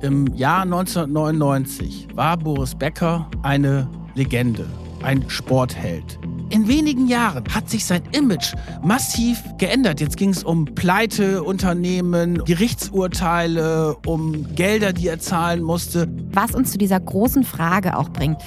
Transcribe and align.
Im 0.00 0.32
Jahr 0.36 0.62
1999 0.62 2.06
war 2.14 2.36
Boris 2.36 2.72
Becker 2.72 3.28
eine 3.42 3.88
Legende, 4.14 4.64
ein 5.02 5.28
Sportheld. 5.28 6.20
In 6.50 6.68
wenigen 6.68 7.08
Jahren 7.08 7.42
hat 7.52 7.68
sich 7.68 7.84
sein 7.84 8.02
Image 8.12 8.54
massiv 8.82 9.42
geändert. 9.58 10.00
Jetzt 10.00 10.16
ging 10.16 10.30
es 10.30 10.44
um 10.44 10.66
Pleiteunternehmen, 10.66 12.44
Gerichtsurteile, 12.44 13.96
um 14.06 14.54
Gelder, 14.54 14.92
die 14.92 15.08
er 15.08 15.18
zahlen 15.18 15.62
musste. 15.62 16.08
Was 16.32 16.54
uns 16.54 16.70
zu 16.70 16.78
dieser 16.78 17.00
großen 17.00 17.42
Frage 17.42 17.96
auch 17.96 18.10
bringt. 18.10 18.38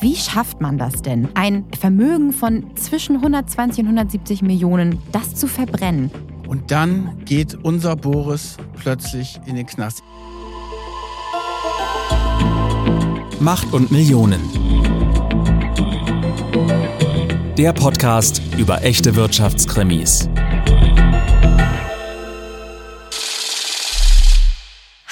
Wie 0.00 0.16
schafft 0.16 0.60
man 0.60 0.76
das 0.76 1.02
denn, 1.02 1.28
ein 1.34 1.64
Vermögen 1.78 2.32
von 2.32 2.76
zwischen 2.76 3.16
120 3.16 3.84
und 3.84 3.86
170 3.86 4.42
Millionen, 4.42 4.98
das 5.12 5.36
zu 5.36 5.46
verbrennen? 5.46 6.10
Und 6.48 6.72
dann 6.72 7.24
geht 7.24 7.54
unser 7.62 7.94
Boris 7.94 8.56
plötzlich 8.76 9.40
in 9.46 9.54
den 9.54 9.66
Knast. 9.66 10.02
Macht 13.46 13.72
und 13.72 13.92
Millionen. 13.92 14.40
Der 17.56 17.72
Podcast 17.72 18.42
über 18.58 18.82
echte 18.82 19.14
Wirtschaftskrimis. 19.14 20.28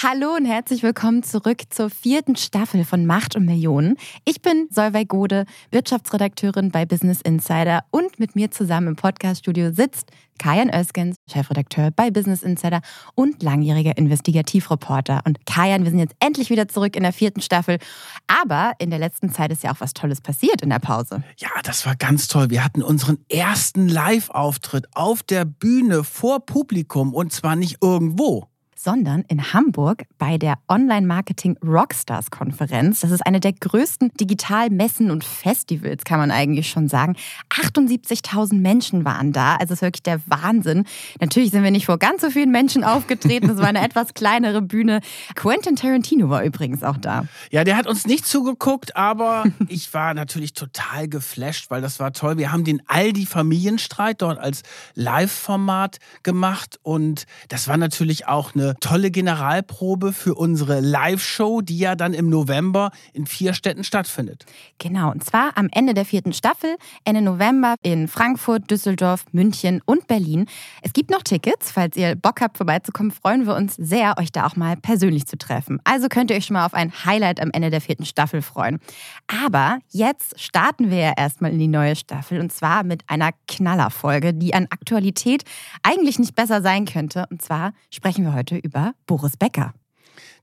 Hallo 0.03 0.35
und 0.35 0.47
herzlich 0.47 0.83
willkommen 0.83 1.23
zurück 1.23 1.63
zur 1.71 1.91
vierten 1.91 2.35
Staffel 2.35 2.85
von 2.85 3.07
Macht 3.07 3.37
und 3.37 3.47
Millionen. 3.47 3.97
Ich 4.25 4.43
bin 4.43 4.67
Solveig 4.69 5.09
Gode, 5.09 5.45
Wirtschaftsredakteurin 5.71 6.73
bei 6.73 6.85
Business 6.85 7.21
Insider 7.21 7.85
und 7.93 8.19
mit 8.19 8.35
mir 8.35 8.51
zusammen 8.51 8.89
im 8.89 8.97
Podcaststudio 8.97 9.71
sitzt 9.71 10.11
Kajan 10.39 10.71
Öskens, 10.71 11.17
Chefredakteur 11.31 11.91
bei 11.91 12.11
Business 12.11 12.43
Insider 12.43 12.81
und 13.15 13.43
langjähriger 13.43 13.97
Investigativreporter. 13.97 15.23
Und 15.25 15.47
Kajan, 15.47 15.85
wir 15.85 15.91
sind 15.91 16.01
jetzt 16.01 16.17
endlich 16.21 16.51
wieder 16.51 16.69
zurück 16.69 16.97
in 16.97 17.03
der 17.03 17.13
vierten 17.13 17.41
Staffel. 17.41 17.79
Aber 18.27 18.73
in 18.79 18.91
der 18.91 18.99
letzten 18.99 19.33
Zeit 19.33 19.53
ist 19.53 19.63
ja 19.63 19.73
auch 19.73 19.81
was 19.81 19.95
Tolles 19.95 20.21
passiert 20.21 20.63
in 20.63 20.71
der 20.71 20.79
Pause. 20.79 21.23
Ja, 21.39 21.51
das 21.63 21.87
war 21.87 21.97
ganz 21.97 22.29
toll. 22.29 22.51
Wir 22.51 22.65
hatten 22.65 22.83
unseren 22.83 23.19
ersten 23.29 23.89
Live-Auftritt 23.89 24.87
auf 24.93 25.23
der 25.23 25.45
Bühne 25.45 26.05
vor 26.05 26.45
Publikum 26.45 27.15
und 27.15 27.33
zwar 27.33 27.57
nicht 27.57 27.79
irgendwo 27.83 28.49
sondern 28.85 29.25
in 29.29 29.55
Hamburg 29.55 30.05
bei 30.19 30.37
der 30.37 30.59
Online-Marketing 30.69 31.57
Rockstars 31.65 32.31
Konferenz. 32.31 33.01
Das 33.01 33.11
ist 33.11 33.27
eine 33.27 33.41
der 33.41 33.55
größten 33.55 34.13
Digitalmessen 34.21 35.11
und 35.11 35.25
Festivals, 35.25 36.05
kann 36.05 36.19
man 36.19 36.31
eigentlich 36.31 36.69
schon 36.69 36.89
sagen. 36.89 37.17
78.000 37.49 38.61
Menschen 38.61 39.07
waren 39.07 39.33
da. 39.33 39.57
Also 39.57 39.73
es 39.73 39.79
ist 39.79 39.83
wirklich 39.83 40.03
der 40.03 40.21
Wahnsinn. 40.27 40.85
Natürlich 41.19 41.51
sind 41.51 41.63
wir 41.63 41.71
nicht 41.71 41.87
vor 41.87 41.99
ganz 41.99 42.21
so 42.21 42.31
vielen 42.31 42.51
Menschen 42.51 42.85
aufgetreten. 42.85 43.49
Das 43.49 43.57
war 43.57 43.69
eine 43.69 43.81
etwas 43.85 44.13
kleinere 44.13 44.61
Bühne. 44.61 45.01
Quentin 45.35 45.77
Tarantino 45.77 46.29
war 46.29 46.45
übrigens 46.45 46.83
auch 46.83 46.99
da. 46.99 47.27
Ja, 47.51 47.65
der 47.65 47.79
hat 47.79 47.87
uns 47.87 48.07
nicht 48.07 48.27
zugeguckt, 48.27 48.97
aber 48.97 49.45
ich 49.69 49.95
war 49.95 50.13
natürlich 50.13 50.53
total 50.53 51.09
geflasht, 51.09 51.71
weil 51.71 51.81
das 51.81 52.01
war 52.01 52.13
toll. 52.13 52.37
Wir 52.37 52.53
haben 52.53 52.65
den 52.65 52.83
Aldi 52.87 53.25
Familienstreit 53.25 54.21
dort 54.21 54.39
als 54.39 54.63
Live-Format 54.95 55.99
gemacht 56.23 56.79
und 56.83 57.25
das 57.49 57.67
war 57.67 57.79
natürlich 57.79 58.27
auch 58.27 58.55
eine 58.55 58.74
tolle 58.81 59.11
Generalprobe 59.11 60.13
für 60.13 60.35
unsere 60.35 60.81
Live-Show, 60.81 61.61
die 61.61 61.79
ja 61.79 61.95
dann 61.95 62.15
im 62.15 62.29
November 62.29 62.91
in 63.13 63.27
vier 63.27 63.55
Städten 63.55 63.85
stattfindet. 63.85 64.45
Genau, 64.79 65.11
und 65.11 65.25
zwar 65.25 65.57
am 65.57 65.69
Ende 65.73 65.95
der 65.95 66.05
vierten 66.05 66.33
Staffel, 66.33 66.77
Ende 67.05 67.23
November 67.23 67.75
in 67.83 68.09
Frankfurt, 68.09 68.71
Düsseldorf, 68.71 69.25
München 69.33 69.81
und 69.85 70.07
Berlin. 70.07 70.47
Es 70.83 70.93
gibt 70.93 71.11
noch 71.11 71.23
Tickets, 71.23 71.71
falls 71.71 71.97
ihr 71.97 72.15
Bock 72.17 72.41
habt, 72.41 72.57
vorbeizukommen, 72.57 73.13
freuen 73.13 73.47
wir 73.47 73.55
uns 73.55 73.75
sehr, 73.77 74.19
euch 74.19 74.33
da 74.33 74.47
auch 74.47 74.57
mal 74.57 74.77
persönlich 74.77 75.27
zu 75.27 75.37
treffen. 75.37 75.81
Also 75.85 76.09
könnt 76.09 76.31
ihr 76.31 76.37
euch 76.37 76.47
schon 76.47 76.55
mal 76.55 76.67
auf 76.67 76.75
ein 76.75 76.93
Highlight 77.05 77.41
am 77.41 77.51
Ende 77.53 77.71
der 77.71 77.81
vierten 77.81 78.05
Staffel 78.05 78.43
freuen. 78.43 78.79
Aber 79.27 79.79
jetzt 79.91 80.41
starten 80.41 80.91
wir 80.91 80.99
ja 80.99 81.13
erstmal 81.17 81.53
in 81.53 81.59
die 81.59 81.69
neue 81.69 81.97
Staffel 81.97 82.41
und 82.41 82.53
zwar 82.53 82.85
mit 82.85 83.03
einer 83.09 83.31
Knallerfolge, 83.49 84.35
die 84.35 84.55
an 84.55 84.67
Aktualität 84.71 85.45
eigentlich 85.83 86.19
nicht 86.19 86.35
besser 86.35 86.63
sein 86.63 86.85
könnte. 86.85 87.27
Und 87.31 87.43
zwar 87.43 87.73
sprechen 87.91 88.25
wir 88.25 88.35
heute 88.35 88.57
über 88.65 88.95
Boris 89.07 89.37
Becker. 89.37 89.75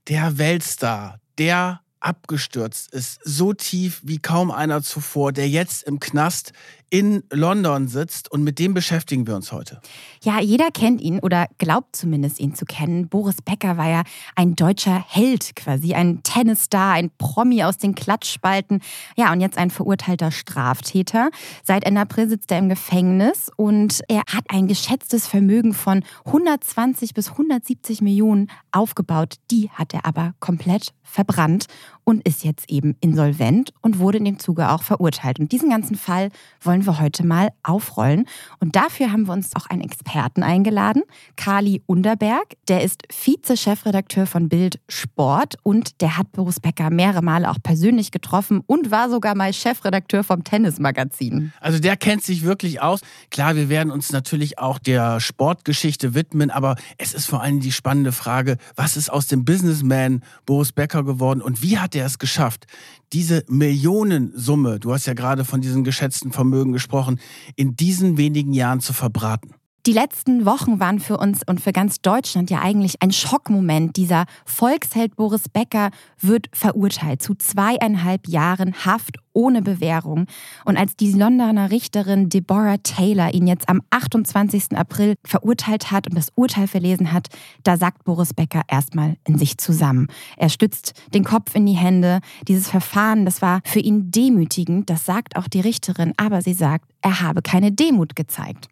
Der 0.08 0.38
Weltstar, 0.38 1.20
der 1.38 1.80
abgestürzt 2.00 2.92
ist, 2.92 3.20
so 3.24 3.52
tief 3.52 4.00
wie 4.04 4.18
kaum 4.18 4.50
einer 4.50 4.82
zuvor, 4.82 5.32
der 5.32 5.48
jetzt 5.48 5.84
im 5.84 6.00
Knast 6.00 6.52
in 6.92 7.22
London 7.32 7.88
sitzt 7.88 8.30
und 8.30 8.44
mit 8.44 8.58
dem 8.58 8.74
beschäftigen 8.74 9.26
wir 9.26 9.34
uns 9.34 9.50
heute. 9.50 9.80
Ja, 10.22 10.40
jeder 10.40 10.70
kennt 10.70 11.00
ihn 11.00 11.20
oder 11.20 11.46
glaubt 11.56 11.96
zumindest 11.96 12.38
ihn 12.38 12.54
zu 12.54 12.66
kennen. 12.66 13.08
Boris 13.08 13.40
Becker 13.40 13.78
war 13.78 13.88
ja 13.88 14.02
ein 14.36 14.56
deutscher 14.56 15.02
Held 15.08 15.56
quasi, 15.56 15.94
ein 15.94 16.22
Tennisstar, 16.22 16.92
ein 16.92 17.10
Promi 17.16 17.64
aus 17.64 17.78
den 17.78 17.94
Klatschspalten. 17.94 18.82
Ja, 19.16 19.32
und 19.32 19.40
jetzt 19.40 19.56
ein 19.56 19.70
verurteilter 19.70 20.30
Straftäter. 20.30 21.30
Seit 21.64 21.84
Ende 21.84 22.02
April 22.02 22.28
sitzt 22.28 22.52
er 22.52 22.58
im 22.58 22.68
Gefängnis 22.68 23.50
und 23.56 24.02
er 24.08 24.20
hat 24.30 24.44
ein 24.48 24.68
geschätztes 24.68 25.26
Vermögen 25.26 25.72
von 25.72 26.04
120 26.26 27.14
bis 27.14 27.30
170 27.30 28.02
Millionen 28.02 28.50
aufgebaut. 28.70 29.36
Die 29.50 29.70
hat 29.70 29.94
er 29.94 30.04
aber 30.04 30.34
komplett 30.40 30.92
verbrannt 31.02 31.68
und 32.04 32.26
ist 32.26 32.44
jetzt 32.44 32.70
eben 32.70 32.96
insolvent 33.00 33.72
und 33.80 33.98
wurde 33.98 34.18
in 34.18 34.24
dem 34.24 34.38
Zuge 34.38 34.70
auch 34.70 34.82
verurteilt. 34.82 35.38
Und 35.38 35.52
diesen 35.52 35.70
ganzen 35.70 35.96
Fall 35.96 36.30
wollen 36.60 36.84
wir 36.86 37.00
heute 37.00 37.24
mal 37.24 37.50
aufrollen. 37.62 38.26
Und 38.60 38.76
dafür 38.76 39.12
haben 39.12 39.26
wir 39.26 39.32
uns 39.32 39.54
auch 39.54 39.66
einen 39.66 39.82
Experten 39.82 40.42
eingeladen, 40.42 41.02
Kali 41.36 41.82
Underberg. 41.86 42.54
Der 42.68 42.82
ist 42.82 43.02
Vize-Chefredakteur 43.10 44.26
von 44.26 44.48
Bild 44.48 44.80
Sport 44.88 45.56
und 45.62 46.00
der 46.00 46.16
hat 46.16 46.32
Boris 46.32 46.60
Becker 46.60 46.90
mehrere 46.90 47.22
Male 47.22 47.50
auch 47.50 47.58
persönlich 47.62 48.10
getroffen 48.10 48.62
und 48.66 48.90
war 48.90 49.08
sogar 49.08 49.34
mal 49.34 49.52
Chefredakteur 49.52 50.24
vom 50.24 50.44
Tennismagazin. 50.44 51.52
Also 51.60 51.78
der 51.78 51.96
kennt 51.96 52.22
sich 52.24 52.42
wirklich 52.42 52.80
aus. 52.80 53.00
Klar, 53.30 53.56
wir 53.56 53.68
werden 53.68 53.90
uns 53.90 54.12
natürlich 54.12 54.58
auch 54.58 54.78
der 54.78 55.20
Sportgeschichte 55.20 56.14
widmen, 56.14 56.50
aber 56.50 56.76
es 56.98 57.14
ist 57.14 57.26
vor 57.26 57.42
allem 57.42 57.60
die 57.60 57.72
spannende 57.72 58.12
Frage, 58.12 58.56
was 58.76 58.96
ist 58.96 59.10
aus 59.10 59.26
dem 59.26 59.44
Businessman 59.44 60.22
Boris 60.46 60.72
Becker 60.72 61.04
geworden 61.04 61.40
und 61.40 61.62
wie 61.62 61.78
hat 61.78 61.91
hat 61.92 61.96
er 62.00 62.06
es 62.06 62.18
geschafft, 62.18 62.66
diese 63.12 63.44
Millionensumme, 63.48 64.80
du 64.80 64.94
hast 64.94 65.04
ja 65.04 65.12
gerade 65.12 65.44
von 65.44 65.60
diesem 65.60 65.84
geschätzten 65.84 66.32
Vermögen 66.32 66.72
gesprochen, 66.72 67.20
in 67.54 67.76
diesen 67.76 68.16
wenigen 68.16 68.54
Jahren 68.54 68.80
zu 68.80 68.94
verbraten? 68.94 69.54
Die 69.84 69.92
letzten 69.92 70.46
Wochen 70.46 70.78
waren 70.78 71.00
für 71.00 71.16
uns 71.16 71.40
und 71.44 71.60
für 71.60 71.72
ganz 71.72 72.00
Deutschland 72.00 72.50
ja 72.50 72.60
eigentlich 72.60 73.02
ein 73.02 73.10
Schockmoment. 73.10 73.96
Dieser 73.96 74.26
Volksheld 74.46 75.16
Boris 75.16 75.48
Becker 75.48 75.90
wird 76.20 76.46
verurteilt 76.52 77.20
zu 77.20 77.34
zweieinhalb 77.34 78.28
Jahren 78.28 78.74
Haft 78.84 79.16
ohne 79.32 79.60
Bewährung. 79.60 80.26
Und 80.64 80.76
als 80.76 80.94
die 80.94 81.10
Londoner 81.10 81.72
Richterin 81.72 82.28
Deborah 82.28 82.76
Taylor 82.76 83.34
ihn 83.34 83.48
jetzt 83.48 83.68
am 83.68 83.82
28. 83.90 84.76
April 84.76 85.16
verurteilt 85.24 85.90
hat 85.90 86.06
und 86.06 86.16
das 86.16 86.28
Urteil 86.36 86.68
verlesen 86.68 87.12
hat, 87.12 87.26
da 87.64 87.76
sagt 87.76 88.04
Boris 88.04 88.34
Becker 88.34 88.62
erstmal 88.68 89.16
in 89.26 89.36
sich 89.36 89.58
zusammen. 89.58 90.06
Er 90.36 90.48
stützt 90.48 90.92
den 91.12 91.24
Kopf 91.24 91.56
in 91.56 91.66
die 91.66 91.72
Hände. 91.72 92.20
Dieses 92.46 92.68
Verfahren, 92.68 93.24
das 93.24 93.42
war 93.42 93.60
für 93.64 93.80
ihn 93.80 94.12
demütigend, 94.12 94.88
das 94.90 95.04
sagt 95.04 95.34
auch 95.34 95.48
die 95.48 95.60
Richterin, 95.60 96.12
aber 96.18 96.40
sie 96.40 96.54
sagt, 96.54 96.88
er 97.00 97.20
habe 97.20 97.42
keine 97.42 97.72
Demut 97.72 98.14
gezeigt. 98.14 98.68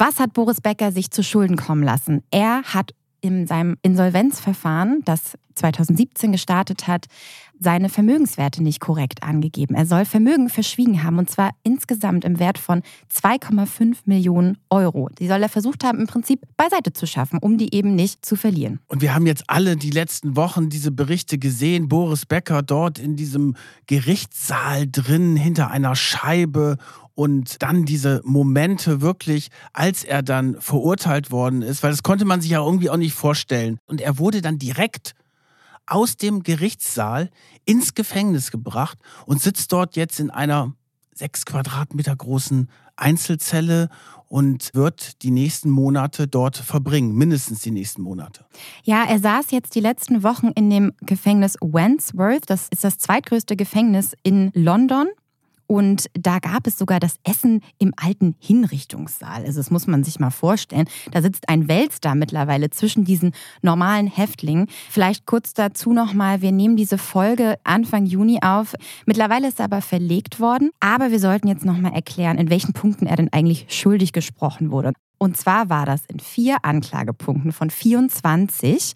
Was 0.00 0.18
hat 0.18 0.32
Boris 0.32 0.62
Becker 0.62 0.92
sich 0.92 1.10
zu 1.10 1.22
Schulden 1.22 1.58
kommen 1.58 1.82
lassen? 1.82 2.22
Er 2.30 2.62
hat 2.62 2.94
in 3.20 3.46
seinem 3.46 3.76
Insolvenzverfahren, 3.82 5.02
das 5.04 5.36
2017 5.56 6.32
gestartet 6.32 6.88
hat, 6.88 7.04
seine 7.58 7.90
Vermögenswerte 7.90 8.62
nicht 8.62 8.80
korrekt 8.80 9.22
angegeben. 9.22 9.74
Er 9.74 9.84
soll 9.84 10.06
Vermögen 10.06 10.48
verschwiegen 10.48 11.02
haben 11.02 11.18
und 11.18 11.28
zwar 11.28 11.50
insgesamt 11.64 12.24
im 12.24 12.38
Wert 12.38 12.56
von 12.56 12.80
2,5 13.14 13.98
Millionen 14.06 14.56
Euro. 14.70 15.10
Die 15.18 15.28
soll 15.28 15.42
er 15.42 15.50
versucht 15.50 15.84
haben, 15.84 15.98
im 15.98 16.06
Prinzip 16.06 16.46
beiseite 16.56 16.94
zu 16.94 17.06
schaffen, 17.06 17.38
um 17.38 17.58
die 17.58 17.74
eben 17.74 17.94
nicht 17.94 18.24
zu 18.24 18.36
verlieren. 18.36 18.80
Und 18.86 19.02
wir 19.02 19.14
haben 19.14 19.26
jetzt 19.26 19.44
alle 19.48 19.76
die 19.76 19.90
letzten 19.90 20.34
Wochen 20.34 20.70
diese 20.70 20.92
Berichte 20.92 21.36
gesehen. 21.36 21.90
Boris 21.90 22.24
Becker 22.24 22.62
dort 22.62 22.98
in 22.98 23.16
diesem 23.16 23.54
Gerichtssaal 23.86 24.86
drin, 24.90 25.36
hinter 25.36 25.70
einer 25.70 25.94
Scheibe 25.94 26.78
und 27.20 27.60
dann 27.62 27.84
diese 27.84 28.22
Momente 28.24 29.02
wirklich, 29.02 29.50
als 29.74 30.04
er 30.04 30.22
dann 30.22 30.58
verurteilt 30.58 31.30
worden 31.30 31.60
ist, 31.60 31.82
weil 31.82 31.90
das 31.90 32.02
konnte 32.02 32.24
man 32.24 32.40
sich 32.40 32.52
ja 32.52 32.64
irgendwie 32.64 32.88
auch 32.88 32.96
nicht 32.96 33.12
vorstellen. 33.12 33.76
Und 33.84 34.00
er 34.00 34.18
wurde 34.18 34.40
dann 34.40 34.58
direkt 34.58 35.14
aus 35.84 36.16
dem 36.16 36.42
Gerichtssaal 36.42 37.28
ins 37.66 37.92
Gefängnis 37.92 38.50
gebracht 38.50 38.96
und 39.26 39.42
sitzt 39.42 39.70
dort 39.70 39.96
jetzt 39.96 40.18
in 40.18 40.30
einer 40.30 40.72
sechs 41.14 41.44
Quadratmeter 41.44 42.16
großen 42.16 42.70
Einzelzelle 42.96 43.90
und 44.28 44.70
wird 44.72 45.22
die 45.22 45.30
nächsten 45.30 45.68
Monate 45.68 46.26
dort 46.26 46.56
verbringen, 46.56 47.14
mindestens 47.14 47.60
die 47.60 47.70
nächsten 47.70 48.00
Monate. 48.00 48.46
Ja, 48.82 49.04
er 49.04 49.18
saß 49.18 49.50
jetzt 49.50 49.74
die 49.74 49.80
letzten 49.80 50.22
Wochen 50.22 50.52
in 50.54 50.70
dem 50.70 50.94
Gefängnis 51.02 51.58
Wandsworth. 51.60 52.48
Das 52.48 52.68
ist 52.70 52.82
das 52.82 52.96
zweitgrößte 52.96 53.56
Gefängnis 53.56 54.14
in 54.22 54.50
London. 54.54 55.08
Und 55.70 56.10
da 56.14 56.40
gab 56.40 56.66
es 56.66 56.76
sogar 56.76 56.98
das 56.98 57.14
Essen 57.22 57.60
im 57.78 57.94
alten 57.96 58.34
Hinrichtungssaal. 58.40 59.44
Also 59.44 59.60
das 59.60 59.70
muss 59.70 59.86
man 59.86 60.02
sich 60.02 60.18
mal 60.18 60.32
vorstellen. 60.32 60.88
Da 61.12 61.22
sitzt 61.22 61.48
ein 61.48 61.68
Weltstar 61.68 62.16
mittlerweile 62.16 62.70
zwischen 62.70 63.04
diesen 63.04 63.30
normalen 63.62 64.08
Häftlingen. 64.08 64.66
Vielleicht 64.88 65.26
kurz 65.26 65.54
dazu 65.54 65.92
nochmal, 65.92 66.42
wir 66.42 66.50
nehmen 66.50 66.74
diese 66.74 66.98
Folge 66.98 67.54
Anfang 67.62 68.04
Juni 68.04 68.40
auf. 68.42 68.74
Mittlerweile 69.06 69.46
ist 69.46 69.60
er 69.60 69.66
aber 69.66 69.80
verlegt 69.80 70.40
worden. 70.40 70.70
Aber 70.80 71.12
wir 71.12 71.20
sollten 71.20 71.46
jetzt 71.46 71.64
nochmal 71.64 71.92
erklären, 71.92 72.38
in 72.38 72.50
welchen 72.50 72.72
Punkten 72.72 73.06
er 73.06 73.14
denn 73.14 73.32
eigentlich 73.32 73.66
schuldig 73.68 74.12
gesprochen 74.12 74.72
wurde. 74.72 74.92
Und 75.18 75.36
zwar 75.36 75.68
war 75.68 75.86
das 75.86 76.04
in 76.06 76.18
vier 76.18 76.56
Anklagepunkten 76.62 77.52
von 77.52 77.70
24. 77.70 78.94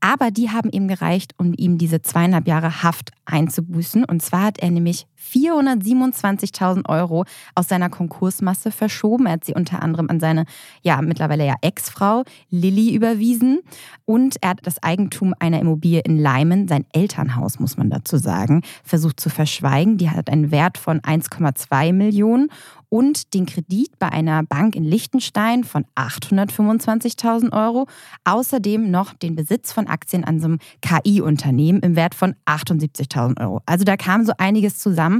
Aber 0.00 0.30
die 0.30 0.50
haben 0.50 0.70
ihm 0.70 0.88
gereicht, 0.88 1.34
um 1.36 1.52
ihm 1.56 1.78
diese 1.78 2.02
zweieinhalb 2.02 2.46
Jahre 2.46 2.82
Haft 2.82 3.10
einzubüßen. 3.26 4.04
Und 4.04 4.22
zwar 4.22 4.44
hat 4.44 4.58
er 4.58 4.70
nämlich 4.70 5.06
427.000 5.32 6.88
Euro 6.88 7.24
aus 7.54 7.68
seiner 7.68 7.88
Konkursmasse 7.88 8.70
verschoben. 8.70 9.26
Er 9.26 9.32
hat 9.32 9.44
sie 9.44 9.54
unter 9.54 9.82
anderem 9.82 10.08
an 10.10 10.20
seine, 10.20 10.44
ja, 10.82 11.00
mittlerweile 11.02 11.46
ja 11.46 11.54
Ex-Frau 11.60 12.24
Lilly 12.50 12.94
überwiesen. 12.94 13.60
Und 14.04 14.36
er 14.40 14.50
hat 14.50 14.60
das 14.62 14.82
Eigentum 14.82 15.34
einer 15.38 15.60
Immobilie 15.60 16.00
in 16.00 16.18
Leimen, 16.18 16.68
sein 16.68 16.86
Elternhaus, 16.92 17.58
muss 17.58 17.76
man 17.76 17.90
dazu 17.90 18.16
sagen, 18.16 18.62
versucht 18.84 19.20
zu 19.20 19.30
verschweigen. 19.30 19.98
Die 19.98 20.10
hat 20.10 20.30
einen 20.30 20.50
Wert 20.50 20.78
von 20.78 21.00
1,2 21.00 21.92
Millionen 21.92 22.48
und 22.88 23.34
den 23.34 23.46
Kredit 23.46 23.98
bei 23.98 24.08
einer 24.10 24.42
Bank 24.42 24.76
in 24.76 24.84
Liechtenstein 24.84 25.64
von 25.64 25.84
825.000 25.96 27.52
Euro. 27.52 27.86
Außerdem 28.24 28.90
noch 28.90 29.12
den 29.14 29.34
Besitz 29.34 29.72
von 29.72 29.86
Aktien 29.86 30.24
an 30.24 30.40
so 30.40 30.46
einem 30.46 30.58
KI-Unternehmen 30.82 31.80
im 31.80 31.96
Wert 31.96 32.14
von 32.14 32.34
78.000 32.46 33.40
Euro. 33.40 33.60
Also 33.66 33.84
da 33.84 33.96
kam 33.96 34.24
so 34.24 34.32
einiges 34.38 34.78
zusammen. 34.78 35.15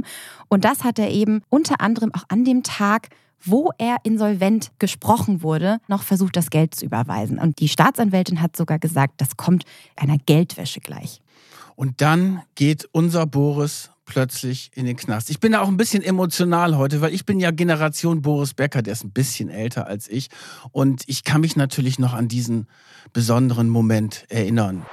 Und 0.47 0.65
das 0.65 0.83
hat 0.83 0.99
er 0.99 1.09
eben 1.09 1.41
unter 1.49 1.81
anderem 1.81 2.13
auch 2.13 2.23
an 2.29 2.45
dem 2.45 2.63
Tag 2.63 3.09
wo 3.43 3.71
er 3.77 3.97
insolvent 4.03 4.71
gesprochen 4.79 5.43
wurde, 5.43 5.79
noch 5.87 6.03
versucht, 6.03 6.35
das 6.35 6.49
Geld 6.49 6.75
zu 6.75 6.85
überweisen. 6.85 7.39
Und 7.39 7.59
die 7.59 7.69
Staatsanwältin 7.69 8.41
hat 8.41 8.55
sogar 8.55 8.79
gesagt, 8.79 9.15
das 9.17 9.37
kommt 9.37 9.63
einer 9.95 10.17
Geldwäsche 10.17 10.79
gleich. 10.79 11.21
Und 11.75 12.01
dann 12.01 12.41
geht 12.55 12.89
unser 12.91 13.25
Boris 13.27 13.91
plötzlich 14.05 14.71
in 14.73 14.85
den 14.85 14.95
Knast. 14.95 15.29
Ich 15.29 15.39
bin 15.39 15.51
da 15.51 15.61
auch 15.61 15.67
ein 15.67 15.77
bisschen 15.77 16.01
emotional 16.01 16.77
heute, 16.77 17.01
weil 17.01 17.13
ich 17.13 17.25
bin 17.25 17.39
ja 17.39 17.51
Generation 17.51 18.21
Boris 18.21 18.53
Becker, 18.53 18.81
der 18.81 18.93
ist 18.93 19.03
ein 19.03 19.11
bisschen 19.11 19.49
älter 19.49 19.85
als 19.85 20.07
ich. 20.07 20.29
Und 20.71 21.03
ich 21.07 21.23
kann 21.23 21.41
mich 21.41 21.55
natürlich 21.55 21.99
noch 21.99 22.13
an 22.13 22.27
diesen 22.27 22.67
besonderen 23.13 23.69
Moment 23.69 24.25
erinnern. 24.29 24.85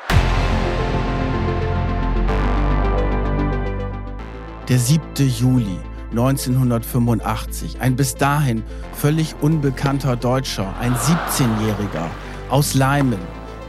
Der 4.69 4.79
7. 4.79 5.03
Juli 5.19 5.79
1985. 6.13 7.83
Ein 7.83 7.97
bis 7.97 8.15
dahin 8.15 8.63
völlig 8.95 9.35
unbekannter 9.43 10.17
Deutscher, 10.17 10.73
ein 10.81 10.95
17-Jähriger 10.95 12.09
aus 12.49 12.73
Leimen, 12.73 13.19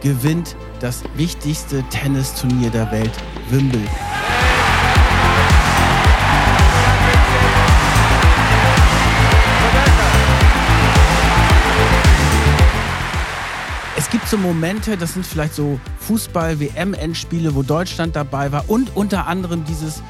gewinnt 0.02 0.56
das 0.80 1.04
wichtigste 1.18 1.84
Tennisturnier 1.90 2.70
der 2.70 2.90
Welt, 2.94 3.12
Wimbledon. 3.50 3.90
Es 13.98 14.10
gibt 14.10 14.30
so 14.30 14.38
Momente, 14.38 14.96
das 14.96 15.14
sind 15.14 15.26
vielleicht 15.26 15.56
so 15.56 15.78
Fußball-WM-Endspiele, 16.00 17.54
wo 17.54 17.64
Deutschland 17.64 18.16
dabei 18.16 18.54
war 18.54 18.64
und 18.70 18.96
unter 18.96 19.28
anderem 19.28 19.66
dieses 19.66 20.02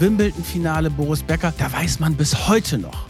Wimbledon-Finale 0.00 0.90
Boris 0.90 1.24
Becker. 1.24 1.52
Da 1.58 1.72
weiß 1.72 1.98
man 1.98 2.14
bis 2.14 2.46
heute 2.46 2.78
noch, 2.78 3.08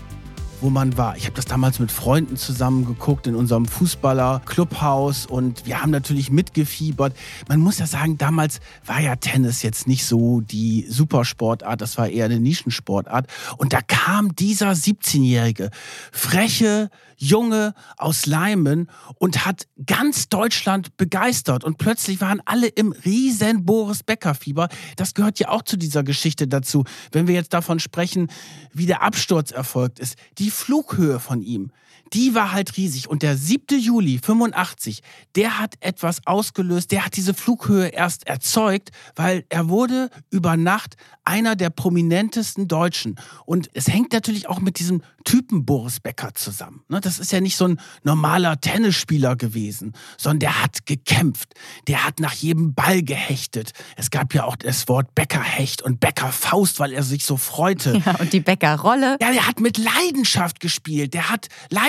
wo 0.62 0.70
man 0.70 0.96
war. 0.96 1.18
Ich 1.18 1.26
habe 1.26 1.36
das 1.36 1.44
damals 1.44 1.78
mit 1.80 1.92
Freunden 1.92 2.38
zusammen 2.38 2.86
geguckt 2.86 3.26
in 3.26 3.34
unserem 3.34 3.66
Fußballer-Clubhaus 3.66 5.26
und 5.26 5.66
wir 5.66 5.82
haben 5.82 5.90
natürlich 5.90 6.30
mitgefiebert. 6.30 7.14
Man 7.46 7.60
muss 7.60 7.78
ja 7.78 7.86
sagen, 7.86 8.16
damals 8.16 8.60
war 8.86 9.00
ja 9.00 9.16
Tennis 9.16 9.62
jetzt 9.62 9.86
nicht 9.86 10.06
so 10.06 10.40
die 10.40 10.86
Supersportart, 10.88 11.78
das 11.78 11.98
war 11.98 12.08
eher 12.08 12.24
eine 12.24 12.40
Nischensportart. 12.40 13.26
Und 13.58 13.74
da 13.74 13.82
kam 13.82 14.34
dieser 14.34 14.70
17-jährige, 14.70 15.70
freche, 16.10 16.88
Junge 17.18 17.74
aus 17.96 18.26
Leimen 18.26 18.90
und 19.16 19.44
hat 19.44 19.66
ganz 19.84 20.28
Deutschland 20.28 20.96
begeistert. 20.96 21.64
Und 21.64 21.76
plötzlich 21.76 22.20
waren 22.20 22.40
alle 22.44 22.68
im 22.68 22.92
riesen 22.92 23.66
Boris 23.66 24.02
Becker 24.02 24.34
Fieber. 24.34 24.68
Das 24.96 25.14
gehört 25.14 25.38
ja 25.38 25.48
auch 25.50 25.62
zu 25.62 25.76
dieser 25.76 26.02
Geschichte 26.04 26.48
dazu. 26.48 26.84
Wenn 27.12 27.26
wir 27.26 27.34
jetzt 27.34 27.52
davon 27.52 27.80
sprechen, 27.80 28.28
wie 28.72 28.86
der 28.86 29.02
Absturz 29.02 29.50
erfolgt 29.50 29.98
ist, 29.98 30.16
die 30.38 30.50
Flughöhe 30.50 31.20
von 31.20 31.42
ihm 31.42 31.72
die 32.12 32.34
war 32.34 32.52
halt 32.52 32.76
riesig. 32.76 33.08
Und 33.08 33.22
der 33.22 33.36
7. 33.36 33.78
Juli 33.78 34.18
85, 34.22 35.02
der 35.36 35.58
hat 35.58 35.74
etwas 35.80 36.26
ausgelöst, 36.26 36.92
der 36.92 37.04
hat 37.04 37.16
diese 37.16 37.34
Flughöhe 37.34 37.88
erst 37.88 38.26
erzeugt, 38.26 38.90
weil 39.16 39.44
er 39.48 39.68
wurde 39.68 40.10
über 40.30 40.56
Nacht 40.56 40.96
einer 41.28 41.56
der 41.56 41.68
prominentesten 41.68 42.68
Deutschen. 42.68 43.16
Und 43.44 43.68
es 43.74 43.88
hängt 43.88 44.12
natürlich 44.12 44.48
auch 44.48 44.60
mit 44.60 44.78
diesem 44.78 45.02
Typen 45.24 45.66
Boris 45.66 46.00
Becker 46.00 46.32
zusammen. 46.34 46.82
Ne? 46.88 47.02
Das 47.02 47.18
ist 47.18 47.32
ja 47.32 47.40
nicht 47.40 47.56
so 47.56 47.66
ein 47.66 47.78
normaler 48.02 48.58
Tennisspieler 48.60 49.36
gewesen, 49.36 49.92
sondern 50.16 50.40
der 50.40 50.62
hat 50.62 50.86
gekämpft. 50.86 51.52
Der 51.86 52.06
hat 52.06 52.18
nach 52.18 52.32
jedem 52.32 52.72
Ball 52.72 53.02
gehechtet. 53.02 53.72
Es 53.96 54.10
gab 54.10 54.32
ja 54.32 54.44
auch 54.44 54.56
das 54.56 54.88
Wort 54.88 55.14
Beckerhecht 55.14 55.82
und 55.82 56.00
Beckerfaust, 56.00 56.80
weil 56.80 56.94
er 56.94 57.02
sich 57.02 57.26
so 57.26 57.36
freute. 57.36 58.02
Ja, 58.06 58.16
und 58.20 58.32
die 58.32 58.40
Beckerrolle. 58.40 59.18
Ja, 59.20 59.30
der 59.32 59.46
hat 59.46 59.60
mit 59.60 59.76
Leidenschaft 59.76 60.60
gespielt. 60.60 61.12
Der 61.12 61.28
hat 61.28 61.48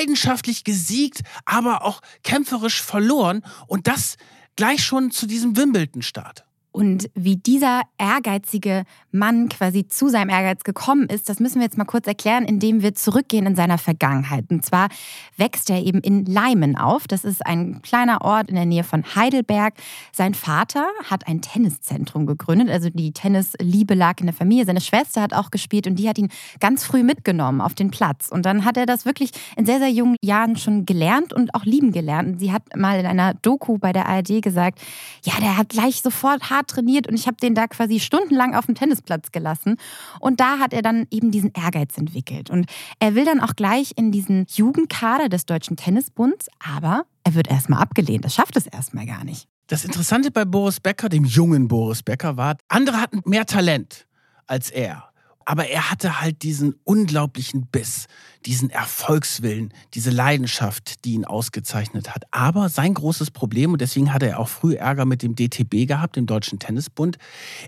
leidenschaftlich 0.10 0.64
gesiegt, 0.64 1.22
aber 1.46 1.86
auch 1.86 2.02
kämpferisch 2.24 2.82
verloren. 2.82 3.44
Und 3.68 3.88
das 3.88 4.18
gleich 4.56 4.84
schon 4.84 5.12
zu 5.12 5.28
diesem 5.28 5.56
Wimbledon-Start. 5.56 6.46
Und 6.72 7.10
wie 7.16 7.36
dieser 7.36 7.82
ehrgeizige 7.98 8.84
Mann 9.12 9.50
quasi 9.50 9.88
zu 9.88 10.08
seinem 10.08 10.30
Ehrgeiz 10.30 10.64
gekommen 10.64 11.08
ist, 11.10 11.28
das 11.28 11.40
müssen 11.40 11.56
wir 11.56 11.64
jetzt 11.64 11.80
mal 11.80 11.86
kurz 11.86 12.06
erklären, 12.06 12.46
indem 12.46 12.84
wir 12.84 12.94
zurückgehen 12.94 13.48
in 13.48 13.56
seiner 13.56 13.80
Vergangenheit. 13.80 14.46
Und 14.50 14.64
zwar 14.64 14.90
wächst 15.36 15.72
er 15.72 15.82
eben 15.82 16.00
in 16.02 16.26
Leimen 16.26 16.78
auf. 16.78 17.08
Das 17.08 17.24
ist 17.24 17.44
ein 17.44 17.82
kleiner 17.82 18.22
Ort 18.22 18.50
in 18.50 18.56
der 18.56 18.66
Nähe 18.66 18.84
von 18.84 19.04
Heidelberg. 19.16 19.74
Sein 20.12 20.36
Vater 20.36 20.88
hat 21.10 21.28
ein 21.28 21.42
Tenniszentrum 21.42 22.28
gegründet. 22.28 22.70
Also 22.70 22.90
die 22.92 23.14
Tennisliebe 23.14 23.96
lag 23.96 24.20
in 24.20 24.28
der 24.28 24.36
Familie. 24.36 24.66
Seine 24.66 24.82
Schwester 24.82 25.22
hat 25.24 25.34
auch 25.34 25.50
gespielt 25.50 25.88
und 25.88 25.96
die 25.96 26.08
hat 26.08 26.20
ihn 26.20 26.30
ganz 26.60 26.86
früh 26.86 27.02
mitgenommen 27.02 27.62
auf 27.62 27.74
den 27.74 27.90
Platz. 27.90 28.30
Und 28.30 28.46
dann 28.46 28.64
hat 28.64 28.78
er 28.78 28.86
das 28.86 29.06
wirklich 29.06 29.32
in 29.58 29.66
sehr, 29.66 29.80
sehr 29.80 29.90
jungen 29.90 30.18
Jahren 30.22 30.56
schon 30.56 30.86
gelernt 30.86 31.34
und 31.34 31.56
auch 31.56 31.66
lieben 31.66 31.92
gelernt. 31.92 32.34
Und 32.34 32.40
sie 32.40 32.52
hat 32.52 32.76
mal 32.76 33.00
in 33.00 33.08
einer 33.08 33.34
Doku 33.34 33.80
bei 33.80 33.92
der 33.92 34.08
ARD 34.08 34.44
gesagt, 34.44 34.80
ja, 35.24 35.34
der 35.42 35.58
hat 35.58 35.70
gleich 35.70 36.04
sofort 36.04 36.52
hart 36.52 36.59
hart 36.60 36.70
trainiert 36.70 37.08
und 37.08 37.16
ich 37.16 37.28
habe 37.28 37.38
den 37.38 37.56
da 37.56 37.68
quasi 37.68 38.00
stundenlang 38.00 38.56
auf 38.56 38.66
dem 38.66 38.76
Tennisplatz 38.76 39.32
gelassen. 39.32 39.78
Und 40.20 40.40
da 40.40 40.60
hat 40.60 40.74
er 40.74 40.82
dann 40.82 41.08
eben 41.10 41.32
diesen 41.32 41.52
Ehrgeiz 41.54 41.98
entwickelt. 41.98 42.50
Und 42.50 42.66
er 43.00 43.16
will 43.16 43.26
dann 43.26 43.40
auch 43.40 43.56
gleich 43.56 43.94
in 43.96 44.12
diesen 44.12 44.46
Jugendkader 44.50 45.30
des 45.30 45.46
Deutschen 45.46 45.78
Tennisbunds, 45.78 46.48
aber 46.60 47.06
er 47.24 47.36
wird 47.36 47.50
erstmal 47.50 47.82
abgelehnt. 47.82 48.26
Das 48.26 48.36
schafft 48.36 48.56
es 48.58 48.68
erstmal 48.68 49.06
gar 49.06 49.24
nicht. 49.24 49.48
Das 49.68 49.86
Interessante 49.86 50.32
bei 50.32 50.46
Boris 50.46 50.80
Becker, 50.80 51.10
dem 51.10 51.26
jungen 51.26 51.68
Boris 51.68 52.04
Becker, 52.04 52.38
war, 52.38 52.58
andere 52.70 53.00
hatten 53.00 53.22
mehr 53.26 53.46
Talent 53.46 54.08
als 54.50 54.72
er 54.72 55.09
aber 55.50 55.68
er 55.68 55.90
hatte 55.90 56.22
halt 56.22 56.44
diesen 56.44 56.76
unglaublichen 56.84 57.66
Biss, 57.66 58.06
diesen 58.46 58.70
Erfolgswillen, 58.70 59.74
diese 59.96 60.12
Leidenschaft, 60.12 61.06
die 61.06 61.14
ihn 61.14 61.26
ausgezeichnet 61.26 62.14
hat. 62.14 62.26
Aber 62.30 62.70
sein 62.70 62.94
großes 62.94 63.32
Problem, 63.32 63.74
und 63.74 63.82
deswegen 63.82 64.14
hatte 64.14 64.28
er 64.28 64.40
auch 64.40 64.48
früh 64.48 64.76
Ärger 64.76 65.06
mit 65.06 65.24
dem 65.24 65.34
DTB 65.36 65.88
gehabt, 65.88 66.18
dem 66.18 66.28
Deutschen 66.28 66.60
Tennisbund, 66.60 67.18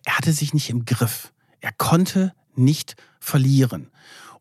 er 0.06 0.20
hatte 0.20 0.32
sich 0.32 0.54
nicht 0.54 0.70
im 0.70 0.86
Griff. 0.86 1.34
Er 1.60 1.72
konnte 1.72 2.36
nicht 2.56 2.98
verlieren 3.20 3.90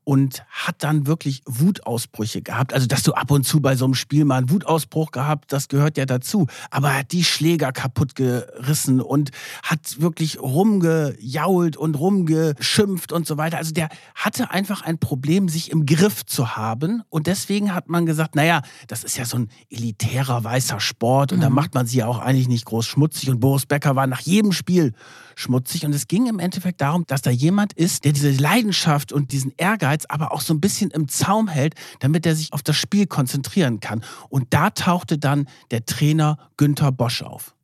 und 0.05 0.45
hat 0.49 0.83
dann 0.83 1.07
wirklich 1.07 1.43
Wutausbrüche 1.47 2.43
gehabt. 2.43 2.73
Also, 2.73 2.87
dass 2.87 3.03
du 3.03 3.13
ab 3.13 3.31
und 3.31 3.45
zu 3.45 3.61
bei 3.61 3.77
so 3.77 3.85
einem 3.85 3.95
Spiel 3.95 4.25
mal 4.25 4.39
einen 4.39 4.51
Wutausbruch 4.51 5.11
gehabt, 5.11 5.53
das 5.53 5.69
gehört 5.69 5.97
ja 5.97 6.07
dazu. 6.07 6.47
Aber 6.71 6.91
er 6.91 6.99
hat 7.01 7.13
die 7.13 7.25
Schläger 7.25 7.73
kaputt 7.73 8.15
gerissen 8.15 9.01
und 9.01 9.31
hat 9.63 10.01
wirklich 10.01 10.41
rumgejault 10.41 11.77
und 11.77 11.99
rumgeschimpft 11.99 13.13
und 13.13 13.27
so 13.27 13.37
weiter. 13.37 13.59
Also, 13.59 13.73
der 13.73 13.89
hatte 14.15 14.51
einfach 14.51 14.83
ein 14.83 14.99
Problem, 14.99 15.49
sich 15.49 15.71
im 15.71 15.87
Griff 15.87 16.25
zu 16.25 16.57
haben. 16.57 17.03
Und 17.09 17.27
deswegen 17.27 17.75
hat 17.75 17.89
man 17.89 18.07
gesagt, 18.07 18.35
naja, 18.35 18.63
das 18.89 19.05
ist 19.05 19.17
ja 19.17 19.25
so 19.25 19.39
ein 19.39 19.51
elitärer 19.69 20.43
weißer 20.43 20.81
Sport 20.81 21.33
und 21.33 21.39
mhm. 21.39 21.43
da 21.43 21.51
macht 21.51 21.75
man 21.75 21.87
sie 21.87 21.99
ja 21.99 22.07
auch 22.07 22.19
eigentlich 22.19 22.49
nicht 22.49 22.65
groß 22.65 22.87
schmutzig. 22.87 23.31
Und 23.31 23.41
Boris 23.41 23.67
Becker 23.67 23.97
war 23.97 24.07
nach 24.07 24.21
jedem 24.21 24.53
Spiel 24.53 24.93
schmutzig. 25.35 25.85
Und 25.85 25.95
es 25.95 26.07
ging 26.07 26.27
im 26.27 26.39
Endeffekt 26.39 26.81
darum, 26.81 27.05
dass 27.07 27.23
da 27.23 27.31
jemand 27.31 27.73
ist, 27.73 28.05
der 28.05 28.13
diese 28.13 28.31
Leidenschaft 28.31 29.13
und 29.13 29.33
diesen 29.33 29.53
Ehrgeiz 29.91 30.07
aber 30.09 30.33
auch 30.33 30.41
so 30.41 30.55
ein 30.55 30.61
bisschen 30.61 30.91
im 30.91 31.09
Zaum 31.09 31.49
hält, 31.49 31.75
damit 32.01 32.27
er 32.27 32.35
sich 32.35 32.53
auf 32.53 32.63
das 32.63 32.77
Spiel 32.77 33.07
konzentrieren 33.07 33.81
kann. 33.81 34.05
Und 34.29 34.49
da 34.51 34.71
tauchte 34.71 35.19
dann 35.19 35.47
der 35.71 35.85
Trainer 35.85 36.39
Günther 36.57 36.93
Bosch 36.93 37.23
auf. 37.23 37.55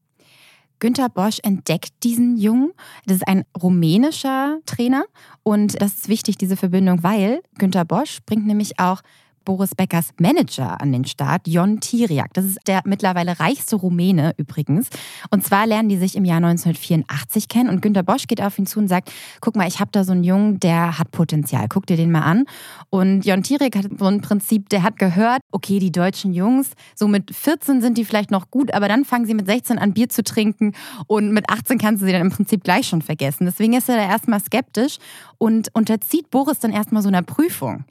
Günter 0.78 1.08
Bosch 1.08 1.38
entdeckt 1.42 1.92
diesen 2.02 2.36
Jungen. 2.36 2.72
Das 3.06 3.16
ist 3.16 3.28
ein 3.28 3.44
rumänischer 3.58 4.58
Trainer 4.66 5.04
und 5.42 5.80
das 5.80 5.94
ist 5.94 6.08
wichtig, 6.08 6.36
diese 6.36 6.56
Verbindung, 6.56 7.02
weil 7.02 7.40
Günter 7.56 7.86
Bosch 7.86 8.18
bringt 8.26 8.46
nämlich 8.46 8.78
auch 8.78 9.00
Boris 9.46 9.74
Beckers 9.74 10.10
Manager 10.20 10.78
an 10.80 10.92
den 10.92 11.06
Start, 11.06 11.46
Jon 11.46 11.80
Tiriak. 11.80 12.34
Das 12.34 12.44
ist 12.44 12.58
der 12.66 12.82
mittlerweile 12.84 13.40
reichste 13.40 13.76
Rumäne 13.76 14.34
übrigens. 14.36 14.88
Und 15.30 15.44
zwar 15.44 15.66
lernen 15.66 15.88
die 15.88 15.96
sich 15.96 16.16
im 16.16 16.26
Jahr 16.26 16.38
1984 16.38 17.48
kennen 17.48 17.70
und 17.70 17.80
Günter 17.80 18.02
Bosch 18.02 18.26
geht 18.26 18.42
auf 18.42 18.58
ihn 18.58 18.66
zu 18.66 18.80
und 18.80 18.88
sagt, 18.88 19.10
guck 19.40 19.56
mal, 19.56 19.68
ich 19.68 19.80
habe 19.80 19.90
da 19.92 20.04
so 20.04 20.12
einen 20.12 20.24
Jungen, 20.24 20.60
der 20.60 20.98
hat 20.98 21.12
Potenzial, 21.12 21.66
guck 21.68 21.86
dir 21.86 21.96
den 21.96 22.10
mal 22.10 22.22
an. 22.22 22.44
Und 22.90 23.24
Jon 23.24 23.42
Tiriak 23.42 23.76
hat 23.76 23.86
so 23.98 24.06
ein 24.06 24.20
Prinzip, 24.20 24.68
der 24.68 24.82
hat 24.82 24.98
gehört, 24.98 25.40
okay, 25.52 25.78
die 25.78 25.92
deutschen 25.92 26.34
Jungs, 26.34 26.72
so 26.96 27.06
mit 27.06 27.34
14 27.34 27.80
sind 27.80 27.96
die 27.96 28.04
vielleicht 28.04 28.32
noch 28.32 28.50
gut, 28.50 28.74
aber 28.74 28.88
dann 28.88 29.04
fangen 29.04 29.26
sie 29.26 29.34
mit 29.34 29.46
16 29.46 29.78
an 29.78 29.94
Bier 29.94 30.08
zu 30.08 30.24
trinken 30.24 30.72
und 31.06 31.32
mit 31.32 31.48
18 31.48 31.78
kannst 31.78 32.02
du 32.02 32.06
sie 32.06 32.12
dann 32.12 32.22
im 32.22 32.32
Prinzip 32.32 32.64
gleich 32.64 32.88
schon 32.88 33.00
vergessen. 33.00 33.46
Deswegen 33.46 33.74
ist 33.74 33.88
er 33.88 33.96
da 33.96 34.02
erstmal 34.02 34.40
skeptisch 34.40 34.98
und 35.38 35.68
unterzieht 35.72 36.30
Boris 36.30 36.58
dann 36.58 36.72
erstmal 36.72 37.02
so 37.02 37.08
einer 37.08 37.22
Prüfung. 37.22 37.84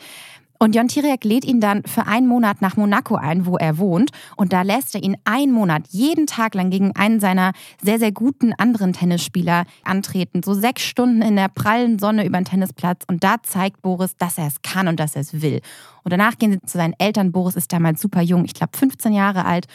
Und 0.59 0.75
Jon 0.75 0.87
Tiriak 0.87 1.23
lädt 1.23 1.45
ihn 1.45 1.59
dann 1.59 1.83
für 1.83 2.07
einen 2.07 2.27
Monat 2.27 2.61
nach 2.61 2.77
Monaco 2.77 3.15
ein, 3.15 3.45
wo 3.45 3.57
er 3.57 3.77
wohnt. 3.77 4.11
Und 4.35 4.53
da 4.53 4.61
lässt 4.61 4.95
er 4.95 5.03
ihn 5.03 5.17
einen 5.25 5.51
Monat 5.51 5.83
jeden 5.89 6.27
Tag 6.27 6.55
lang 6.55 6.69
gegen 6.69 6.95
einen 6.95 7.19
seiner 7.19 7.51
sehr, 7.81 7.99
sehr 7.99 8.11
guten 8.11 8.53
anderen 8.53 8.93
Tennisspieler 8.93 9.65
antreten. 9.83 10.41
So 10.43 10.53
sechs 10.53 10.83
Stunden 10.83 11.21
in 11.21 11.35
der 11.35 11.49
prallen 11.49 11.99
Sonne 11.99 12.25
über 12.25 12.37
den 12.37 12.45
Tennisplatz. 12.45 13.03
Und 13.07 13.23
da 13.23 13.35
zeigt 13.43 13.81
Boris, 13.81 14.15
dass 14.17 14.37
er 14.37 14.47
es 14.47 14.61
kann 14.61 14.87
und 14.87 14.99
dass 14.99 15.15
er 15.15 15.21
es 15.21 15.41
will. 15.41 15.61
Und 16.03 16.11
danach 16.11 16.37
gehen 16.37 16.51
sie 16.51 16.61
zu 16.61 16.77
seinen 16.77 16.93
Eltern. 16.99 17.31
Boris 17.31 17.55
ist 17.55 17.73
damals 17.73 18.01
super 18.01 18.21
jung, 18.21 18.45
ich 18.45 18.53
glaube 18.53 18.77
15 18.77 19.13
Jahre 19.13 19.45
alt. 19.45 19.67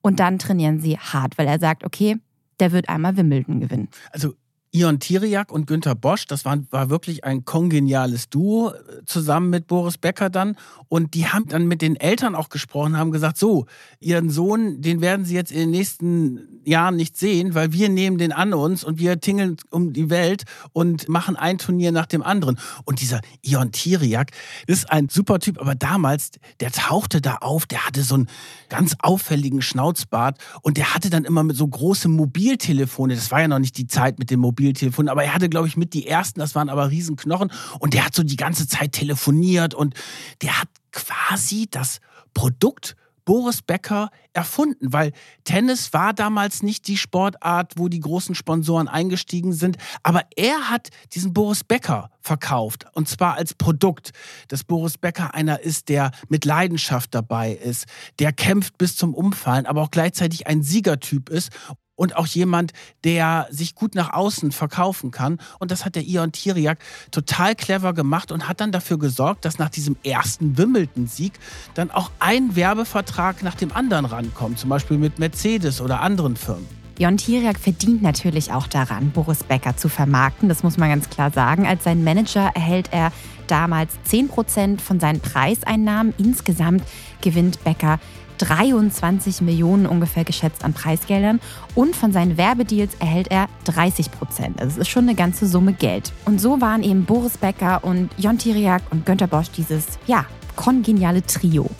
Und 0.00 0.18
dann 0.18 0.38
trainieren 0.38 0.80
sie 0.80 0.98
hart, 0.98 1.38
weil 1.38 1.46
er 1.46 1.58
sagt, 1.58 1.84
okay, 1.84 2.16
der 2.60 2.72
wird 2.72 2.88
einmal 2.88 3.16
Wimbledon 3.16 3.60
gewinnen. 3.60 3.88
Also 4.12 4.34
Ion 4.74 5.00
Tiriak 5.00 5.52
und 5.52 5.66
Günter 5.66 5.94
Bosch, 5.94 6.26
das 6.26 6.46
war, 6.46 6.58
war 6.70 6.88
wirklich 6.88 7.24
ein 7.24 7.44
kongeniales 7.44 8.30
Duo 8.30 8.70
äh, 8.70 9.04
zusammen 9.04 9.50
mit 9.50 9.66
Boris 9.66 9.98
Becker 9.98 10.30
dann. 10.30 10.56
Und 10.88 11.12
die 11.12 11.26
haben 11.26 11.46
dann 11.46 11.66
mit 11.66 11.82
den 11.82 11.94
Eltern 11.94 12.34
auch 12.34 12.48
gesprochen, 12.48 12.96
haben 12.96 13.12
gesagt, 13.12 13.36
so, 13.36 13.66
ihren 14.00 14.30
Sohn, 14.30 14.80
den 14.80 15.02
werden 15.02 15.26
sie 15.26 15.34
jetzt 15.34 15.52
in 15.52 15.58
den 15.58 15.70
nächsten 15.70 16.62
Jahren 16.64 16.96
nicht 16.96 17.18
sehen, 17.18 17.54
weil 17.54 17.74
wir 17.74 17.90
nehmen 17.90 18.16
den 18.16 18.32
an 18.32 18.54
uns 18.54 18.82
und 18.82 18.98
wir 18.98 19.20
tingeln 19.20 19.58
um 19.70 19.92
die 19.92 20.08
Welt 20.08 20.44
und 20.72 21.06
machen 21.06 21.36
ein 21.36 21.58
Turnier 21.58 21.92
nach 21.92 22.06
dem 22.06 22.22
anderen. 22.22 22.58
Und 22.86 23.02
dieser 23.02 23.20
Ion 23.42 23.72
Tiriak 23.72 24.30
ist 24.66 24.90
ein 24.90 25.10
super 25.10 25.38
Typ, 25.38 25.60
aber 25.60 25.74
damals, 25.74 26.30
der 26.60 26.72
tauchte 26.72 27.20
da 27.20 27.36
auf, 27.36 27.66
der 27.66 27.86
hatte 27.86 28.02
so 28.02 28.14
einen 28.14 28.28
ganz 28.70 28.96
auffälligen 29.00 29.60
Schnauzbart 29.60 30.38
und 30.62 30.78
der 30.78 30.94
hatte 30.94 31.10
dann 31.10 31.26
immer 31.26 31.42
mit 31.42 31.56
so 31.56 31.68
große 31.68 32.08
Mobiltelefone, 32.08 33.14
das 33.14 33.30
war 33.30 33.42
ja 33.42 33.48
noch 33.48 33.58
nicht 33.58 33.76
die 33.76 33.86
Zeit 33.86 34.18
mit 34.18 34.30
dem 34.30 34.40
Mobiltelefon, 34.40 34.61
Mobiltelefon. 34.62 35.08
Aber 35.08 35.24
er 35.24 35.34
hatte, 35.34 35.48
glaube 35.48 35.68
ich, 35.68 35.76
mit 35.76 35.92
die 35.92 36.06
ersten, 36.06 36.40
das 36.40 36.54
waren 36.54 36.68
aber 36.68 36.90
Riesenknochen. 36.90 37.52
Und 37.78 37.94
der 37.94 38.06
hat 38.06 38.14
so 38.14 38.22
die 38.22 38.36
ganze 38.36 38.68
Zeit 38.68 38.92
telefoniert 38.92 39.74
und 39.74 39.94
der 40.40 40.60
hat 40.60 40.68
quasi 40.92 41.66
das 41.70 41.98
Produkt 42.34 42.96
Boris 43.24 43.62
Becker 43.62 44.10
erfunden, 44.32 44.92
weil 44.92 45.12
Tennis 45.44 45.92
war 45.92 46.12
damals 46.12 46.64
nicht 46.64 46.88
die 46.88 46.96
Sportart, 46.96 47.74
wo 47.76 47.88
die 47.88 48.00
großen 48.00 48.34
Sponsoren 48.34 48.88
eingestiegen 48.88 49.52
sind, 49.52 49.76
aber 50.02 50.22
er 50.34 50.70
hat 50.70 50.88
diesen 51.12 51.32
Boris 51.32 51.62
Becker 51.62 52.10
verkauft 52.20 52.86
und 52.94 53.08
zwar 53.08 53.34
als 53.34 53.54
Produkt, 53.54 54.10
dass 54.48 54.64
Boris 54.64 54.98
Becker 54.98 55.34
einer 55.34 55.60
ist, 55.60 55.88
der 55.88 56.10
mit 56.28 56.44
Leidenschaft 56.44 57.14
dabei 57.14 57.52
ist, 57.52 57.86
der 58.18 58.32
kämpft 58.32 58.76
bis 58.76 58.96
zum 58.96 59.14
Umfallen, 59.14 59.66
aber 59.66 59.82
auch 59.82 59.92
gleichzeitig 59.92 60.48
ein 60.48 60.64
Siegertyp 60.64 61.28
ist 61.28 61.50
und 61.94 62.16
auch 62.16 62.26
jemand, 62.26 62.72
der 63.04 63.46
sich 63.50 63.74
gut 63.74 63.94
nach 63.94 64.12
außen 64.12 64.52
verkaufen 64.52 65.10
kann. 65.10 65.38
Und 65.58 65.70
das 65.70 65.84
hat 65.84 65.94
der 65.94 66.04
Ion 66.04 66.32
Tiriak 66.32 66.78
total 67.10 67.54
clever 67.54 67.92
gemacht 67.92 68.32
und 68.32 68.48
hat 68.48 68.60
dann 68.60 68.72
dafür 68.72 68.98
gesorgt, 68.98 69.44
dass 69.44 69.58
nach 69.58 69.68
diesem 69.68 69.96
ersten 70.04 70.56
Wimbledon-Sieg 70.56 71.32
dann 71.74 71.90
auch 71.90 72.10
ein 72.18 72.56
Werbevertrag 72.56 73.42
nach 73.42 73.54
dem 73.54 73.72
anderen 73.72 74.04
rankommt, 74.04 74.58
zum 74.58 74.70
Beispiel 74.70 74.98
mit 74.98 75.18
Mercedes 75.18 75.80
oder 75.80 76.00
anderen 76.00 76.36
Firmen. 76.36 76.82
Jon 76.98 77.16
Tiriak 77.16 77.58
verdient 77.58 78.02
natürlich 78.02 78.52
auch 78.52 78.66
daran, 78.66 79.10
Boris 79.10 79.42
Becker 79.44 79.76
zu 79.76 79.88
vermarkten, 79.88 80.48
das 80.48 80.62
muss 80.62 80.76
man 80.76 80.90
ganz 80.90 81.08
klar 81.08 81.30
sagen. 81.30 81.66
Als 81.66 81.84
sein 81.84 82.04
Manager 82.04 82.50
erhält 82.54 82.90
er 82.92 83.12
damals 83.46 83.92
10% 84.08 84.80
von 84.80 85.00
seinen 85.00 85.20
Preiseinnahmen. 85.20 86.14
Insgesamt 86.18 86.82
gewinnt 87.20 87.62
Becker 87.64 87.98
23 88.38 89.40
Millionen 89.40 89.86
ungefähr 89.86 90.24
geschätzt 90.24 90.64
an 90.64 90.72
Preisgeldern 90.72 91.40
und 91.74 91.94
von 91.94 92.12
seinen 92.12 92.36
Werbedeals 92.36 92.94
erhält 92.98 93.28
er 93.30 93.46
30 93.64 94.10
Prozent. 94.10 94.60
Also 94.60 94.72
es 94.72 94.78
ist 94.78 94.88
schon 94.88 95.04
eine 95.04 95.14
ganze 95.14 95.46
Summe 95.46 95.72
Geld. 95.72 96.12
Und 96.24 96.40
so 96.40 96.60
waren 96.60 96.82
eben 96.82 97.04
Boris 97.04 97.38
Becker 97.38 97.84
und 97.84 98.10
Jon 98.16 98.38
Tiriak 98.38 98.82
und 98.90 99.06
Günter 99.06 99.28
Bosch 99.28 99.50
dieses, 99.56 99.86
ja, 100.06 100.24
kongeniale 100.56 101.24
Trio. 101.24 101.70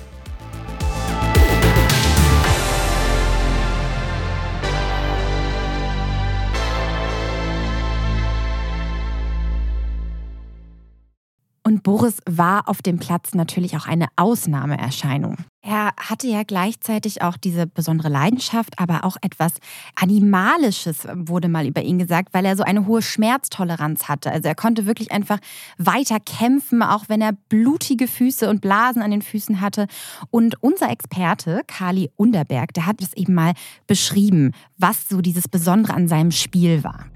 Boris 12.03 12.19
war 12.29 12.69
auf 12.69 12.83
dem 12.83 12.99
Platz 12.99 13.33
natürlich 13.33 13.77
auch 13.77 13.87
eine 13.87 14.09
Ausnahmeerscheinung. 14.17 15.37
Er 15.65 15.93
hatte 15.97 16.27
ja 16.27 16.43
gleichzeitig 16.43 17.23
auch 17.23 17.37
diese 17.37 17.69
besondere 17.69 18.09
Leidenschaft, 18.09 18.77
aber 18.81 19.05
auch 19.05 19.17
etwas 19.23 19.53
Animalisches 19.95 21.07
wurde 21.15 21.47
mal 21.47 21.65
über 21.65 21.81
ihn 21.81 22.01
gesagt, 22.01 22.35
weil 22.35 22.45
er 22.45 22.57
so 22.57 22.65
eine 22.65 22.89
hohe 22.89 23.03
Schmerztoleranz 23.03 24.09
hatte. 24.09 24.33
Also 24.33 24.49
er 24.49 24.57
konnte 24.57 24.85
wirklich 24.85 25.13
einfach 25.13 25.39
weiter 25.79 26.19
kämpfen, 26.19 26.83
auch 26.83 27.05
wenn 27.07 27.21
er 27.21 27.35
blutige 27.49 28.09
Füße 28.09 28.51
und 28.51 28.61
Blasen 28.61 29.01
an 29.01 29.13
den 29.13 29.23
Füßen 29.23 29.61
hatte. 29.61 29.87
Und 30.33 30.61
unser 30.61 30.91
Experte, 30.91 31.63
Kali 31.69 32.11
Underberg, 32.17 32.75
der 32.75 32.87
hat 32.87 33.01
es 33.01 33.13
eben 33.13 33.35
mal 33.35 33.53
beschrieben, 33.87 34.51
was 34.77 35.09
so 35.09 35.21
dieses 35.21 35.47
Besondere 35.47 35.95
an 35.95 36.09
seinem 36.09 36.33
Spiel 36.33 36.83
war. 36.83 37.07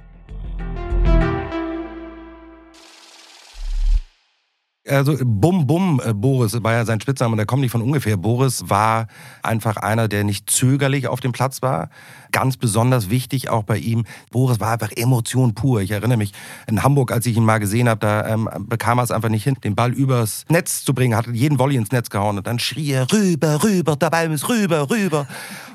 Also 4.89 5.17
Bum 5.21 5.67
Bum 5.67 6.01
äh, 6.05 6.13
Boris 6.13 6.63
war 6.63 6.73
ja 6.73 6.85
sein 6.85 7.01
Spitzname 7.01 7.33
und 7.33 7.39
der 7.39 7.47
kommt 7.47 7.63
nicht 7.63 7.73
von 7.73 7.83
ungefähr. 7.83 8.17
Boris 8.17 8.69
war 8.69 9.09
einfach 9.43 9.77
einer, 9.77 10.09
der 10.09 10.25
nicht 10.25 10.49
zögerlich 10.49 11.09
auf 11.09 11.21
dem 11.21 11.33
Platz 11.33 11.63
war. 11.63 11.91
Ganz 12.33 12.57
besonders 12.57 13.11
wichtig 13.11 13.49
auch 13.49 13.65
bei 13.65 13.79
ihm, 13.79 14.05
Boris 14.31 14.61
war 14.61 14.73
einfach 14.73 14.93
Emotion 14.95 15.55
pur. 15.55 15.81
Ich 15.81 15.91
erinnere 15.91 16.19
mich 16.19 16.33
in 16.69 16.83
Hamburg, 16.83 17.13
als 17.13 17.27
ich 17.27 17.37
ihn 17.37 17.45
mal 17.45 17.59
gesehen 17.59 17.89
habe, 17.89 18.01
da 18.01 18.27
ähm, 18.27 18.49
bekam 18.61 18.99
er 18.99 19.05
es 19.05 19.11
einfach 19.11 19.29
nicht 19.29 19.45
hin, 19.45 19.57
den 19.65 19.75
Ball 19.75 19.93
übers 19.93 20.45
Netz 20.49 20.85
zu 20.85 20.95
bringen, 20.95 21.17
hat 21.17 21.27
jeden 21.29 21.59
Volley 21.59 21.77
ins 21.77 21.91
Netz 21.91 22.11
gehauen 22.11 22.39
und 22.39 22.47
dann 22.47 22.59
schrie 22.59 22.93
er 22.93 23.11
rüber, 23.13 23.63
rüber, 23.63 23.97
der 23.97 24.11
Ball 24.11 24.31
ist 24.33 24.49
rüber, 24.49 24.89
rüber. 24.91 25.27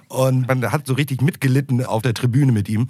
Und 0.07 0.47
man 0.47 0.71
hat 0.71 0.87
so 0.87 0.93
richtig 0.93 1.21
mitgelitten 1.21 1.85
auf 1.85 2.01
der 2.01 2.13
Tribüne 2.13 2.51
mit 2.51 2.67
ihm. 2.67 2.89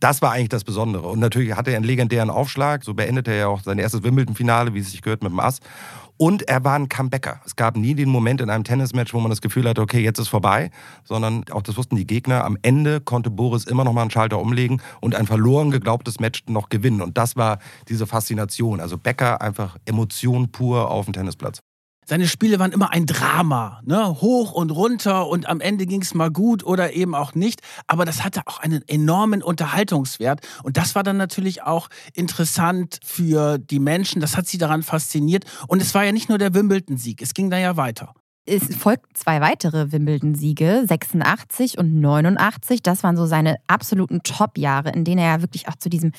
Das 0.00 0.22
war 0.22 0.32
eigentlich 0.32 0.48
das 0.48 0.64
Besondere. 0.64 1.08
Und 1.08 1.18
natürlich 1.18 1.56
hatte 1.56 1.70
er 1.70 1.76
einen 1.76 1.84
legendären 1.84 2.30
Aufschlag. 2.30 2.84
So 2.84 2.94
beendete 2.94 3.32
er 3.32 3.36
ja 3.36 3.46
auch 3.48 3.62
sein 3.62 3.78
erstes 3.78 4.02
Wimbledon-Finale, 4.02 4.74
wie 4.74 4.78
es 4.78 4.90
sich 4.90 5.02
gehört, 5.02 5.22
mit 5.22 5.32
dem 5.32 5.40
Ass. 5.40 5.60
Und 6.16 6.48
er 6.48 6.64
war 6.64 6.74
ein 6.74 6.88
Comebacker. 6.88 7.40
Es 7.46 7.54
gab 7.54 7.76
nie 7.76 7.94
den 7.94 8.08
Moment 8.08 8.40
in 8.40 8.50
einem 8.50 8.64
Tennismatch, 8.64 9.14
wo 9.14 9.20
man 9.20 9.30
das 9.30 9.40
Gefühl 9.40 9.68
hatte, 9.68 9.80
okay, 9.80 10.00
jetzt 10.00 10.18
ist 10.18 10.28
vorbei, 10.28 10.70
sondern 11.04 11.44
auch 11.52 11.62
das 11.62 11.76
wussten 11.76 11.94
die 11.94 12.06
Gegner. 12.06 12.44
Am 12.44 12.58
Ende 12.62 13.00
konnte 13.00 13.30
Boris 13.30 13.64
immer 13.64 13.84
noch 13.84 13.92
mal 13.92 14.02
einen 14.02 14.10
Schalter 14.10 14.40
umlegen 14.40 14.82
und 15.00 15.14
ein 15.14 15.26
verloren 15.26 15.70
geglaubtes 15.70 16.18
Match 16.18 16.42
noch 16.48 16.70
gewinnen. 16.70 17.02
Und 17.02 17.16
das 17.16 17.36
war 17.36 17.58
diese 17.88 18.06
Faszination. 18.06 18.80
Also 18.80 18.98
Becker 18.98 19.40
einfach 19.40 19.76
Emotion 19.84 20.50
pur 20.50 20.90
auf 20.90 21.04
dem 21.04 21.14
Tennisplatz. 21.14 21.60
Seine 22.08 22.26
Spiele 22.26 22.58
waren 22.58 22.72
immer 22.72 22.90
ein 22.90 23.04
Drama, 23.04 23.82
ne? 23.84 24.22
hoch 24.22 24.52
und 24.52 24.70
runter 24.70 25.28
und 25.28 25.46
am 25.46 25.60
Ende 25.60 25.84
ging 25.84 26.00
es 26.00 26.14
mal 26.14 26.30
gut 26.30 26.64
oder 26.64 26.94
eben 26.94 27.14
auch 27.14 27.34
nicht. 27.34 27.60
Aber 27.86 28.06
das 28.06 28.24
hatte 28.24 28.40
auch 28.46 28.60
einen 28.60 28.82
enormen 28.88 29.42
Unterhaltungswert 29.42 30.40
und 30.62 30.78
das 30.78 30.94
war 30.94 31.02
dann 31.02 31.18
natürlich 31.18 31.64
auch 31.64 31.90
interessant 32.14 32.98
für 33.04 33.58
die 33.58 33.78
Menschen. 33.78 34.22
Das 34.22 34.38
hat 34.38 34.46
sie 34.46 34.56
daran 34.56 34.82
fasziniert 34.82 35.44
und 35.66 35.82
es 35.82 35.94
war 35.94 36.02
ja 36.02 36.12
nicht 36.12 36.30
nur 36.30 36.38
der 36.38 36.54
Wimbledon-Sieg, 36.54 37.20
es 37.20 37.34
ging 37.34 37.50
da 37.50 37.58
ja 37.58 37.76
weiter. 37.76 38.14
Es 38.50 38.74
folgten 38.76 39.14
zwei 39.14 39.42
weitere 39.42 39.92
Wimbledon-Siege, 39.92 40.84
86 40.86 41.76
und 41.76 42.00
89. 42.00 42.82
Das 42.82 43.02
waren 43.02 43.14
so 43.14 43.26
seine 43.26 43.56
absoluten 43.66 44.22
Top-Jahre, 44.22 44.90
in 44.90 45.04
denen 45.04 45.18
er 45.18 45.34
ja 45.36 45.42
wirklich 45.42 45.68
auch 45.68 45.74
zu 45.74 45.90
diesem 45.90 46.12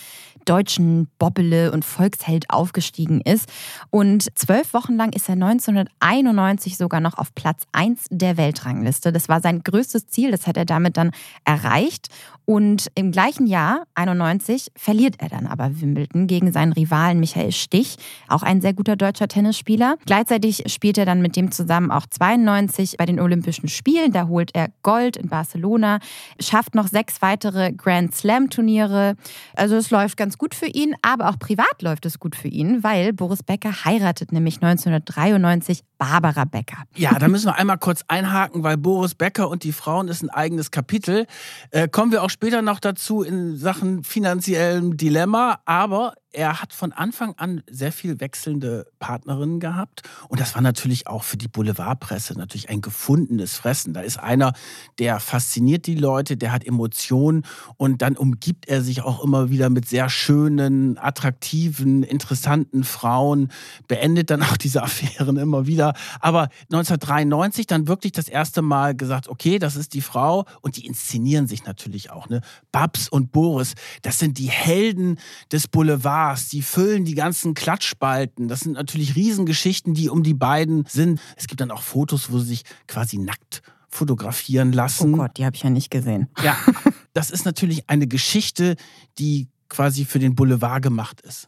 deutschen 0.46 1.08
Bobbele 1.18 1.72
und 1.72 1.84
Volksheld 1.84 2.52
aufgestiegen 2.52 3.22
ist. 3.22 3.50
Und 3.90 4.28
zwölf 4.38 4.76
Wochen 4.76 4.96
lang 4.96 5.12
ist 5.14 5.28
er 5.28 5.34
1991 5.34 6.78
sogar 6.78 7.00
noch 7.00 7.18
auf 7.18 7.34
Platz 7.34 7.64
1 7.72 8.06
der 8.12 8.38
Weltrangliste. 8.38 9.12
Das 9.12 9.28
war 9.28 9.42
sein 9.42 9.64
größtes 9.64 10.06
Ziel, 10.08 10.30
das 10.30 10.46
hat 10.46 10.56
er 10.56 10.66
damit 10.66 10.98
dann 10.98 11.10
erreicht. 11.46 12.10
Und 12.50 12.90
im 12.96 13.12
gleichen 13.12 13.46
Jahr, 13.46 13.84
91, 13.94 14.72
verliert 14.76 15.18
er 15.20 15.30
dann 15.30 15.46
aber 15.46 15.82
Wimbledon 15.82 16.26
gegen 16.26 16.52
seinen 16.52 16.74
Rivalen 16.74 17.20
Michael 17.20 17.52
Stich, 17.52 17.98
auch 18.28 18.42
ein 18.42 18.60
sehr 18.60 18.74
guter 18.74 18.96
deutscher 18.96 19.28
Tennisspieler. 19.28 19.98
Gleichzeitig 20.08 20.64
spielt 20.66 20.98
er 20.98 21.06
dann 21.06 21.22
mit 21.22 21.36
dem 21.36 21.52
zusammen 21.52 21.92
auch 21.92 22.08
92 22.08 22.98
bei 22.98 23.06
den 23.06 23.20
Olympischen 23.20 23.70
Spielen. 23.70 24.14
Da 24.14 24.28
holt 24.28 24.50
er 24.56 24.70
Gold 24.82 25.16
in 25.16 25.30
Barcelona, 25.30 26.00
schafft 26.40 26.74
noch 26.74 26.88
sechs 26.88 27.22
weitere 27.22 27.72
Grand 27.72 28.16
Slam 28.16 28.50
Turniere. 28.50 29.14
Also 29.56 29.76
es 29.76 29.92
läuft 29.92 30.18
ganz 30.18 30.40
gut 30.40 30.56
für 30.56 30.66
ihn, 30.66 30.96
aber 31.04 31.30
auch 31.30 31.38
privat 31.38 31.84
läuft 31.84 32.08
es 32.08 32.18
gut 32.18 32.36
für 32.36 32.48
ihn, 32.48 32.84
weil 32.84 33.14
Boris 33.14 33.44
Becker 33.44 33.86
heiratet 33.86 34.32
nämlich 34.32 34.56
1993 34.56 35.84
Barbara 36.00 36.46
Becker. 36.46 36.78
Ja, 36.96 37.20
da 37.20 37.28
müssen 37.28 37.46
wir 37.46 37.60
einmal 37.60 37.78
kurz 37.78 38.04
einhaken, 38.08 38.64
weil 38.64 38.78
Boris 38.78 39.14
Becker 39.14 39.50
und 39.50 39.64
die 39.64 39.72
Frauen 39.72 40.08
ist 40.08 40.24
ein 40.24 40.32
eigenes 40.32 40.72
Kapitel. 40.72 41.28
Äh, 41.70 41.88
kommen 41.88 42.12
wir 42.12 42.24
auch 42.24 42.32
später 42.40 42.62
noch 42.62 42.80
dazu 42.80 43.22
in 43.22 43.58
Sachen 43.58 44.06
finanziellem 44.06 44.96
Dilemma, 44.96 45.60
aber 45.66 46.14
er 46.32 46.62
hat 46.62 46.74
von 46.74 46.92
Anfang 46.92 47.34
an 47.38 47.64
sehr 47.70 47.92
viel 47.92 48.20
wechselnde 48.20 48.86
Partnerinnen 49.00 49.60
gehabt. 49.60 50.04
Und 50.28 50.40
das 50.40 50.54
war 50.54 50.62
natürlich 50.62 51.08
auch 51.08 51.24
für 51.24 51.38
die 51.38 51.48
Boulevardpresse 51.48 52.38
natürlich 52.38 52.70
ein 52.70 52.82
gefundenes 52.82 53.56
Fressen. 53.56 53.94
Da 53.94 54.02
ist 54.02 54.20
einer, 54.20 54.54
der 55.00 55.20
fasziniert 55.20 55.88
die 55.88 55.96
Leute, 55.96 56.38
der 56.38 56.52
hat 56.52 56.66
Emotionen 56.66 57.46
und 57.78 58.04
dann 58.04 58.16
umgibt 58.16 58.68
er 58.68 58.84
sich 58.84 59.02
auch 59.02 59.24
immer 59.24 59.50
wieder 59.50 59.70
mit 59.70 59.88
sehr 59.88 60.10
schönen, 60.10 61.00
attraktiven, 61.00 62.04
interessanten 62.04 62.84
Frauen, 62.84 63.52
beendet 63.88 64.30
dann 64.30 64.44
auch 64.44 64.58
diese 64.58 64.84
Affären 64.84 65.38
immer 65.38 65.66
wieder. 65.66 65.94
Aber 66.20 66.50
1993 66.72 67.66
dann 67.66 67.88
wirklich 67.88 68.12
das 68.12 68.28
erste 68.28 68.62
Mal 68.62 68.96
gesagt, 68.96 69.30
okay, 69.30 69.58
das 69.58 69.76
ist 69.76 69.96
die 69.96 70.02
Frau 70.02 70.46
und 70.62 70.78
die 70.78 70.86
inszenieren 70.86 71.48
sich 71.48 71.66
natürlich 71.66 72.12
auch. 72.12 72.30
Ne? 72.30 72.42
Babs 72.72 73.10
und 73.10 73.32
Boris, 73.32 73.74
das 74.04 74.20
sind 74.20 74.38
die 74.38 74.50
Helden 74.50 75.18
des 75.52 75.68
Boulevards 75.68 76.19
Stars, 76.20 76.50
die 76.50 76.62
füllen 76.62 77.06
die 77.06 77.16
ganzen 77.16 77.54
Klatschspalten. 77.54 78.50
Das 78.50 78.62
sind 78.62 78.74
natürlich 78.74 79.16
Riesengeschichten, 79.16 79.94
die 79.94 80.10
um 80.10 80.22
die 80.22 80.34
beiden 80.34 80.86
sind. 80.86 81.22
Es 81.38 81.48
gibt 81.48 81.62
dann 81.62 81.72
auch 81.72 81.82
Fotos, 81.82 82.30
wo 82.30 82.40
sie 82.40 82.48
sich 82.48 82.64
quasi 82.88 83.18
nackt 83.18 83.62
fotografieren 83.88 84.74
lassen. 84.74 85.14
Oh 85.14 85.18
Gott, 85.18 85.38
die 85.38 85.46
habe 85.46 85.56
ich 85.56 85.64
ja 85.64 85.70
nicht 85.70 85.90
gesehen. 85.90 86.28
Ja, 86.44 86.58
das 87.14 87.32
ist 87.32 87.46
natürlich 87.46 87.90
eine 87.90 88.06
Geschichte, 88.06 88.76
die 89.18 89.48
quasi 89.70 90.04
für 90.04 90.20
den 90.20 90.36
Boulevard 90.36 90.84
gemacht 90.84 91.22
ist. 91.22 91.48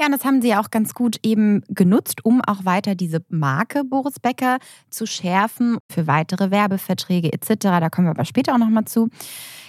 Ja, 0.00 0.06
und 0.06 0.12
das 0.12 0.24
haben 0.24 0.40
sie 0.40 0.54
auch 0.54 0.70
ganz 0.70 0.94
gut 0.94 1.18
eben 1.22 1.62
genutzt, 1.68 2.24
um 2.24 2.40
auch 2.40 2.64
weiter 2.64 2.94
diese 2.94 3.22
Marke 3.28 3.84
Boris 3.84 4.18
Becker 4.18 4.58
zu 4.88 5.06
schärfen 5.06 5.76
für 5.92 6.06
weitere 6.06 6.50
Werbeverträge 6.50 7.32
etc. 7.32 7.48
Da 7.60 7.90
kommen 7.90 8.06
wir 8.06 8.12
aber 8.12 8.24
später 8.24 8.54
auch 8.54 8.58
nochmal 8.58 8.86
zu. 8.86 9.10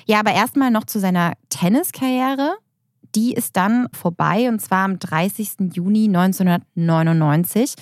Ja, 0.06 0.20
aber 0.22 0.32
erstmal 0.32 0.72
noch 0.72 0.86
zu 0.86 1.00
seiner 1.00 1.34
Tenniskarriere 1.50 2.58
die 3.18 3.34
ist 3.34 3.58
dann 3.58 3.88
vorbei 3.94 4.48
und 4.48 4.62
zwar 4.62 4.86
am 4.86 5.00
30. 5.00 5.74
Juni 5.74 6.06
1999. 6.06 7.74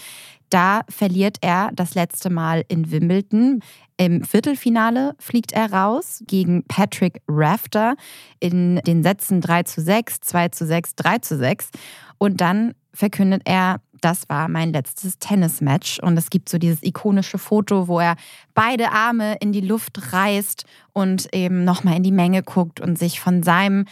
Da 0.49 0.83
verliert 0.87 1.39
er 1.41 1.71
das 1.73 1.93
letzte 1.93 2.29
Mal 2.29 2.63
in 2.69 2.89
Wimbledon. 2.89 3.59
Im 3.97 4.23
Viertelfinale 4.23 5.13
fliegt 5.19 5.51
er 5.51 5.73
raus 5.73 6.23
gegen 6.25 6.63
Patrick 6.67 7.21
Rafter 7.27 7.95
in 8.39 8.77
den 8.87 9.03
Sätzen 9.03 9.41
3 9.41 9.63
zu 9.63 9.81
6, 9.81 10.21
2 10.21 10.47
zu 10.49 10.65
6, 10.65 10.95
3 10.95 11.17
zu 11.17 11.37
6. 11.37 11.69
Und 12.17 12.39
dann 12.39 12.73
verkündet 12.93 13.41
er, 13.43 13.81
das 14.05 14.29
war 14.29 14.47
mein 14.47 14.71
letztes 14.71 15.17
Tennismatch. 15.17 15.99
Und 15.99 16.15
es 16.17 16.29
gibt 16.29 16.47
so 16.47 16.57
dieses 16.57 16.83
ikonische 16.83 17.37
Foto, 17.37 17.87
wo 17.87 17.99
er 17.99 18.15
beide 18.53 18.91
Arme 18.91 19.35
in 19.39 19.51
die 19.51 19.61
Luft 19.61 20.13
reißt 20.13 20.65
und 20.93 21.33
eben 21.33 21.63
nochmal 21.63 21.97
in 21.97 22.03
die 22.03 22.11
Menge 22.11 22.43
guckt 22.43 22.79
und 22.79 22.97
sich 22.97 23.19
von 23.19 23.43
seinem 23.43 23.85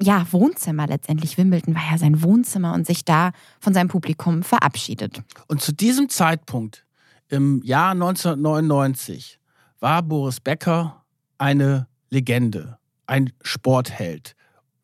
ja, 0.00 0.26
Wohnzimmer 0.30 0.86
letztendlich. 0.86 1.38
Wimbledon 1.38 1.74
war 1.74 1.90
ja 1.90 1.98
sein 1.98 2.22
Wohnzimmer 2.22 2.74
und 2.74 2.86
sich 2.86 3.04
da 3.04 3.32
von 3.60 3.74
seinem 3.74 3.88
Publikum 3.88 4.42
verabschiedet. 4.42 5.22
Und 5.48 5.62
zu 5.62 5.72
diesem 5.72 6.08
Zeitpunkt, 6.08 6.84
im 7.28 7.62
Jahr 7.62 7.92
1999, 7.92 9.38
war 9.80 10.02
Boris 10.02 10.40
Becker 10.40 11.04
eine 11.38 11.88
Legende, 12.10 12.78
ein 13.06 13.32
Sportheld, 13.42 14.34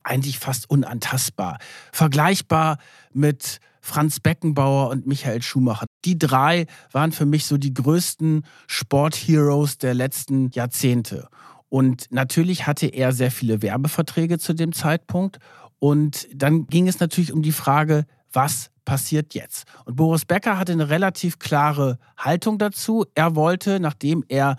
eigentlich 0.03 0.39
fast 0.39 0.69
unantastbar, 0.69 1.59
vergleichbar 1.93 2.79
mit 3.13 3.61
Franz 3.81 4.21
Beckenbauer 4.21 4.91
und 4.91 5.07
Michael 5.07 5.43
Schumacher. 5.43 5.87
Die 6.05 6.19
drei 6.19 6.67
waren 6.93 7.13
für 7.13 7.27
mich 7.27 7.47
so 7.47 7.59
die 7.59 7.75
größten 7.75 8.45
Sportheroes 8.69 9.79
der 9.79 9.95
letzten 9.95 10.51
Jahrzehnte. 10.51 11.29
Und 11.73 12.09
natürlich 12.11 12.67
hatte 12.67 12.87
er 12.89 13.13
sehr 13.13 13.31
viele 13.31 13.63
Werbeverträge 13.63 14.39
zu 14.39 14.53
dem 14.53 14.75
Zeitpunkt. 14.75 15.39
Und 15.79 16.29
dann 16.35 16.67
ging 16.67 16.87
es 16.87 17.01
natürlich 17.01 17.33
um 17.33 17.41
die 17.41 17.51
Frage, 17.51 18.05
was 18.31 18.71
passiert 18.85 19.33
jetzt? 19.33 19.65
Und 19.87 19.97
Boris 19.97 20.27
Becker 20.27 20.59
hatte 20.59 20.73
eine 20.73 20.91
relativ 20.91 21.39
klare 21.39 21.99
Haltung 22.19 22.59
dazu. 22.59 23.07
Er 23.15 23.37
wollte, 23.37 23.81
nachdem 23.81 24.23
er 24.29 24.57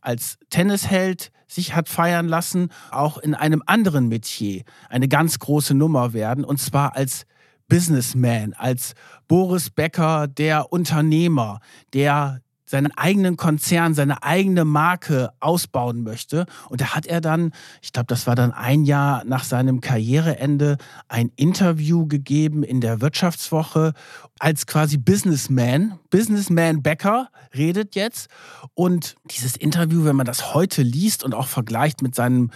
als 0.00 0.38
Tennisheld 0.50 1.30
sich 1.46 1.76
hat 1.76 1.88
feiern 1.88 2.26
lassen, 2.26 2.70
auch 2.90 3.18
in 3.18 3.36
einem 3.36 3.62
anderen 3.66 4.08
Metier 4.08 4.64
eine 4.88 5.06
ganz 5.06 5.38
große 5.38 5.74
Nummer 5.74 6.14
werden, 6.14 6.44
und 6.44 6.58
zwar 6.58 6.96
als 6.96 7.26
Businessman, 7.68 8.54
als 8.54 8.94
Boris 9.28 9.70
Becker, 9.70 10.26
der 10.26 10.72
Unternehmer, 10.72 11.60
der 11.92 12.40
seinen 12.66 12.90
eigenen 12.96 13.36
Konzern, 13.36 13.94
seine 13.94 14.22
eigene 14.22 14.64
Marke 14.64 15.30
ausbauen 15.40 16.02
möchte. 16.02 16.46
Und 16.68 16.80
da 16.80 16.94
hat 16.94 17.06
er 17.06 17.20
dann, 17.20 17.52
ich 17.80 17.92
glaube, 17.92 18.06
das 18.08 18.26
war 18.26 18.34
dann 18.34 18.52
ein 18.52 18.84
Jahr 18.84 19.24
nach 19.24 19.44
seinem 19.44 19.80
Karriereende, 19.80 20.76
ein 21.08 21.30
Interview 21.36 22.06
gegeben 22.06 22.62
in 22.62 22.80
der 22.80 23.00
Wirtschaftswoche 23.00 23.92
als 24.38 24.66
quasi 24.66 24.98
Businessman. 24.98 25.98
Businessman 26.10 26.82
Becker 26.82 27.28
redet 27.54 27.94
jetzt. 27.94 28.28
Und 28.74 29.14
dieses 29.30 29.56
Interview, 29.56 30.04
wenn 30.04 30.16
man 30.16 30.26
das 30.26 30.54
heute 30.54 30.82
liest 30.82 31.24
und 31.24 31.34
auch 31.34 31.46
vergleicht 31.46 32.02
mit 32.02 32.14
seinem 32.14 32.50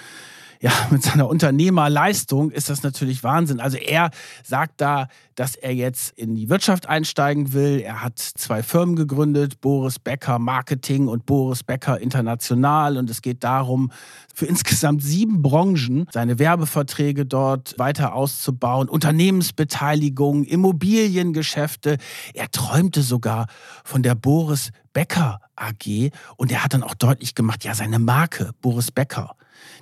ja, 0.60 0.72
mit 0.90 1.02
seiner 1.02 1.28
Unternehmerleistung 1.28 2.50
ist 2.50 2.68
das 2.70 2.82
natürlich 2.82 3.24
Wahnsinn. 3.24 3.60
Also 3.60 3.78
er 3.78 4.10
sagt 4.44 4.80
da, 4.80 5.08
dass 5.34 5.56
er 5.56 5.74
jetzt 5.74 6.10
in 6.18 6.34
die 6.34 6.50
Wirtschaft 6.50 6.86
einsteigen 6.86 7.54
will. 7.54 7.80
Er 7.80 8.02
hat 8.02 8.18
zwei 8.18 8.62
Firmen 8.62 8.94
gegründet, 8.94 9.60
Boris 9.62 9.98
Becker 9.98 10.38
Marketing 10.38 11.08
und 11.08 11.24
Boris 11.24 11.62
Becker 11.62 11.98
International. 11.98 12.98
Und 12.98 13.08
es 13.08 13.22
geht 13.22 13.42
darum, 13.42 13.90
für 14.34 14.44
insgesamt 14.46 15.02
sieben 15.02 15.40
Branchen 15.40 16.06
seine 16.12 16.38
Werbeverträge 16.38 17.24
dort 17.24 17.78
weiter 17.78 18.14
auszubauen, 18.14 18.88
Unternehmensbeteiligung, 18.88 20.44
Immobiliengeschäfte. 20.44 21.96
Er 22.34 22.50
träumte 22.50 23.00
sogar 23.02 23.46
von 23.82 24.02
der 24.02 24.14
Boris 24.14 24.72
Becker 24.92 25.40
AG 25.56 26.10
und 26.36 26.52
er 26.52 26.64
hat 26.64 26.74
dann 26.74 26.82
auch 26.82 26.94
deutlich 26.94 27.34
gemacht, 27.34 27.64
ja, 27.64 27.74
seine 27.74 27.98
Marke 27.98 28.50
Boris 28.60 28.90
Becker 28.90 29.36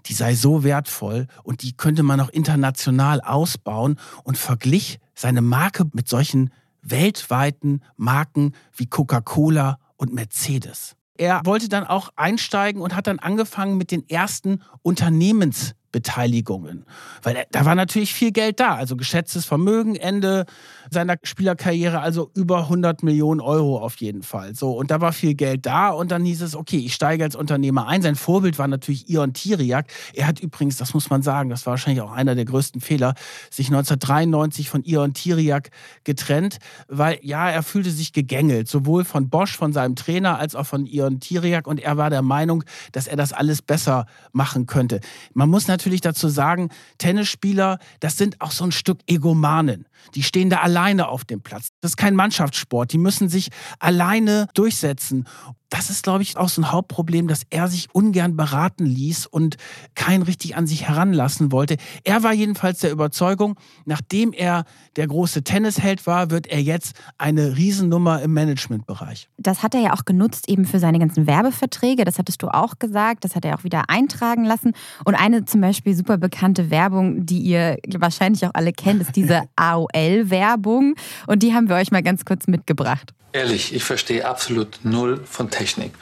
die 0.06 0.14
sei 0.14 0.34
so 0.34 0.64
wertvoll 0.64 1.26
und 1.42 1.62
die 1.62 1.76
könnte 1.76 2.02
man 2.02 2.20
auch 2.20 2.28
international 2.30 3.20
ausbauen 3.20 3.98
und 4.24 4.38
verglich 4.38 4.98
seine 5.14 5.42
Marke 5.42 5.84
mit 5.92 6.08
solchen 6.08 6.50
weltweiten 6.82 7.82
Marken 7.96 8.54
wie 8.74 8.86
Coca-Cola 8.86 9.78
und 9.96 10.12
Mercedes. 10.14 10.94
Er 11.18 11.40
wollte 11.44 11.68
dann 11.68 11.84
auch 11.84 12.10
einsteigen 12.14 12.80
und 12.80 12.94
hat 12.94 13.08
dann 13.08 13.18
angefangen 13.18 13.76
mit 13.76 13.90
den 13.90 14.08
ersten 14.08 14.62
Unternehmens 14.82 15.74
Beteiligungen. 15.90 16.84
Weil 17.22 17.46
da 17.50 17.64
war 17.64 17.74
natürlich 17.74 18.12
viel 18.12 18.30
Geld 18.30 18.60
da, 18.60 18.74
also 18.74 18.96
geschätztes 18.96 19.46
Vermögen, 19.46 19.96
Ende 19.96 20.44
seiner 20.90 21.16
Spielerkarriere, 21.22 22.00
also 22.00 22.30
über 22.34 22.64
100 22.64 23.02
Millionen 23.02 23.40
Euro 23.40 23.78
auf 23.78 23.96
jeden 23.96 24.22
Fall. 24.22 24.54
So, 24.54 24.72
und 24.72 24.90
da 24.90 25.00
war 25.00 25.12
viel 25.12 25.34
Geld 25.34 25.66
da 25.66 25.88
und 25.88 26.10
dann 26.10 26.24
hieß 26.24 26.42
es, 26.42 26.54
okay, 26.54 26.78
ich 26.78 26.94
steige 26.94 27.24
als 27.24 27.36
Unternehmer 27.36 27.86
ein. 27.86 28.02
Sein 28.02 28.16
Vorbild 28.16 28.58
war 28.58 28.68
natürlich 28.68 29.08
Ion 29.08 29.32
Tiriak. 29.32 29.86
Er 30.14 30.26
hat 30.26 30.40
übrigens, 30.40 30.76
das 30.76 30.94
muss 30.94 31.08
man 31.10 31.22
sagen, 31.22 31.48
das 31.48 31.64
war 31.66 31.72
wahrscheinlich 31.72 32.02
auch 32.02 32.12
einer 32.12 32.34
der 32.34 32.44
größten 32.44 32.80
Fehler, 32.80 33.14
sich 33.50 33.68
1993 33.68 34.68
von 34.68 34.82
Ion 34.84 35.14
Tiriak 35.14 35.70
getrennt, 36.04 36.58
weil 36.88 37.18
ja, 37.22 37.48
er 37.48 37.62
fühlte 37.62 37.90
sich 37.90 38.12
gegängelt, 38.12 38.68
sowohl 38.68 39.04
von 39.04 39.30
Bosch, 39.30 39.56
von 39.56 39.72
seinem 39.72 39.96
Trainer, 39.96 40.38
als 40.38 40.54
auch 40.54 40.66
von 40.66 40.86
Ion 40.86 41.20
Tiriak 41.20 41.66
und 41.66 41.80
er 41.80 41.96
war 41.96 42.10
der 42.10 42.22
Meinung, 42.22 42.64
dass 42.92 43.06
er 43.06 43.16
das 43.16 43.32
alles 43.32 43.62
besser 43.62 44.06
machen 44.32 44.66
könnte. 44.66 45.00
Man 45.34 45.48
muss 45.48 45.66
natürlich 45.66 45.77
dazu 46.00 46.28
sagen, 46.28 46.70
Tennisspieler, 46.98 47.78
das 48.00 48.16
sind 48.16 48.40
auch 48.40 48.50
so 48.50 48.64
ein 48.64 48.72
Stück 48.72 48.98
Egomanen. 49.06 49.86
Die 50.14 50.22
stehen 50.22 50.50
da 50.50 50.58
alleine 50.58 51.08
auf 51.08 51.24
dem 51.24 51.40
Platz. 51.40 51.68
Das 51.80 51.92
ist 51.92 51.96
kein 51.96 52.14
Mannschaftssport. 52.14 52.92
Die 52.92 52.98
müssen 52.98 53.28
sich 53.28 53.48
alleine 53.78 54.48
durchsetzen. 54.54 55.26
Das 55.70 55.90
ist, 55.90 56.02
glaube 56.02 56.22
ich, 56.22 56.36
auch 56.36 56.48
so 56.48 56.62
ein 56.62 56.72
Hauptproblem, 56.72 57.28
dass 57.28 57.42
er 57.50 57.68
sich 57.68 57.88
ungern 57.92 58.36
beraten 58.36 58.86
ließ 58.86 59.26
und 59.26 59.56
kein 59.94 60.22
richtig 60.22 60.56
an 60.56 60.66
sich 60.66 60.88
heranlassen 60.88 61.52
wollte. 61.52 61.76
Er 62.04 62.22
war 62.22 62.32
jedenfalls 62.32 62.78
der 62.78 62.90
Überzeugung, 62.90 63.56
nachdem 63.84 64.32
er 64.32 64.64
der 64.96 65.06
große 65.06 65.44
Tennisheld 65.44 66.06
war, 66.06 66.30
wird 66.30 66.46
er 66.46 66.62
jetzt 66.62 66.96
eine 67.18 67.56
Riesennummer 67.56 68.22
im 68.22 68.32
Managementbereich. 68.32 69.28
Das 69.36 69.62
hat 69.62 69.74
er 69.74 69.80
ja 69.80 69.92
auch 69.92 70.04
genutzt 70.04 70.48
eben 70.48 70.64
für 70.64 70.78
seine 70.78 70.98
ganzen 70.98 71.26
Werbeverträge. 71.26 72.04
Das 72.04 72.18
hattest 72.18 72.42
du 72.42 72.48
auch 72.48 72.78
gesagt. 72.78 73.24
Das 73.24 73.36
hat 73.36 73.44
er 73.44 73.56
auch 73.56 73.64
wieder 73.64 73.84
eintragen 73.88 74.44
lassen. 74.44 74.72
Und 75.04 75.14
eine 75.14 75.44
zum 75.44 75.60
Beispiel 75.60 75.94
super 75.94 76.16
bekannte 76.16 76.70
Werbung, 76.70 77.26
die 77.26 77.40
ihr 77.40 77.78
wahrscheinlich 77.98 78.46
auch 78.46 78.54
alle 78.54 78.72
kennt, 78.72 79.02
ist 79.02 79.16
diese 79.16 79.42
AOL-Werbung. 79.56 80.94
Und 81.26 81.42
die 81.42 81.52
haben 81.54 81.68
wir 81.68 81.76
euch 81.76 81.90
mal 81.90 82.02
ganz 82.02 82.24
kurz 82.24 82.46
mitgebracht. 82.46 83.12
Ehrlich, 83.32 83.74
ich 83.74 83.84
verstehe 83.84 84.26
absolut 84.26 84.80
null 84.84 85.20
von 85.24 85.50
Technik. 85.58 85.92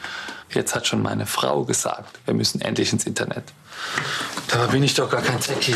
Jetzt 0.51 0.75
hat 0.75 0.85
schon 0.87 1.01
meine 1.01 1.25
Frau 1.25 1.65
gesagt, 1.65 2.19
wir 2.25 2.33
müssen 2.33 2.61
endlich 2.61 2.93
ins 2.93 3.05
Internet. 3.05 3.43
Dabei 4.49 4.67
bin 4.67 4.83
ich 4.83 4.93
doch 4.93 5.09
gar 5.09 5.21
kein 5.21 5.39
Techie. 5.39 5.75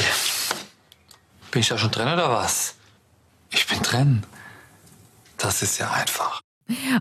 Bin 1.50 1.62
ich 1.62 1.67
da 1.67 1.78
schon 1.78 1.91
drin 1.91 2.08
oder 2.08 2.30
was? 2.30 2.76
Ich 3.50 3.65
bin 3.67 3.82
drin. 3.82 4.24
Das 5.38 5.63
ist 5.63 5.80
ja 5.80 5.91
einfach. 5.91 6.41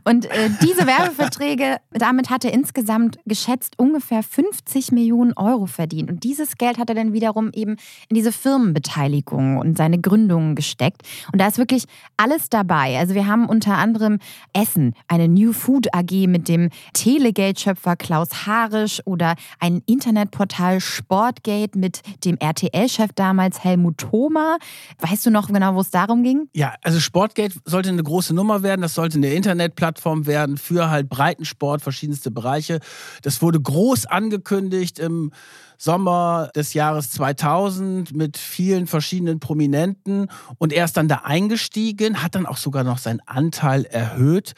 Und 0.04 0.26
äh, 0.26 0.50
diese 0.62 0.87
Werbeverträge, 0.87 1.76
damit 1.92 2.30
hat 2.30 2.44
er 2.44 2.52
insgesamt 2.52 3.18
geschätzt 3.26 3.78
ungefähr 3.78 4.22
50 4.22 4.92
Millionen 4.92 5.33
Euro 5.35 5.66
verdient. 5.66 6.11
Und 6.11 6.24
dieses 6.24 6.56
Geld 6.56 6.78
hat 6.78 6.88
er 6.88 6.94
dann 6.94 7.12
wiederum 7.12 7.50
eben 7.52 7.76
in 8.09 8.14
diese 8.16 8.33
Firmenbeteiligung 8.33 9.59
und 9.59 9.76
seine 9.76 10.00
Gründungen 10.00 10.54
gesteckt. 10.54 11.02
Und 11.33 11.40
da 11.40 11.48
ist 11.48 11.59
wirklich 11.59 11.85
alles 12.16 12.48
dabei. 12.48 12.98
Also 12.98 13.14
wir 13.14 13.26
haben 13.26 13.46
unter 13.46 13.76
anderem 13.76 14.18
Essen, 14.52 14.94
eine 15.09 15.28
New 15.28 15.52
Food 15.52 15.94
AG 15.94 16.26
mit 16.26 16.48
dem 16.48 16.70
Telegate-Schöpfer 16.92 17.96
Klaus 17.96 18.46
Harisch 18.46 19.00
oder 19.04 19.35
ein 19.59 19.83
Internetportal 19.87 20.80
Sportgate 20.80 21.78
mit 21.78 22.02
dem 22.24 22.37
RTL-Chef 22.38 23.11
damals 23.14 23.62
Helmut 23.64 23.98
Thoma. 23.98 24.59
Weißt 24.98 25.26
du 25.26 25.30
noch 25.30 25.48
genau, 25.48 25.74
wo 25.74 25.80
es 25.80 25.90
darum 25.90 26.22
ging? 26.22 26.48
Ja, 26.54 26.74
also 26.83 27.00
Sportgate 27.00 27.54
sollte 27.64 27.88
eine 27.88 28.02
große 28.02 28.35
Nummer 28.35 28.62
werden. 28.62 28.83
Das 28.83 28.94
sollte 28.94 29.18
eine 29.18 29.33
Internet 29.33 29.59
Internetplattform 29.60 30.26
werden 30.26 30.56
für 30.56 30.90
halt 30.90 31.08
Breitensport, 31.08 31.82
verschiedenste 31.82 32.30
Bereiche. 32.30 32.80
Das 33.22 33.42
wurde 33.42 33.60
groß 33.60 34.06
angekündigt 34.06 34.98
im 34.98 35.32
Sommer 35.76 36.50
des 36.54 36.74
Jahres 36.74 37.10
2000 37.10 38.14
mit 38.14 38.36
vielen 38.36 38.86
verschiedenen 38.86 39.40
Prominenten 39.40 40.28
und 40.58 40.72
er 40.72 40.84
ist 40.84 40.96
dann 40.96 41.08
da 41.08 41.22
eingestiegen, 41.24 42.22
hat 42.22 42.34
dann 42.34 42.44
auch 42.44 42.58
sogar 42.58 42.84
noch 42.84 42.98
seinen 42.98 43.20
Anteil 43.24 43.84
erhöht 43.86 44.52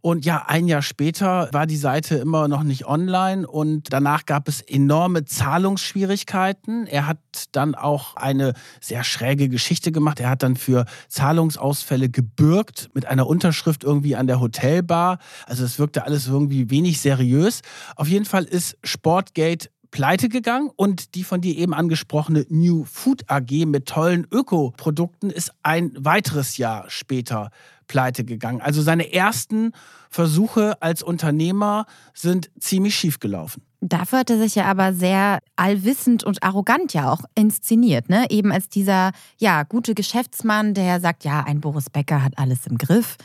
und 0.00 0.24
ja, 0.24 0.44
ein 0.46 0.66
Jahr 0.66 0.82
später 0.82 1.48
war 1.52 1.66
die 1.66 1.76
Seite 1.76 2.16
immer 2.16 2.48
noch 2.48 2.62
nicht 2.62 2.86
online 2.86 3.46
und 3.46 3.92
danach 3.92 4.26
gab 4.26 4.48
es 4.48 4.60
enorme 4.60 5.24
Zahlungsschwierigkeiten. 5.24 6.86
Er 6.86 7.06
hat 7.06 7.18
dann 7.52 7.74
auch 7.74 8.16
eine 8.16 8.54
sehr 8.80 9.04
schräge 9.04 9.48
Geschichte 9.48 9.92
gemacht. 9.92 10.20
Er 10.20 10.30
hat 10.30 10.42
dann 10.42 10.56
für 10.56 10.84
Zahlungsausfälle 11.08 12.08
gebürgt 12.08 12.90
mit 12.94 13.06
einer 13.06 13.26
Unterschrift 13.26 13.84
irgendwie 13.84 14.16
an 14.16 14.26
der 14.26 14.40
Hotelbar. 14.40 15.18
Also 15.46 15.64
es 15.64 15.78
wirkte 15.78 16.04
alles 16.04 16.26
irgendwie 16.26 16.70
wenig 16.70 17.00
seriös. 17.00 17.62
Auf 17.96 18.08
jeden 18.08 18.24
Fall 18.24 18.44
ist 18.44 18.76
Sportgate 18.84 19.70
pleite 19.90 20.28
gegangen 20.28 20.70
und 20.76 21.14
die 21.14 21.24
von 21.24 21.40
dir 21.40 21.56
eben 21.56 21.74
angesprochene 21.74 22.46
New 22.48 22.84
Food 22.84 23.22
AG 23.28 23.66
mit 23.66 23.86
tollen 23.86 24.26
Ökoprodukten 24.30 25.30
ist 25.30 25.52
ein 25.62 25.92
weiteres 25.98 26.56
Jahr 26.56 26.88
später 26.88 27.50
pleite 27.86 28.24
gegangen. 28.24 28.60
Also 28.60 28.82
seine 28.82 29.12
ersten 29.12 29.72
Versuche 30.10 30.80
als 30.80 31.02
Unternehmer 31.02 31.86
sind 32.14 32.50
ziemlich 32.60 32.94
schief 32.94 33.18
gelaufen. 33.18 33.62
Dafür 33.80 34.20
hat 34.20 34.30
er 34.30 34.38
sich 34.38 34.56
ja 34.56 34.64
aber 34.64 34.92
sehr 34.92 35.38
allwissend 35.56 36.24
und 36.24 36.42
arrogant 36.42 36.92
ja 36.94 37.10
auch 37.10 37.22
inszeniert, 37.34 38.08
ne? 38.08 38.26
Eben 38.28 38.50
als 38.50 38.68
dieser 38.68 39.12
ja 39.38 39.62
gute 39.62 39.94
Geschäftsmann, 39.94 40.74
der 40.74 41.00
sagt, 41.00 41.24
ja, 41.24 41.44
ein 41.44 41.60
Boris 41.60 41.88
Becker 41.88 42.22
hat 42.22 42.36
alles 42.36 42.66
im 42.66 42.76
Griff 42.76 43.16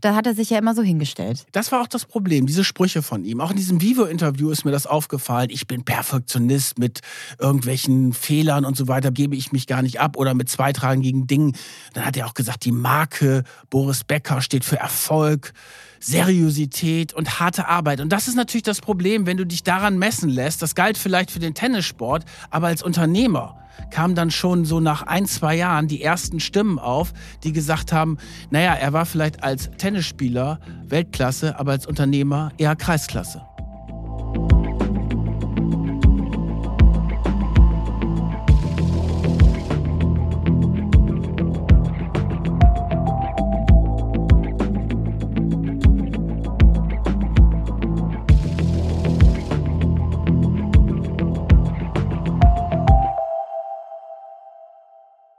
da 0.00 0.14
hat 0.14 0.26
er 0.26 0.34
sich 0.34 0.50
ja 0.50 0.58
immer 0.58 0.74
so 0.74 0.82
hingestellt. 0.82 1.46
Das 1.52 1.72
war 1.72 1.82
auch 1.82 1.86
das 1.86 2.04
Problem, 2.04 2.46
diese 2.46 2.64
Sprüche 2.64 3.02
von 3.02 3.24
ihm. 3.24 3.40
Auch 3.40 3.50
in 3.50 3.56
diesem 3.56 3.80
Vivo-Interview 3.80 4.50
ist 4.50 4.64
mir 4.64 4.70
das 4.70 4.86
aufgefallen. 4.86 5.50
Ich 5.50 5.66
bin 5.66 5.84
Perfektionist 5.84 6.78
mit 6.78 7.00
irgendwelchen 7.38 8.12
Fehlern 8.12 8.64
und 8.64 8.76
so 8.76 8.88
weiter, 8.88 9.10
gebe 9.10 9.36
ich 9.36 9.52
mich 9.52 9.66
gar 9.66 9.82
nicht 9.82 10.00
ab 10.00 10.16
oder 10.16 10.34
mit 10.34 10.48
zweitragigen 10.48 11.26
Dingen. 11.26 11.56
Dann 11.94 12.04
hat 12.04 12.16
er 12.16 12.26
auch 12.26 12.34
gesagt, 12.34 12.64
die 12.64 12.72
Marke 12.72 13.44
Boris 13.70 14.04
Becker 14.04 14.40
steht 14.40 14.64
für 14.64 14.78
Erfolg. 14.78 15.52
Seriosität 16.00 17.12
und 17.12 17.40
harte 17.40 17.66
Arbeit. 17.66 18.00
Und 18.00 18.10
das 18.10 18.28
ist 18.28 18.36
natürlich 18.36 18.62
das 18.62 18.80
Problem, 18.80 19.26
wenn 19.26 19.36
du 19.36 19.44
dich 19.44 19.64
daran 19.64 19.98
messen 19.98 20.28
lässt. 20.28 20.62
Das 20.62 20.76
galt 20.76 20.96
vielleicht 20.96 21.30
für 21.30 21.40
den 21.40 21.54
Tennissport, 21.54 22.24
aber 22.50 22.68
als 22.68 22.84
Unternehmer 22.84 23.58
kamen 23.90 24.14
dann 24.14 24.30
schon 24.30 24.64
so 24.64 24.80
nach 24.80 25.02
ein, 25.02 25.26
zwei 25.26 25.56
Jahren 25.56 25.88
die 25.88 26.02
ersten 26.02 26.40
Stimmen 26.40 26.78
auf, 26.78 27.12
die 27.44 27.52
gesagt 27.52 27.92
haben, 27.92 28.18
naja, 28.50 28.74
er 28.74 28.92
war 28.92 29.06
vielleicht 29.06 29.42
als 29.42 29.70
Tennisspieler 29.78 30.60
Weltklasse, 30.86 31.58
aber 31.58 31.72
als 31.72 31.86
Unternehmer 31.86 32.52
eher 32.58 32.76
Kreisklasse. 32.76 33.42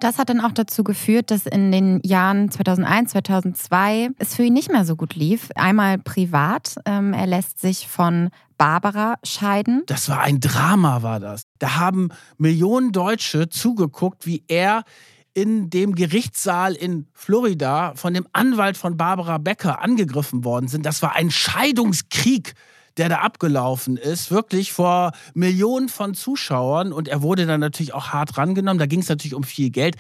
Das 0.10 0.18
hat 0.18 0.30
dann 0.30 0.42
auch 0.42 0.54
dazu 0.54 0.84
geführt, 0.84 1.30
dass 1.30 1.46
in 1.46 1.72
den 1.72 2.02
Jahren 2.04 2.50
2001, 2.50 3.12
2002 3.12 4.10
es 4.18 4.34
für 4.34 4.42
ihn 4.42 4.54
nicht 4.54 4.72
mehr 4.72 4.84
so 4.84 4.96
gut 4.96 5.14
lief. 5.14 5.50
Einmal 5.54 6.00
privat. 6.00 6.78
Ähm, 6.86 7.14
er 7.14 7.28
lässt 7.28 7.60
sich 7.60 7.88
von 7.88 8.32
Barbara 8.58 9.20
scheiden. 9.24 9.84
Das 9.86 10.10
war 10.10 10.22
ein 10.22 10.40
Drama, 10.40 11.04
war 11.04 11.20
das. 11.20 11.44
Da 11.60 11.76
haben 11.76 12.10
Millionen 12.40 12.92
Deutsche 12.92 13.50
zugeguckt, 13.50 14.26
wie 14.26 14.44
er 14.48 14.84
in 15.36 15.70
dem 15.70 15.94
Gerichtssaal 15.94 16.74
in 16.74 17.06
Florida 17.14 17.94
von 17.94 18.16
dem 18.16 18.26
Anwalt 18.34 18.78
von 18.78 18.98
Barbara 18.98 19.38
Becker 19.38 19.84
angegriffen 19.84 20.44
worden 20.44 20.70
sind. 20.70 20.88
Das 20.88 21.04
war 21.04 21.16
ein 21.16 21.30
Scheidungskrieg 21.30 22.56
der 23.00 23.10
da 23.10 23.20
abgelaufen 23.20 23.96
ist, 23.96 24.30
wirklich 24.30 24.74
vor 24.74 25.14
Millionen 25.34 25.88
von 25.88 26.14
Zuschauern. 26.14 26.92
Und 26.92 27.08
er 27.08 27.22
wurde 27.22 27.46
dann 27.46 27.62
natürlich 27.62 27.94
auch 27.94 28.10
hart 28.10 28.38
rangenommen. 28.38 28.78
Da 28.78 28.86
ging 28.86 29.00
es 29.00 29.10
natürlich 29.10 29.34
um 29.34 29.44
viel 29.44 29.70
Geld. 29.70 29.96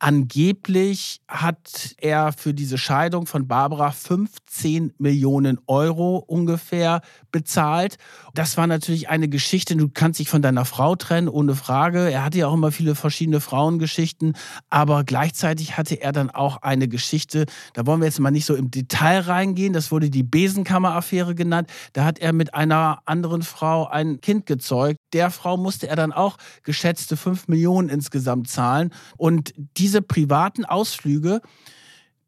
Angeblich 0.00 1.20
hat 1.28 1.94
er 1.98 2.32
für 2.32 2.52
diese 2.52 2.76
Scheidung 2.76 3.26
von 3.26 3.46
Barbara 3.46 3.92
15 3.92 4.94
Millionen 4.98 5.58
Euro 5.66 6.16
ungefähr 6.16 7.02
bezahlt. 7.30 7.98
Das 8.34 8.56
war 8.56 8.66
natürlich 8.66 9.08
eine 9.08 9.28
Geschichte. 9.28 9.76
Du 9.76 9.88
kannst 9.88 10.18
dich 10.18 10.28
von 10.28 10.42
deiner 10.42 10.64
Frau 10.64 10.96
trennen, 10.96 11.28
ohne 11.28 11.54
Frage. 11.54 12.10
Er 12.10 12.24
hatte 12.24 12.38
ja 12.38 12.48
auch 12.48 12.54
immer 12.54 12.72
viele 12.72 12.96
verschiedene 12.96 13.40
Frauengeschichten. 13.40 14.34
Aber 14.70 15.04
gleichzeitig 15.04 15.76
hatte 15.76 16.00
er 16.00 16.10
dann 16.10 16.30
auch 16.30 16.62
eine 16.62 16.88
Geschichte. 16.88 17.46
Da 17.74 17.86
wollen 17.86 18.00
wir 18.00 18.06
jetzt 18.06 18.18
mal 18.18 18.32
nicht 18.32 18.46
so 18.46 18.56
im 18.56 18.72
Detail 18.72 19.20
reingehen. 19.20 19.72
Das 19.72 19.92
wurde 19.92 20.10
die 20.10 20.24
Besenkammer-Affäre 20.24 21.36
genannt. 21.36 21.70
Da 21.92 22.04
hat 22.04 22.18
er 22.18 22.39
mit 22.40 22.54
einer 22.54 23.02
anderen 23.04 23.42
Frau 23.42 23.86
ein 23.86 24.22
Kind 24.22 24.46
gezeugt. 24.46 24.96
Der 25.12 25.30
Frau 25.30 25.58
musste 25.58 25.88
er 25.88 25.96
dann 25.96 26.10
auch 26.10 26.38
geschätzte 26.62 27.18
5 27.18 27.48
Millionen 27.48 27.90
insgesamt 27.90 28.48
zahlen. 28.48 28.94
Und 29.18 29.52
diese 29.76 30.00
privaten 30.00 30.64
Ausflüge, 30.64 31.42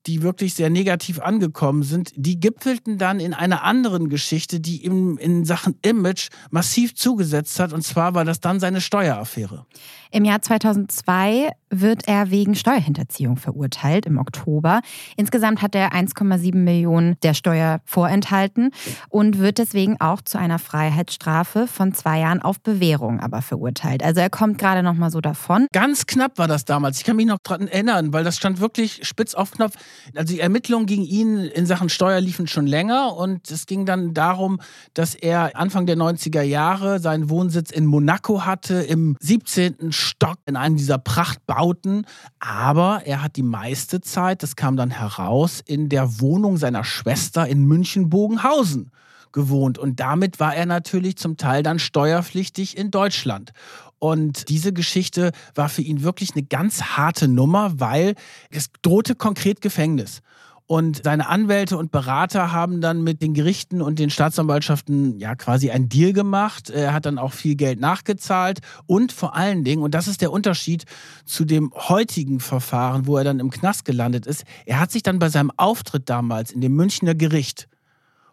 die 0.06 0.20
wirklich 0.20 0.52
sehr 0.52 0.68
negativ 0.68 1.18
angekommen 1.18 1.82
sind, 1.82 2.12
die 2.14 2.38
gipfelten 2.38 2.98
dann 2.98 3.20
in 3.20 3.32
einer 3.32 3.62
anderen 3.62 4.10
Geschichte, 4.10 4.60
die 4.60 4.84
ihm 4.84 5.16
in 5.16 5.46
Sachen 5.46 5.78
Image 5.80 6.28
massiv 6.50 6.94
zugesetzt 6.94 7.58
hat. 7.58 7.72
Und 7.72 7.80
zwar 7.80 8.14
war 8.14 8.26
das 8.26 8.40
dann 8.40 8.60
seine 8.60 8.82
Steueraffäre. 8.82 9.64
Im 10.12 10.26
Jahr 10.26 10.42
2002 10.42 11.52
wird 11.70 12.06
er 12.06 12.30
wegen 12.30 12.54
Steuerhinterziehung 12.54 13.38
verurteilt 13.38 14.04
im 14.04 14.18
Oktober. 14.18 14.82
Insgesamt 15.16 15.62
hat 15.62 15.74
er 15.74 15.92
1,7 15.92 16.54
Millionen 16.54 17.16
der 17.22 17.32
Steuer 17.32 17.80
vorenthalten 17.86 18.72
und 19.08 19.38
wird 19.38 19.56
deswegen 19.56 19.98
auch 20.02 20.20
zu 20.20 20.38
einer 20.38 20.58
Freiheitsstrafe 20.58 21.66
von 21.66 21.94
zwei 21.94 22.20
Jahren 22.20 22.42
auf 22.42 22.60
Bewährung 22.60 23.20
aber 23.20 23.40
verurteilt. 23.40 24.02
Also 24.02 24.20
er 24.20 24.28
kommt 24.28 24.58
gerade 24.58 24.82
noch 24.82 24.92
mal 24.92 25.10
so 25.10 25.22
davon. 25.22 25.66
Ganz 25.72 26.06
knapp 26.06 26.36
war 26.36 26.46
das 26.46 26.66
damals. 26.66 26.98
Ich 26.98 27.04
kann 27.04 27.16
mich 27.16 27.24
noch 27.24 27.38
daran 27.42 27.68
erinnern, 27.68 28.12
weil 28.12 28.22
das 28.22 28.36
stand 28.36 28.60
wirklich 28.60 29.06
spitz 29.06 29.34
auf 29.34 29.52
Knopf. 29.52 29.72
Also 30.14 30.34
die 30.34 30.40
Ermittlungen 30.40 30.84
gegen 30.84 31.04
ihn 31.04 31.38
in 31.38 31.64
Sachen 31.64 31.88
Steuer 31.88 32.20
liefen 32.20 32.46
schon 32.46 32.66
länger 32.66 33.16
und 33.16 33.50
es 33.50 33.64
ging 33.64 33.86
dann 33.86 34.12
darum, 34.12 34.60
dass 34.92 35.14
er 35.14 35.56
Anfang 35.56 35.86
der 35.86 35.96
90er 35.96 36.42
Jahre 36.42 36.98
seinen 36.98 37.30
Wohnsitz 37.30 37.70
in 37.70 37.86
Monaco 37.86 38.44
hatte, 38.44 38.74
im 38.74 39.16
17. 39.20 39.90
Stock 40.02 40.36
in 40.46 40.56
einem 40.56 40.76
dieser 40.76 40.98
Prachtbauten. 40.98 42.06
Aber 42.38 43.02
er 43.06 43.22
hat 43.22 43.36
die 43.36 43.42
meiste 43.42 44.00
Zeit, 44.00 44.42
das 44.42 44.56
kam 44.56 44.76
dann 44.76 44.90
heraus, 44.90 45.62
in 45.64 45.88
der 45.88 46.20
Wohnung 46.20 46.56
seiner 46.56 46.84
Schwester 46.84 47.46
in 47.46 47.64
München-Bogenhausen 47.64 48.90
gewohnt. 49.32 49.78
Und 49.78 50.00
damit 50.00 50.40
war 50.40 50.54
er 50.54 50.66
natürlich 50.66 51.16
zum 51.16 51.36
Teil 51.36 51.62
dann 51.62 51.78
steuerpflichtig 51.78 52.76
in 52.76 52.90
Deutschland. 52.90 53.52
Und 53.98 54.48
diese 54.48 54.72
Geschichte 54.72 55.30
war 55.54 55.68
für 55.68 55.82
ihn 55.82 56.02
wirklich 56.02 56.32
eine 56.34 56.42
ganz 56.42 56.82
harte 56.82 57.28
Nummer, 57.28 57.78
weil 57.78 58.14
es 58.50 58.66
drohte 58.82 59.14
konkret 59.14 59.60
Gefängnis. 59.60 60.22
Und 60.66 61.02
seine 61.04 61.28
Anwälte 61.28 61.76
und 61.76 61.90
Berater 61.90 62.52
haben 62.52 62.80
dann 62.80 63.02
mit 63.02 63.20
den 63.20 63.34
Gerichten 63.34 63.82
und 63.82 63.98
den 63.98 64.10
Staatsanwaltschaften 64.10 65.18
ja 65.18 65.34
quasi 65.34 65.70
einen 65.70 65.88
Deal 65.88 66.12
gemacht. 66.12 66.70
Er 66.70 66.94
hat 66.94 67.04
dann 67.04 67.18
auch 67.18 67.32
viel 67.32 67.56
Geld 67.56 67.80
nachgezahlt 67.80 68.60
und 68.86 69.12
vor 69.12 69.34
allen 69.34 69.64
Dingen, 69.64 69.82
und 69.82 69.92
das 69.92 70.08
ist 70.08 70.20
der 70.20 70.32
Unterschied 70.32 70.84
zu 71.24 71.44
dem 71.44 71.72
heutigen 71.74 72.40
Verfahren, 72.40 73.06
wo 73.06 73.16
er 73.18 73.24
dann 73.24 73.40
im 73.40 73.50
Knast 73.50 73.84
gelandet 73.84 74.26
ist, 74.26 74.44
er 74.64 74.80
hat 74.80 74.90
sich 74.92 75.02
dann 75.02 75.18
bei 75.18 75.28
seinem 75.28 75.50
Auftritt 75.56 76.08
damals 76.08 76.52
in 76.52 76.60
dem 76.60 76.74
Münchner 76.74 77.14
Gericht 77.14 77.68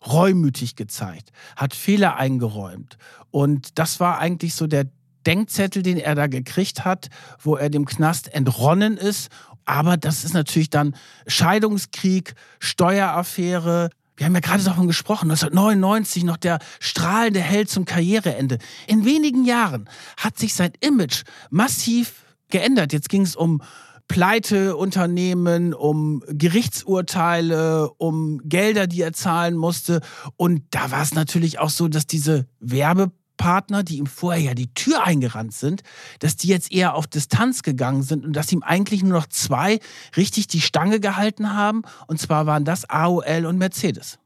reumütig 0.08 0.76
gezeigt, 0.76 1.32
hat 1.56 1.74
Fehler 1.74 2.16
eingeräumt. 2.16 2.98
Und 3.32 3.78
das 3.80 4.00
war 4.00 4.20
eigentlich 4.20 4.56
so 4.56 4.68
der 4.68 4.86
Denkzettel, 5.26 5.84
den 5.84 5.98
er 5.98 6.16
da 6.16 6.28
gekriegt 6.28 6.86
hat, 6.86 7.10
wo 7.40 7.56
er 7.56 7.70
dem 7.70 7.86
Knast 7.86 8.34
entronnen 8.34 8.98
ist. 8.98 9.30
Aber 9.70 9.98
das 9.98 10.24
ist 10.24 10.34
natürlich 10.34 10.72
dann 10.72 10.96
Scheidungskrieg, 11.28 12.34
Steueraffäre. 12.58 13.92
Wir 14.18 14.26
haben 14.26 14.34
ja 14.34 14.40
gerade 14.40 14.64
davon 14.64 14.88
gesprochen, 14.88 15.30
1999 15.30 16.24
noch 16.24 16.38
der 16.38 16.58
strahlende 16.80 17.40
Held 17.40 17.70
zum 17.70 17.86
Karriereende. 17.86 18.58
In 18.88 19.06
wenigen 19.06 19.46
Jahren 19.46 19.88
hat 20.18 20.40
sich 20.40 20.56
sein 20.56 20.72
Image 20.80 21.22
massiv 21.52 22.26
geändert. 22.50 22.94
Jetzt 22.94 23.10
ging 23.10 23.22
es 23.22 23.36
um 23.36 23.62
Pleiteunternehmen, 24.08 25.76
um 25.76 26.24
Gerichtsurteile, 26.28 27.92
um 27.92 28.42
Gelder, 28.46 28.88
die 28.88 29.04
er 29.04 29.14
zahlen 29.14 29.56
musste. 29.56 30.02
Und 30.36 30.64
da 30.72 30.90
war 30.90 31.04
es 31.04 31.14
natürlich 31.14 31.60
auch 31.60 31.70
so, 31.70 31.88
dass 31.88 32.08
diese 32.08 32.48
Werbe 32.60 33.12
Partner, 33.40 33.82
die 33.82 33.98
ihm 33.98 34.06
vorher 34.06 34.44
ja 34.44 34.54
die 34.54 34.72
Tür 34.76 35.04
eingerannt 35.04 35.54
sind, 35.54 35.82
dass 36.20 36.36
die 36.36 36.50
jetzt 36.50 36.72
eher 36.72 36.94
auf 36.94 37.08
Distanz 37.08 37.64
gegangen 37.64 38.04
sind 38.04 38.24
und 38.24 38.34
dass 38.34 38.52
ihm 38.52 38.62
eigentlich 38.62 39.02
nur 39.02 39.14
noch 39.14 39.28
zwei 39.28 39.80
richtig 40.16 40.46
die 40.48 40.62
Stange 40.62 41.00
gehalten 41.00 41.54
haben. 41.54 41.82
Und 42.06 42.20
zwar 42.20 42.46
waren 42.46 42.66
das 42.66 42.88
AOL 42.88 43.48
und 43.48 43.58
Mercedes. 43.58 44.20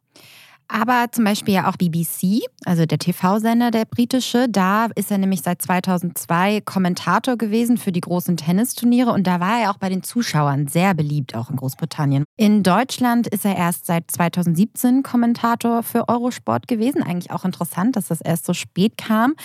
Aber 0.67 1.08
zum 1.12 1.23
Beispiel 1.23 1.56
ja 1.56 1.69
auch 1.69 1.78
BBC, 1.78 2.41
also 2.65 2.86
der 2.86 2.97
TV-Sender, 2.97 3.71
der 3.71 3.86
britische, 3.86 4.47
da 4.49 4.88
ist 4.95 5.12
er 5.12 5.17
nämlich 5.17 5.41
seit 5.41 5.62
2002 5.62 6.62
Kommentator 6.62 7.38
gewesen 7.38 7.78
für 7.78 7.91
die 7.91 8.02
großen 8.02 8.38
Tennisturniere 8.38 9.12
und 9.12 9.28
da 9.28 9.39
war 9.39 9.60
er 9.60 9.71
auch 9.71 9.78
bei 9.78 9.89
den 9.89 10.04
Zuschauern 10.04 10.67
sehr 10.67 10.93
beliebt, 10.93 11.36
auch 11.36 11.49
in 11.49 11.58
Großbritannien. 11.58 12.23
In 12.38 12.63
Deutschland 12.63 13.28
ist 13.28 13.45
er 13.45 13.56
erst 13.56 13.86
seit 13.86 14.10
2017 14.10 15.04
Kommentator 15.04 15.84
für 15.84 16.10
Eurosport 16.10 16.67
gewesen. 16.67 17.04
Eigentlich 17.04 17.32
auch 17.32 17.45
interessant, 17.45 17.95
dass 17.95 18.08
das 18.08 18.21
erst 18.21 18.45
so 18.45 18.54
spät 18.54 18.97
kam. 18.97 19.36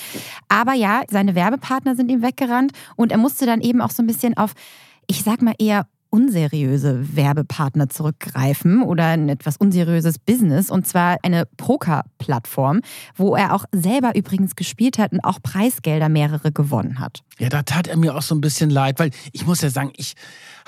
Aber 0.48 0.72
ja, 0.72 1.02
seine 1.10 1.34
Werbepartner 1.34 1.96
sind 1.96 2.10
ihm 2.10 2.22
weggerannt 2.22 2.72
und 2.96 3.12
er 3.12 3.18
musste 3.18 3.46
dann 3.46 3.60
eben 3.60 3.80
auch 3.80 3.90
so 3.90 4.02
ein 4.02 4.06
bisschen 4.06 4.36
auf 4.36 4.54
ich 5.08 5.24
sag 5.24 5.42
mal 5.42 5.54
eher 5.58 5.86
unseriöse 6.10 7.16
Werbepartner 7.16 7.88
zurückgreifen 7.88 8.82
oder 8.82 9.06
ein 9.06 9.28
etwas 9.28 9.56
unseriöses 9.56 10.18
Business 10.18 10.70
und 10.70 10.86
zwar 10.86 11.18
eine 11.22 11.44
Poker-Plattform, 11.56 12.80
wo 13.16 13.36
er 13.36 13.54
auch 13.54 13.64
selber 13.72 14.16
übrigens 14.16 14.56
gespielt 14.56 14.98
hat 14.98 15.12
und 15.12 15.20
auch 15.20 15.40
Preisgelder 15.42 16.08
mehrere 16.08 16.52
gewonnen 16.52 16.98
hat. 16.98 17.20
Ja, 17.38 17.48
da 17.48 17.62
tat 17.62 17.86
er 17.86 17.96
mir 17.96 18.16
auch 18.16 18.22
so 18.22 18.34
ein 18.34 18.40
bisschen 18.40 18.70
leid, 18.70 18.98
weil 18.98 19.10
ich 19.32 19.46
muss 19.46 19.60
ja 19.60 19.70
sagen, 19.70 19.92
ich 19.96 20.14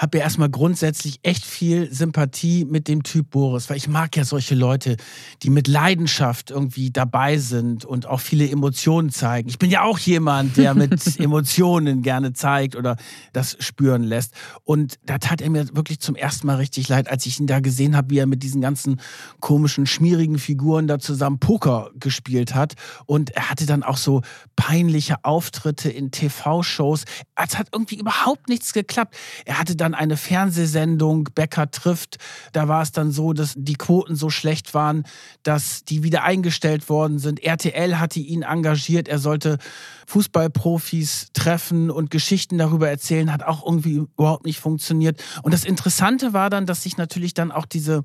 habe 0.00 0.18
ja 0.18 0.24
erstmal 0.24 0.48
grundsätzlich 0.48 1.20
echt 1.22 1.44
viel 1.44 1.92
Sympathie 1.92 2.64
mit 2.64 2.88
dem 2.88 3.02
Typ 3.02 3.30
Boris, 3.30 3.68
weil 3.68 3.76
ich 3.76 3.88
mag 3.88 4.16
ja 4.16 4.24
solche 4.24 4.54
Leute, 4.54 4.96
die 5.42 5.50
mit 5.50 5.68
Leidenschaft 5.68 6.50
irgendwie 6.50 6.90
dabei 6.90 7.38
sind 7.38 7.84
und 7.84 8.06
auch 8.06 8.20
viele 8.20 8.48
Emotionen 8.48 9.10
zeigen. 9.10 9.48
Ich 9.48 9.58
bin 9.58 9.70
ja 9.70 9.82
auch 9.82 9.98
jemand, 9.98 10.56
der 10.56 10.74
mit 10.74 11.20
Emotionen 11.20 12.02
gerne 12.02 12.32
zeigt 12.32 12.76
oder 12.76 12.96
das 13.32 13.56
spüren 13.60 14.02
lässt. 14.02 14.32
Und 14.64 14.98
da 15.04 15.18
tat 15.18 15.40
er 15.40 15.50
mir 15.50 15.76
wirklich 15.76 16.00
zum 16.00 16.16
ersten 16.16 16.46
Mal 16.46 16.56
richtig 16.56 16.88
leid, 16.88 17.10
als 17.10 17.26
ich 17.26 17.38
ihn 17.38 17.46
da 17.46 17.60
gesehen 17.60 17.94
habe, 17.94 18.10
wie 18.10 18.18
er 18.18 18.26
mit 18.26 18.42
diesen 18.42 18.60
ganzen 18.60 19.00
komischen, 19.40 19.86
schmierigen 19.86 20.38
Figuren 20.38 20.86
da 20.86 20.98
zusammen 20.98 21.38
Poker 21.38 21.90
gespielt 21.94 22.54
hat. 22.54 22.74
Und 23.06 23.30
er 23.30 23.50
hatte 23.50 23.66
dann 23.66 23.82
auch 23.82 23.98
so 23.98 24.22
peinliche 24.56 25.24
Auftritte 25.24 25.90
in 25.90 26.10
TV 26.10 26.30
TV-Shows. 26.30 27.04
Es 27.36 27.58
hat 27.58 27.68
irgendwie 27.72 27.96
überhaupt 27.96 28.48
nichts 28.48 28.72
geklappt. 28.72 29.16
Er 29.44 29.58
hatte 29.58 29.76
dann 29.76 29.89
eine 29.94 30.16
Fernsehsendung, 30.16 31.28
Becker 31.34 31.70
trifft. 31.70 32.18
Da 32.52 32.68
war 32.68 32.82
es 32.82 32.92
dann 32.92 33.10
so, 33.10 33.32
dass 33.32 33.54
die 33.56 33.74
Quoten 33.74 34.16
so 34.16 34.30
schlecht 34.30 34.74
waren, 34.74 35.04
dass 35.42 35.84
die 35.84 36.02
wieder 36.02 36.22
eingestellt 36.22 36.88
worden 36.88 37.18
sind. 37.18 37.42
RTL 37.42 37.98
hatte 37.98 38.20
ihn 38.20 38.42
engagiert. 38.42 39.08
Er 39.08 39.18
sollte 39.18 39.58
Fußballprofis 40.06 41.28
treffen 41.32 41.90
und 41.90 42.10
Geschichten 42.10 42.58
darüber 42.58 42.88
erzählen. 42.88 43.32
Hat 43.32 43.42
auch 43.42 43.64
irgendwie 43.64 44.06
überhaupt 44.16 44.46
nicht 44.46 44.60
funktioniert. 44.60 45.22
Und 45.42 45.54
das 45.54 45.64
Interessante 45.64 46.32
war 46.32 46.50
dann, 46.50 46.66
dass 46.66 46.82
sich 46.82 46.96
natürlich 46.96 47.34
dann 47.34 47.52
auch 47.52 47.66
diese 47.66 48.02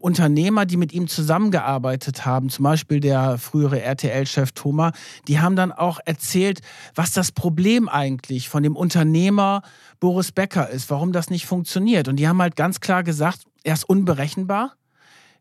Unternehmer, 0.00 0.66
die 0.66 0.76
mit 0.76 0.92
ihm 0.92 1.08
zusammengearbeitet 1.08 2.26
haben, 2.26 2.48
zum 2.50 2.64
Beispiel 2.64 3.00
der 3.00 3.38
frühere 3.38 3.80
RTL-Chef 3.80 4.52
Thomas, 4.52 4.92
die 5.28 5.40
haben 5.40 5.56
dann 5.56 5.72
auch 5.72 6.00
erzählt, 6.04 6.60
was 6.94 7.12
das 7.12 7.32
Problem 7.32 7.88
eigentlich 7.88 8.48
von 8.48 8.62
dem 8.62 8.76
Unternehmer 8.76 9.62
Boris 10.04 10.32
Becker 10.32 10.68
ist, 10.68 10.90
warum 10.90 11.12
das 11.12 11.30
nicht 11.30 11.46
funktioniert. 11.46 12.08
Und 12.08 12.16
die 12.16 12.28
haben 12.28 12.42
halt 12.42 12.56
ganz 12.56 12.80
klar 12.80 13.02
gesagt, 13.02 13.44
er 13.62 13.72
ist 13.72 13.88
unberechenbar, 13.88 14.74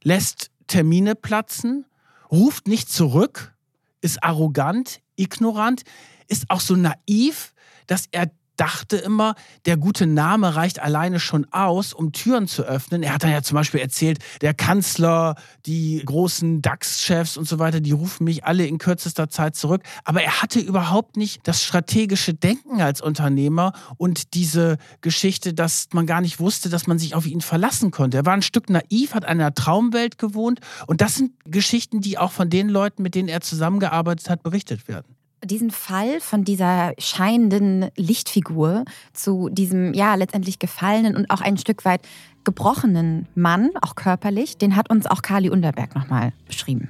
lässt 0.03 0.51
Termine 0.67 1.15
platzen, 1.15 1.85
ruft 2.31 2.69
nicht 2.69 2.89
zurück, 2.89 3.53
ist 3.99 4.23
arrogant, 4.23 5.01
ignorant, 5.17 5.83
ist 6.29 6.45
auch 6.47 6.61
so 6.61 6.77
naiv, 6.77 7.53
dass 7.87 8.05
er 8.13 8.31
dachte 8.57 8.97
immer, 8.97 9.35
der 9.65 9.77
gute 9.77 10.05
Name 10.05 10.55
reicht 10.55 10.79
alleine 10.79 11.19
schon 11.19 11.47
aus, 11.51 11.93
um 11.93 12.11
Türen 12.11 12.47
zu 12.47 12.63
öffnen. 12.63 13.03
Er 13.03 13.13
hat 13.13 13.23
dann 13.23 13.31
ja 13.31 13.41
zum 13.41 13.55
Beispiel 13.55 13.79
erzählt, 13.79 14.19
der 14.41 14.53
Kanzler, 14.53 15.35
die 15.65 16.01
großen 16.05 16.61
DAX-Chefs 16.61 17.37
und 17.37 17.47
so 17.47 17.59
weiter, 17.59 17.79
die 17.79 17.91
rufen 17.91 18.25
mich 18.25 18.45
alle 18.45 18.65
in 18.65 18.77
kürzester 18.77 19.29
Zeit 19.29 19.55
zurück. 19.55 19.81
Aber 20.03 20.21
er 20.21 20.41
hatte 20.41 20.59
überhaupt 20.59 21.17
nicht 21.17 21.47
das 21.47 21.63
strategische 21.63 22.33
Denken 22.33 22.81
als 22.81 23.01
Unternehmer 23.01 23.73
und 23.97 24.33
diese 24.33 24.77
Geschichte, 25.01 25.53
dass 25.53 25.87
man 25.93 26.05
gar 26.05 26.21
nicht 26.21 26.39
wusste, 26.39 26.69
dass 26.69 26.87
man 26.87 26.99
sich 26.99 27.15
auf 27.15 27.25
ihn 27.25 27.41
verlassen 27.41 27.91
konnte. 27.91 28.17
Er 28.17 28.25
war 28.25 28.33
ein 28.33 28.41
Stück 28.41 28.69
naiv, 28.69 29.13
hat 29.13 29.23
in 29.23 29.29
einer 29.29 29.53
Traumwelt 29.53 30.17
gewohnt 30.17 30.59
und 30.87 31.01
das 31.01 31.15
sind 31.15 31.31
Geschichten, 31.45 32.01
die 32.01 32.17
auch 32.17 32.31
von 32.31 32.49
den 32.49 32.69
Leuten, 32.69 33.01
mit 33.03 33.15
denen 33.15 33.29
er 33.29 33.41
zusammengearbeitet 33.41 34.29
hat, 34.29 34.43
berichtet 34.43 34.87
werden 34.87 35.15
diesen 35.43 35.71
Fall 35.71 36.19
von 36.19 36.43
dieser 36.43 36.93
scheinenden 36.97 37.89
Lichtfigur 37.95 38.85
zu 39.13 39.49
diesem 39.49 39.93
ja 39.93 40.15
letztendlich 40.15 40.59
gefallenen 40.59 41.15
und 41.15 41.29
auch 41.29 41.41
ein 41.41 41.57
Stück 41.57 41.85
weit 41.85 42.01
gebrochenen 42.43 43.27
Mann, 43.35 43.69
auch 43.81 43.95
körperlich, 43.95 44.57
den 44.57 44.75
hat 44.75 44.89
uns 44.89 45.07
auch 45.07 45.21
Kali 45.21 45.49
Unterberg 45.49 45.95
nochmal 45.95 46.33
beschrieben. 46.47 46.89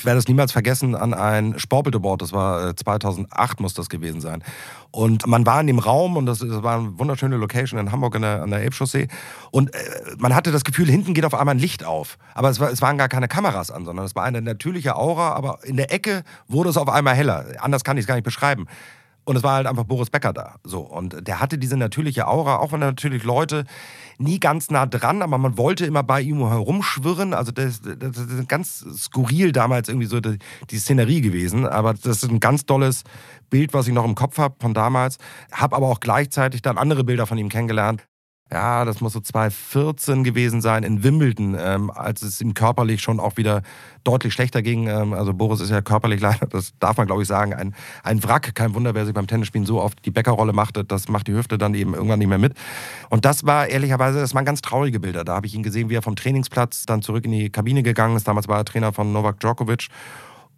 Ich 0.00 0.06
werde 0.06 0.18
es 0.18 0.28
niemals 0.28 0.50
vergessen 0.50 0.94
an 0.94 1.12
ein 1.12 1.58
Sportbillboard, 1.58 2.22
das 2.22 2.32
war 2.32 2.74
2008 2.74 3.60
äh, 3.60 3.62
muss 3.62 3.74
das 3.74 3.90
gewesen 3.90 4.22
sein. 4.22 4.42
Und 4.90 5.26
man 5.26 5.44
war 5.44 5.60
in 5.60 5.66
dem 5.66 5.78
Raum 5.78 6.16
und 6.16 6.24
das, 6.24 6.38
das 6.38 6.62
war 6.62 6.78
eine 6.78 6.98
wunderschöne 6.98 7.36
Location 7.36 7.78
in 7.78 7.92
Hamburg 7.92 8.16
an 8.16 8.22
der, 8.22 8.42
an 8.42 8.48
der 8.48 8.62
Elbchaussee. 8.62 9.08
Und 9.50 9.74
äh, 9.74 9.78
man 10.16 10.34
hatte 10.34 10.52
das 10.52 10.64
Gefühl, 10.64 10.88
hinten 10.88 11.12
geht 11.12 11.26
auf 11.26 11.34
einmal 11.34 11.54
ein 11.54 11.58
Licht 11.58 11.84
auf. 11.84 12.16
Aber 12.32 12.48
es, 12.48 12.58
war, 12.58 12.70
es 12.70 12.80
waren 12.80 12.96
gar 12.96 13.10
keine 13.10 13.28
Kameras 13.28 13.70
an, 13.70 13.84
sondern 13.84 14.06
es 14.06 14.16
war 14.16 14.24
eine 14.24 14.40
natürliche 14.40 14.96
Aura, 14.96 15.32
aber 15.32 15.58
in 15.64 15.76
der 15.76 15.92
Ecke 15.92 16.24
wurde 16.48 16.70
es 16.70 16.78
auf 16.78 16.88
einmal 16.88 17.14
heller. 17.14 17.44
Anders 17.58 17.84
kann 17.84 17.98
ich 17.98 18.04
es 18.04 18.06
gar 18.06 18.14
nicht 18.14 18.24
beschreiben. 18.24 18.68
Und 19.24 19.36
es 19.36 19.42
war 19.42 19.54
halt 19.54 19.66
einfach 19.66 19.84
Boris 19.84 20.10
Becker 20.10 20.32
da. 20.32 20.56
So. 20.64 20.80
Und 20.80 21.26
der 21.26 21.40
hatte 21.40 21.58
diese 21.58 21.76
natürliche 21.76 22.26
Aura, 22.26 22.56
auch 22.56 22.72
wenn 22.72 22.80
natürlich 22.80 23.22
Leute 23.22 23.64
nie 24.18 24.40
ganz 24.40 24.70
nah 24.70 24.86
dran, 24.86 25.22
aber 25.22 25.38
man 25.38 25.56
wollte 25.56 25.86
immer 25.86 26.02
bei 26.02 26.20
ihm 26.20 26.38
herumschwirren. 26.38 27.34
Also 27.34 27.52
das, 27.52 27.80
das 27.82 28.16
ist 28.16 28.48
ganz 28.48 28.84
skurril 28.96 29.52
damals 29.52 29.88
irgendwie 29.88 30.06
so 30.06 30.20
die, 30.20 30.38
die 30.70 30.78
Szenerie 30.78 31.20
gewesen. 31.20 31.66
Aber 31.66 31.94
das 31.94 32.22
ist 32.22 32.30
ein 32.30 32.40
ganz 32.40 32.66
tolles 32.66 33.04
Bild, 33.50 33.72
was 33.72 33.86
ich 33.86 33.94
noch 33.94 34.04
im 34.04 34.14
Kopf 34.14 34.38
habe 34.38 34.56
von 34.60 34.74
damals. 34.74 35.18
Habe 35.52 35.76
aber 35.76 35.88
auch 35.88 36.00
gleichzeitig 36.00 36.62
dann 36.62 36.78
andere 36.78 37.04
Bilder 37.04 37.26
von 37.26 37.38
ihm 37.38 37.48
kennengelernt 37.48 38.09
ja, 38.52 38.84
das 38.84 39.00
muss 39.00 39.12
so 39.12 39.20
2014 39.20 40.24
gewesen 40.24 40.60
sein 40.60 40.82
in 40.82 41.04
Wimbledon, 41.04 41.56
ähm, 41.58 41.90
als 41.90 42.22
es 42.22 42.40
ihm 42.40 42.52
körperlich 42.54 43.00
schon 43.00 43.20
auch 43.20 43.36
wieder 43.36 43.62
deutlich 44.02 44.32
schlechter 44.32 44.60
ging. 44.60 44.88
Ähm, 44.88 45.12
also 45.12 45.32
Boris 45.32 45.60
ist 45.60 45.70
ja 45.70 45.80
körperlich 45.82 46.20
leider, 46.20 46.46
das 46.46 46.72
darf 46.80 46.96
man 46.96 47.06
glaube 47.06 47.22
ich 47.22 47.28
sagen, 47.28 47.54
ein, 47.54 47.74
ein 48.02 48.22
Wrack. 48.24 48.54
Kein 48.54 48.74
Wunder, 48.74 48.94
wer 48.94 49.04
sich 49.04 49.14
beim 49.14 49.28
Tennisspielen 49.28 49.66
so 49.66 49.80
oft 49.80 50.04
die 50.04 50.10
Bäckerrolle 50.10 50.52
machte, 50.52 50.84
das 50.84 51.08
macht 51.08 51.28
die 51.28 51.34
Hüfte 51.34 51.58
dann 51.58 51.74
eben 51.74 51.94
irgendwann 51.94 52.18
nicht 52.18 52.28
mehr 52.28 52.38
mit. 52.38 52.54
Und 53.08 53.24
das 53.24 53.46
war 53.46 53.68
ehrlicherweise, 53.68 54.18
das 54.18 54.34
waren 54.34 54.44
ganz 54.44 54.62
traurige 54.62 54.98
Bilder. 54.98 55.24
Da 55.24 55.36
habe 55.36 55.46
ich 55.46 55.54
ihn 55.54 55.62
gesehen, 55.62 55.88
wie 55.88 55.94
er 55.94 56.02
vom 56.02 56.16
Trainingsplatz 56.16 56.86
dann 56.86 57.02
zurück 57.02 57.24
in 57.24 57.32
die 57.32 57.50
Kabine 57.50 57.82
gegangen 57.82 58.16
ist. 58.16 58.26
Damals 58.26 58.48
war 58.48 58.58
er 58.58 58.64
Trainer 58.64 58.92
von 58.92 59.12
Novak 59.12 59.38
Djokovic 59.38 59.88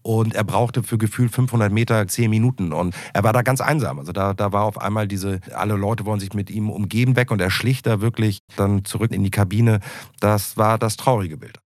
und 0.03 0.35
er 0.35 0.45
brauchte 0.45 0.83
für 0.83 0.99
gefühlt 0.99 1.33
500 1.33 1.73
Meter 1.73 2.07
10 2.07 2.31
Minuten 2.31 2.73
und 2.73 2.95
er 3.15 3.25
war 3.25 3.33
da 3.33 3.43
ganz 3.43 3.61
einsam. 3.61 3.99
Also 3.99 4.13
da, 4.13 4.35
da 4.35 4.53
war 4.53 4.65
auf 4.65 4.79
einmal 4.79 5.09
diese, 5.09 5.41
alle 5.55 5.77
Leute 5.77 6.05
wollen 6.05 6.21
sich 6.21 6.35
mit 6.35 6.51
ihm 6.51 6.71
umgeben 6.71 7.17
weg 7.17 7.31
und 7.31 7.41
er 7.41 7.51
schlich 7.51 7.83
da 7.83 8.01
wirklich 8.01 8.41
dann 8.57 8.85
zurück 8.85 9.13
in 9.13 9.23
die 9.23 9.31
Kabine. 9.31 9.81
Das 10.21 10.57
war 10.57 10.79
das 10.79 10.97
traurige 10.97 11.37
Bild. 11.37 11.62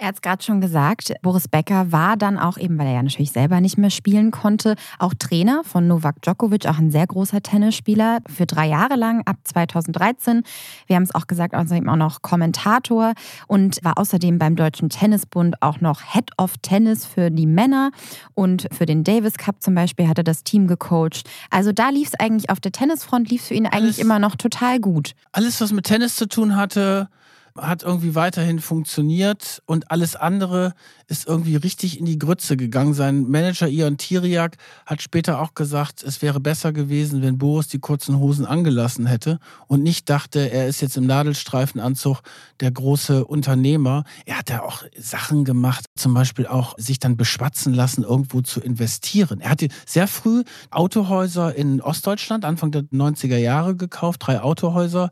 Er 0.00 0.08
hat 0.08 0.14
es 0.14 0.22
gerade 0.22 0.42
schon 0.42 0.62
gesagt, 0.62 1.12
Boris 1.20 1.46
Becker 1.46 1.92
war 1.92 2.16
dann 2.16 2.38
auch 2.38 2.56
eben, 2.56 2.78
weil 2.78 2.86
er 2.86 2.94
ja 2.94 3.02
natürlich 3.02 3.32
selber 3.32 3.60
nicht 3.60 3.76
mehr 3.76 3.90
spielen 3.90 4.30
konnte, 4.30 4.76
auch 4.98 5.12
Trainer 5.12 5.60
von 5.62 5.86
Novak 5.88 6.22
Djokovic, 6.22 6.64
auch 6.64 6.78
ein 6.78 6.90
sehr 6.90 7.06
großer 7.06 7.42
Tennisspieler, 7.42 8.20
für 8.26 8.46
drei 8.46 8.66
Jahre 8.66 8.96
lang, 8.96 9.20
ab 9.26 9.36
2013. 9.44 10.42
Wir 10.86 10.96
haben 10.96 11.02
es 11.02 11.14
auch 11.14 11.26
gesagt, 11.26 11.54
außerdem 11.54 11.86
auch 11.86 11.96
noch 11.96 12.22
Kommentator 12.22 13.12
und 13.46 13.78
war 13.84 13.98
außerdem 13.98 14.38
beim 14.38 14.56
Deutschen 14.56 14.88
Tennisbund 14.88 15.60
auch 15.60 15.82
noch 15.82 16.00
Head 16.14 16.30
of 16.38 16.54
Tennis 16.62 17.04
für 17.04 17.30
die 17.30 17.46
Männer 17.46 17.90
und 18.32 18.68
für 18.72 18.86
den 18.86 19.04
Davis 19.04 19.34
Cup 19.34 19.56
zum 19.60 19.74
Beispiel 19.74 20.08
hat 20.08 20.16
er 20.16 20.24
das 20.24 20.44
Team 20.44 20.66
gecoacht. 20.66 21.28
Also 21.50 21.72
da 21.72 21.90
lief 21.90 22.08
es 22.08 22.14
eigentlich 22.18 22.48
auf 22.48 22.60
der 22.60 22.72
Tennisfront, 22.72 23.28
lief 23.28 23.42
es 23.42 23.48
für 23.48 23.54
ihn 23.54 23.66
eigentlich 23.66 23.82
alles, 23.82 23.98
immer 23.98 24.18
noch 24.18 24.36
total 24.36 24.80
gut. 24.80 25.12
Alles, 25.32 25.60
was 25.60 25.72
mit 25.72 25.84
Tennis 25.84 26.16
zu 26.16 26.26
tun 26.26 26.56
hatte, 26.56 27.10
hat 27.56 27.82
irgendwie 27.82 28.14
weiterhin 28.14 28.60
funktioniert 28.60 29.62
und 29.66 29.90
alles 29.90 30.16
andere 30.16 30.74
ist 31.08 31.26
irgendwie 31.26 31.56
richtig 31.56 31.98
in 31.98 32.04
die 32.04 32.18
Grütze 32.18 32.56
gegangen. 32.56 32.94
Sein 32.94 33.28
Manager 33.28 33.68
Ion 33.68 33.96
Tiriak 33.96 34.56
hat 34.86 35.02
später 35.02 35.40
auch 35.40 35.54
gesagt, 35.54 36.02
es 36.02 36.22
wäre 36.22 36.40
besser 36.40 36.72
gewesen, 36.72 37.22
wenn 37.22 37.38
Boris 37.38 37.68
die 37.68 37.80
kurzen 37.80 38.18
Hosen 38.18 38.46
angelassen 38.46 39.06
hätte 39.06 39.40
und 39.66 39.82
nicht 39.82 40.08
dachte, 40.08 40.50
er 40.50 40.68
ist 40.68 40.80
jetzt 40.80 40.96
im 40.96 41.06
Nadelstreifenanzug 41.06 42.20
der 42.60 42.70
große 42.70 43.24
Unternehmer. 43.24 44.04
Er 44.24 44.38
hat 44.38 44.50
ja 44.50 44.62
auch 44.62 44.84
Sachen 44.96 45.44
gemacht, 45.44 45.86
zum 45.96 46.14
Beispiel 46.14 46.46
auch 46.46 46.74
sich 46.78 46.98
dann 47.00 47.16
beschwatzen 47.16 47.74
lassen, 47.74 48.04
irgendwo 48.04 48.40
zu 48.40 48.60
investieren. 48.60 49.40
Er 49.40 49.50
hatte 49.50 49.68
sehr 49.86 50.06
früh 50.06 50.44
Autohäuser 50.70 51.54
in 51.54 51.80
Ostdeutschland, 51.80 52.44
Anfang 52.44 52.70
der 52.70 52.82
90er 52.82 53.36
Jahre 53.36 53.74
gekauft, 53.74 54.20
drei 54.24 54.40
Autohäuser, 54.40 55.10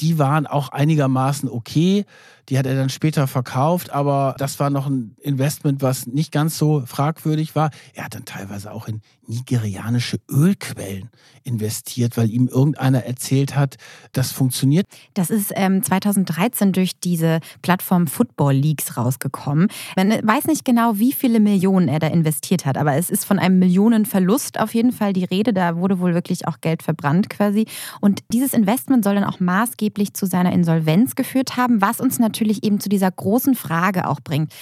die 0.00 0.18
waren 0.18 0.46
auch 0.46 0.70
einigermaßen 0.70 1.48
okay. 1.48 2.04
Die 2.50 2.58
hat 2.58 2.66
er 2.66 2.74
dann 2.74 2.88
später 2.88 3.28
verkauft, 3.28 3.90
aber 3.90 4.34
das 4.38 4.58
war 4.58 4.70
noch 4.70 4.88
ein 4.88 5.14
Investment, 5.20 5.82
was 5.82 6.06
nicht 6.08 6.32
ganz 6.32 6.58
so 6.58 6.82
fragwürdig 6.84 7.54
war. 7.54 7.70
Er 7.94 8.04
hat 8.04 8.16
dann 8.16 8.24
teilweise 8.24 8.72
auch 8.72 8.88
in 8.88 9.00
nigerianische 9.30 10.18
Ölquellen 10.28 11.08
investiert, 11.44 12.16
weil 12.16 12.28
ihm 12.28 12.48
irgendeiner 12.48 13.04
erzählt 13.04 13.54
hat, 13.54 13.76
das 14.12 14.32
funktioniert. 14.32 14.86
Das 15.14 15.30
ist 15.30 15.52
ähm, 15.54 15.82
2013 15.82 16.72
durch 16.72 16.98
diese 16.98 17.38
Plattform 17.62 18.08
Football 18.08 18.54
Leagues 18.54 18.96
rausgekommen. 18.96 19.68
Man 19.96 20.10
weiß 20.10 20.46
nicht 20.46 20.64
genau, 20.64 20.98
wie 20.98 21.12
viele 21.12 21.38
Millionen 21.38 21.88
er 21.88 22.00
da 22.00 22.08
investiert 22.08 22.66
hat, 22.66 22.76
aber 22.76 22.96
es 22.96 23.08
ist 23.08 23.24
von 23.24 23.38
einem 23.38 23.60
Millionenverlust 23.60 24.58
auf 24.58 24.74
jeden 24.74 24.92
Fall 24.92 25.12
die 25.12 25.24
Rede. 25.24 25.52
Da 25.52 25.76
wurde 25.76 26.00
wohl 26.00 26.14
wirklich 26.14 26.48
auch 26.48 26.60
Geld 26.60 26.82
verbrannt 26.82 27.30
quasi. 27.30 27.66
Und 28.00 28.20
dieses 28.32 28.52
Investment 28.52 29.04
soll 29.04 29.14
dann 29.14 29.24
auch 29.24 29.38
maßgeblich 29.38 30.14
zu 30.14 30.26
seiner 30.26 30.52
Insolvenz 30.52 31.14
geführt 31.14 31.56
haben, 31.56 31.80
was 31.80 32.00
uns 32.00 32.18
natürlich 32.18 32.39
natürlich 32.40 32.64
eben 32.64 32.80
zu 32.80 32.88
dieser 32.88 33.10
großen 33.10 33.54
Frage 33.54 34.08
auch 34.08 34.20
bringt. 34.20 34.52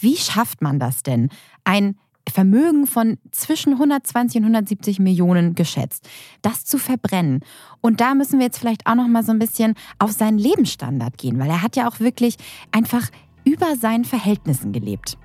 Wie 0.00 0.16
schafft 0.16 0.60
man 0.60 0.80
das 0.80 1.02
denn? 1.04 1.28
Ein 1.64 1.96
Vermögen 2.28 2.86
von 2.86 3.16
zwischen 3.30 3.74
120 3.74 4.40
und 4.40 4.44
170 4.44 4.98
Millionen 4.98 5.54
geschätzt, 5.54 6.06
das 6.42 6.64
zu 6.64 6.76
verbrennen. 6.76 7.40
Und 7.80 8.00
da 8.02 8.14
müssen 8.14 8.38
wir 8.38 8.46
jetzt 8.46 8.58
vielleicht 8.58 8.86
auch 8.86 8.96
noch 8.96 9.08
mal 9.08 9.24
so 9.24 9.32
ein 9.32 9.38
bisschen 9.38 9.74
auf 9.98 10.12
seinen 10.12 10.36
Lebensstandard 10.36 11.16
gehen, 11.16 11.38
weil 11.38 11.48
er 11.48 11.62
hat 11.62 11.76
ja 11.76 11.88
auch 11.88 12.00
wirklich 12.00 12.36
einfach 12.70 13.08
über 13.44 13.76
seinen 13.76 14.04
Verhältnissen 14.04 14.72
gelebt. 14.72 15.16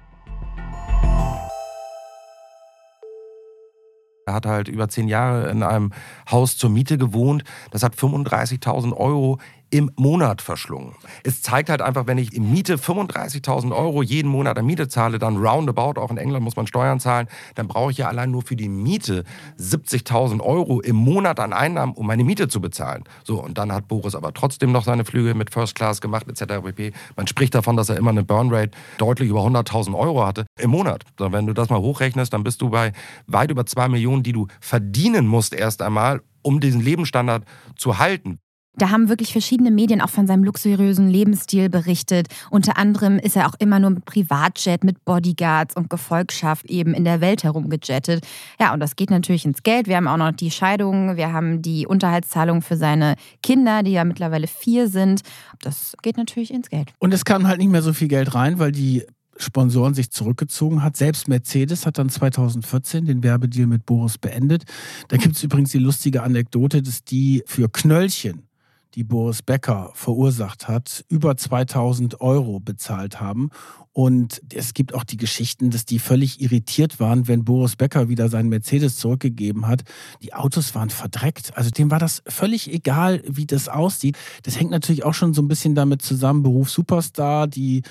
Er 4.25 4.35
hat 4.35 4.45
halt 4.45 4.69
über 4.69 4.87
zehn 4.87 5.09
Jahre 5.09 5.49
in 5.49 5.63
einem 5.63 5.91
Haus 6.31 6.55
zur 6.55 6.69
Miete 6.69 6.97
gewohnt. 6.97 7.43
Das 7.71 7.83
hat 7.83 7.95
35.000 7.95 8.95
Euro 8.95 9.39
im 9.73 9.89
Monat 9.95 10.43
verschlungen. 10.43 10.93
Es 11.23 11.41
zeigt 11.41 11.67
halt 11.67 11.81
einfach, 11.81 12.05
wenn 12.05 12.19
ich 12.19 12.35
im 12.35 12.51
Miete 12.51 12.75
35.000 12.75 13.75
Euro 13.75 14.03
jeden 14.03 14.29
Monat 14.29 14.59
an 14.59 14.67
Miete 14.67 14.87
zahle, 14.87 15.17
dann 15.17 15.37
roundabout, 15.37 15.99
auch 15.99 16.11
in 16.11 16.17
England 16.17 16.43
muss 16.43 16.55
man 16.55 16.67
Steuern 16.67 16.99
zahlen, 16.99 17.27
dann 17.55 17.67
brauche 17.67 17.89
ich 17.89 17.97
ja 17.97 18.07
allein 18.07 18.29
nur 18.29 18.43
für 18.43 18.55
die 18.55 18.69
Miete 18.69 19.23
70.000 19.59 20.41
Euro 20.41 20.79
im 20.79 20.95
Monat 20.95 21.39
an 21.39 21.53
Einnahmen, 21.53 21.93
um 21.93 22.05
meine 22.05 22.23
Miete 22.23 22.47
zu 22.47 22.61
bezahlen. 22.61 23.03
So, 23.23 23.43
und 23.43 23.57
dann 23.57 23.71
hat 23.71 23.87
Boris 23.87 24.13
aber 24.13 24.31
trotzdem 24.31 24.71
noch 24.71 24.83
seine 24.83 25.05
Flüge 25.05 25.33
mit 25.33 25.51
First 25.51 25.73
Class 25.73 26.01
gemacht, 26.01 26.27
etc. 26.27 26.61
pp. 26.63 26.93
Man 27.15 27.25
spricht 27.25 27.55
davon, 27.55 27.75
dass 27.75 27.89
er 27.89 27.97
immer 27.97 28.11
eine 28.11 28.23
Burnrate 28.23 28.77
deutlich 28.99 29.29
über 29.29 29.39
100.000 29.39 29.97
Euro 29.97 30.23
hatte 30.23 30.45
im 30.59 30.69
Monat. 30.69 31.03
So, 31.17 31.31
wenn 31.31 31.47
du 31.47 31.53
das 31.53 31.71
mal 31.71 31.79
hochrechnest, 31.79 32.31
dann 32.31 32.43
bist 32.43 32.61
du 32.61 32.69
bei 32.69 32.91
weit 33.25 33.49
über 33.49 33.65
2 33.65 33.87
Millionen, 33.87 34.21
die 34.21 34.33
du 34.33 34.45
verdienen 34.59 35.25
musst 35.25 35.55
erst 35.55 35.81
einmal, 35.81 36.21
um 36.43 36.59
diesen 36.59 36.81
Lebensstandard 36.81 37.43
zu 37.75 37.97
halten. 37.97 38.37
Da 38.75 38.89
haben 38.89 39.07
wirklich 39.07 39.31
verschiedene 39.31 39.69
Medien 39.69 40.01
auch 40.01 40.09
von 40.09 40.25
seinem 40.25 40.43
luxuriösen 40.43 41.07
Lebensstil 41.07 41.69
berichtet. 41.69 42.27
Unter 42.49 42.77
anderem 42.77 43.19
ist 43.19 43.35
er 43.35 43.47
auch 43.47 43.53
immer 43.59 43.79
nur 43.79 43.91
mit 43.91 44.05
Privatjet, 44.05 44.83
mit 44.83 45.05
Bodyguards 45.05 45.75
und 45.75 45.91
Gefolgschaft 45.91 46.65
eben 46.65 46.95
in 46.95 47.03
der 47.03 47.21
Welt 47.21 47.43
herumgejettet. 47.43 48.25
Ja, 48.59 48.73
und 48.73 48.79
das 48.79 48.95
geht 48.95 49.11
natürlich 49.11 49.45
ins 49.45 49.61
Geld. 49.61 49.87
Wir 49.87 49.97
haben 49.97 50.07
auch 50.07 50.17
noch 50.17 50.31
die 50.31 50.49
Scheidung, 50.49 51.17
wir 51.17 51.31
haben 51.31 51.61
die 51.61 51.85
Unterhaltszahlung 51.85 52.63
für 52.63 52.75
seine 52.75 53.15
Kinder, 53.43 53.83
die 53.83 53.91
ja 53.91 54.05
mittlerweile 54.05 54.47
vier 54.47 54.89
sind. 54.89 55.21
Das 55.61 55.95
geht 56.01 56.17
natürlich 56.17 56.51
ins 56.51 56.69
Geld. 56.69 56.93
Und 56.97 57.13
es 57.13 57.25
kam 57.25 57.47
halt 57.47 57.59
nicht 57.59 57.69
mehr 57.69 57.83
so 57.83 57.93
viel 57.93 58.07
Geld 58.07 58.33
rein, 58.33 58.57
weil 58.57 58.71
die 58.71 59.03
Sponsoren 59.37 59.93
sich 59.93 60.09
zurückgezogen 60.09 60.81
hat. 60.81 60.97
Selbst 60.97 61.27
Mercedes 61.27 61.85
hat 61.85 61.99
dann 61.99 62.09
2014 62.09 63.05
den 63.05 63.23
Werbedeal 63.23 63.67
mit 63.67 63.85
Boris 63.85 64.17
beendet. 64.17 64.63
Da 65.09 65.17
gibt 65.17 65.35
es 65.35 65.43
übrigens 65.43 65.71
die 65.71 65.79
lustige 65.79 66.23
Anekdote, 66.23 66.81
dass 66.81 67.03
die 67.03 67.43
für 67.45 67.69
Knöllchen 67.69 68.47
die 68.95 69.03
Boris 69.03 69.41
Becker 69.41 69.91
verursacht 69.93 70.67
hat, 70.67 71.03
über 71.09 71.35
2000 71.35 72.21
Euro 72.21 72.59
bezahlt 72.59 73.19
haben. 73.19 73.49
Und 73.95 74.41
es 74.51 74.73
gibt 74.73 74.95
auch 74.95 75.03
die 75.03 75.17
Geschichten, 75.17 75.69
dass 75.69 75.85
die 75.85 75.99
völlig 75.99 76.41
irritiert 76.41 76.99
waren, 76.99 77.27
wenn 77.27 77.45
Boris 77.45 77.75
Becker 77.75 78.09
wieder 78.09 78.27
seinen 78.27 78.49
Mercedes 78.49 78.97
zurückgegeben 78.97 79.67
hat. 79.67 79.83
Die 80.23 80.33
Autos 80.33 80.73
waren 80.73 80.89
verdreckt. 80.89 81.55
Also 81.55 81.69
dem 81.69 81.91
war 81.91 81.99
das 81.99 82.23
völlig 82.25 82.73
egal, 82.73 83.21
wie 83.27 83.45
das 83.45 83.69
aussieht. 83.69 84.17
Das 84.41 84.59
hängt 84.59 84.71
natürlich 84.71 85.03
auch 85.03 85.13
schon 85.13 85.35
so 85.35 85.43
ein 85.43 85.47
bisschen 85.47 85.75
damit 85.75 86.01
zusammen. 86.01 86.41
Beruf 86.41 86.71
Superstar, 86.71 87.47
die 87.47 87.83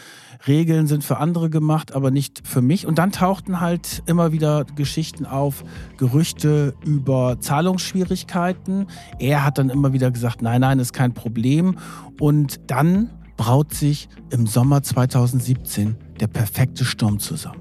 Regeln 0.48 0.88
sind 0.88 1.04
für 1.04 1.18
andere 1.18 1.50
gemacht, 1.50 1.92
aber 1.92 2.10
nicht 2.10 2.42
für 2.44 2.62
mich. 2.62 2.84
Und 2.84 2.98
dann 2.98 3.12
tauchten 3.12 3.60
halt 3.60 4.02
immer 4.06 4.32
wieder 4.32 4.64
Geschichten 4.74 5.24
auf, 5.24 5.62
Gerüchte 5.98 6.74
über 6.84 7.38
Zahlungsschwierigkeiten. 7.38 8.88
Er 9.20 9.44
hat 9.44 9.58
dann 9.58 9.70
immer 9.70 9.92
wieder 9.92 10.10
gesagt, 10.10 10.42
nein, 10.42 10.62
nein, 10.62 10.80
ist 10.92 10.98
kein 10.98 11.14
Problem. 11.14 11.78
Und 12.20 12.60
dann 12.70 13.10
braut 13.36 13.74
sich 13.74 14.08
im 14.30 14.46
Sommer 14.46 14.82
2017 14.82 15.96
der 16.20 16.26
perfekte 16.26 16.84
Sturm 16.84 17.18
zusammen. 17.18 17.60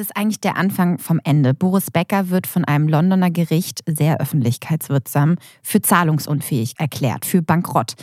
Ist 0.00 0.16
eigentlich 0.16 0.40
der 0.40 0.56
Anfang 0.56 0.98
vom 0.98 1.20
Ende. 1.22 1.54
Boris 1.54 1.90
Becker 1.90 2.30
wird 2.30 2.48
von 2.48 2.64
einem 2.64 2.88
Londoner 2.88 3.30
Gericht 3.30 3.82
sehr 3.86 4.20
öffentlichkeitswirksam 4.20 5.36
für 5.62 5.80
zahlungsunfähig 5.80 6.74
erklärt, 6.78 7.24
für 7.24 7.42
Bankrott. 7.42 7.94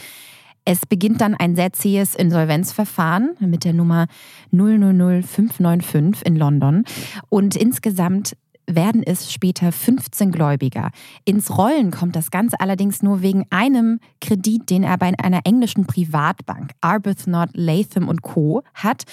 Es 0.70 0.86
beginnt 0.86 1.22
dann 1.22 1.34
ein 1.34 1.56
sehr 1.56 1.72
zähes 1.72 2.14
Insolvenzverfahren 2.14 3.38
mit 3.40 3.64
der 3.64 3.72
Nummer 3.74 4.08
000595 4.52 6.26
in 6.26 6.36
London. 6.36 6.84
Und 7.30 7.56
insgesamt 7.56 8.36
werden 8.68 9.02
es 9.04 9.32
später 9.32 9.72
15 9.72 10.32
Gläubiger. 10.32 10.92
Ins 11.26 11.58
Rollen 11.58 11.92
kommt 11.92 12.16
das 12.16 12.32
Ganze 12.32 12.60
allerdings 12.60 13.02
nur 13.02 13.22
wegen 13.22 13.46
einem 13.50 14.00
Kredit, 14.22 14.70
den 14.70 14.84
er 14.84 14.98
bei 14.98 15.14
einer 15.18 15.42
englischen 15.46 15.86
Privatbank, 15.88 16.72
Arbuthnot, 16.82 17.50
Latham 17.54 18.14
Co. 18.22 18.64
hat. 18.74 19.04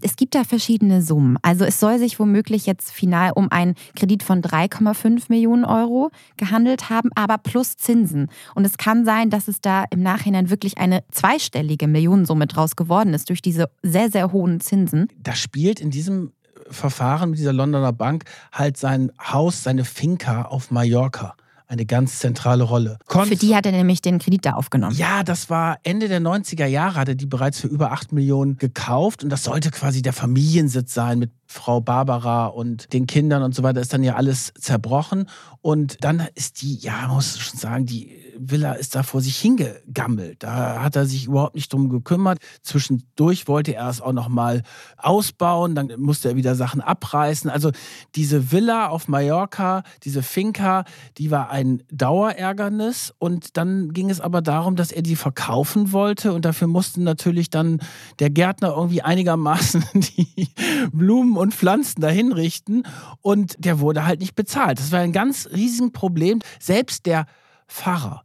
Es 0.00 0.16
gibt 0.16 0.34
da 0.34 0.44
verschiedene 0.44 1.02
Summen. 1.02 1.38
Also 1.42 1.64
es 1.64 1.80
soll 1.80 1.98
sich 1.98 2.18
womöglich 2.18 2.66
jetzt 2.66 2.92
final 2.92 3.32
um 3.34 3.50
einen 3.50 3.74
Kredit 3.96 4.22
von 4.22 4.42
3,5 4.42 5.24
Millionen 5.28 5.64
Euro 5.64 6.10
gehandelt 6.36 6.88
haben, 6.88 7.10
aber 7.14 7.38
plus 7.38 7.76
Zinsen. 7.76 8.28
Und 8.54 8.64
es 8.64 8.78
kann 8.78 9.04
sein, 9.04 9.30
dass 9.30 9.48
es 9.48 9.60
da 9.60 9.84
im 9.90 10.02
Nachhinein 10.02 10.50
wirklich 10.50 10.78
eine 10.78 11.02
zweistellige 11.10 11.88
Millionensumme 11.88 12.46
draus 12.46 12.76
geworden 12.76 13.12
ist 13.14 13.28
durch 13.28 13.42
diese 13.42 13.70
sehr, 13.82 14.10
sehr 14.10 14.32
hohen 14.32 14.60
Zinsen. 14.60 15.08
Das 15.18 15.38
spielt 15.38 15.80
in 15.80 15.90
diesem 15.90 16.32
Verfahren 16.70 17.30
mit 17.30 17.38
dieser 17.38 17.52
Londoner 17.52 17.92
Bank 17.92 18.24
halt 18.52 18.76
sein 18.76 19.12
Haus, 19.20 19.62
seine 19.62 19.84
Finca 19.84 20.42
auf 20.42 20.70
Mallorca 20.70 21.34
eine 21.70 21.86
ganz 21.86 22.18
zentrale 22.18 22.64
Rolle. 22.64 22.98
Konf 23.06 23.28
Für 23.28 23.36
die 23.36 23.54
hat 23.54 23.64
er 23.64 23.70
nämlich 23.70 24.02
den 24.02 24.18
Kredit 24.18 24.44
da 24.44 24.52
aufgenommen. 24.54 24.96
Ja, 24.96 25.22
das 25.22 25.50
war 25.50 25.78
Ende 25.84 26.08
der 26.08 26.20
90er 26.20 26.66
Jahre, 26.66 26.96
hat 26.96 27.08
er 27.08 27.14
die 27.14 27.26
bereits 27.26 27.60
für 27.60 27.68
über 27.68 27.92
8 27.92 28.10
Millionen 28.10 28.56
gekauft. 28.56 29.22
Und 29.22 29.30
das 29.30 29.44
sollte 29.44 29.70
quasi 29.70 30.02
der 30.02 30.12
Familiensitz 30.12 30.92
sein 30.92 31.20
mit 31.20 31.30
Frau 31.46 31.80
Barbara 31.80 32.46
und 32.46 32.92
den 32.92 33.06
Kindern 33.06 33.44
und 33.44 33.54
so 33.54 33.62
weiter. 33.62 33.80
Ist 33.80 33.92
dann 33.92 34.02
ja 34.02 34.16
alles 34.16 34.52
zerbrochen. 34.58 35.28
Und 35.60 36.02
dann 36.02 36.26
ist 36.34 36.60
die, 36.60 36.74
ja, 36.74 37.06
muss 37.06 37.38
schon 37.38 37.60
sagen, 37.60 37.86
die 37.86 38.19
Villa 38.40 38.72
ist 38.72 38.94
da 38.94 39.02
vor 39.02 39.20
sich 39.20 39.36
hingegammelt. 39.36 40.42
Da 40.42 40.82
hat 40.82 40.96
er 40.96 41.06
sich 41.06 41.26
überhaupt 41.26 41.54
nicht 41.54 41.72
drum 41.72 41.88
gekümmert. 41.88 42.38
Zwischendurch 42.62 43.48
wollte 43.48 43.74
er 43.74 43.88
es 43.88 44.00
auch 44.00 44.12
noch 44.12 44.28
mal 44.28 44.62
ausbauen, 44.96 45.74
dann 45.74 45.92
musste 45.98 46.30
er 46.30 46.36
wieder 46.36 46.54
Sachen 46.54 46.80
abreißen. 46.80 47.50
Also 47.50 47.70
diese 48.14 48.52
Villa 48.52 48.88
auf 48.88 49.08
Mallorca, 49.08 49.82
diese 50.02 50.22
Finca, 50.22 50.84
die 51.18 51.30
war 51.30 51.50
ein 51.50 51.82
Dauerärgernis 51.92 53.12
und 53.18 53.56
dann 53.56 53.92
ging 53.92 54.10
es 54.10 54.20
aber 54.20 54.42
darum, 54.42 54.76
dass 54.76 54.92
er 54.92 55.02
die 55.02 55.16
verkaufen 55.16 55.92
wollte 55.92 56.32
und 56.32 56.44
dafür 56.44 56.68
mussten 56.68 57.02
natürlich 57.02 57.50
dann 57.50 57.80
der 58.18 58.30
Gärtner 58.30 58.74
irgendwie 58.76 59.02
einigermaßen 59.02 59.84
die 59.94 60.48
Blumen 60.92 61.36
und 61.36 61.54
Pflanzen 61.54 62.00
dahin 62.00 62.32
richten 62.32 62.84
und 63.20 63.56
der 63.58 63.80
wurde 63.80 64.06
halt 64.06 64.20
nicht 64.20 64.34
bezahlt. 64.34 64.78
Das 64.78 64.92
war 64.92 65.00
ein 65.00 65.12
ganz 65.12 65.48
riesiges 65.52 65.92
Problem. 65.92 66.40
Selbst 66.58 67.06
der 67.06 67.26
Pfarrer, 67.68 68.24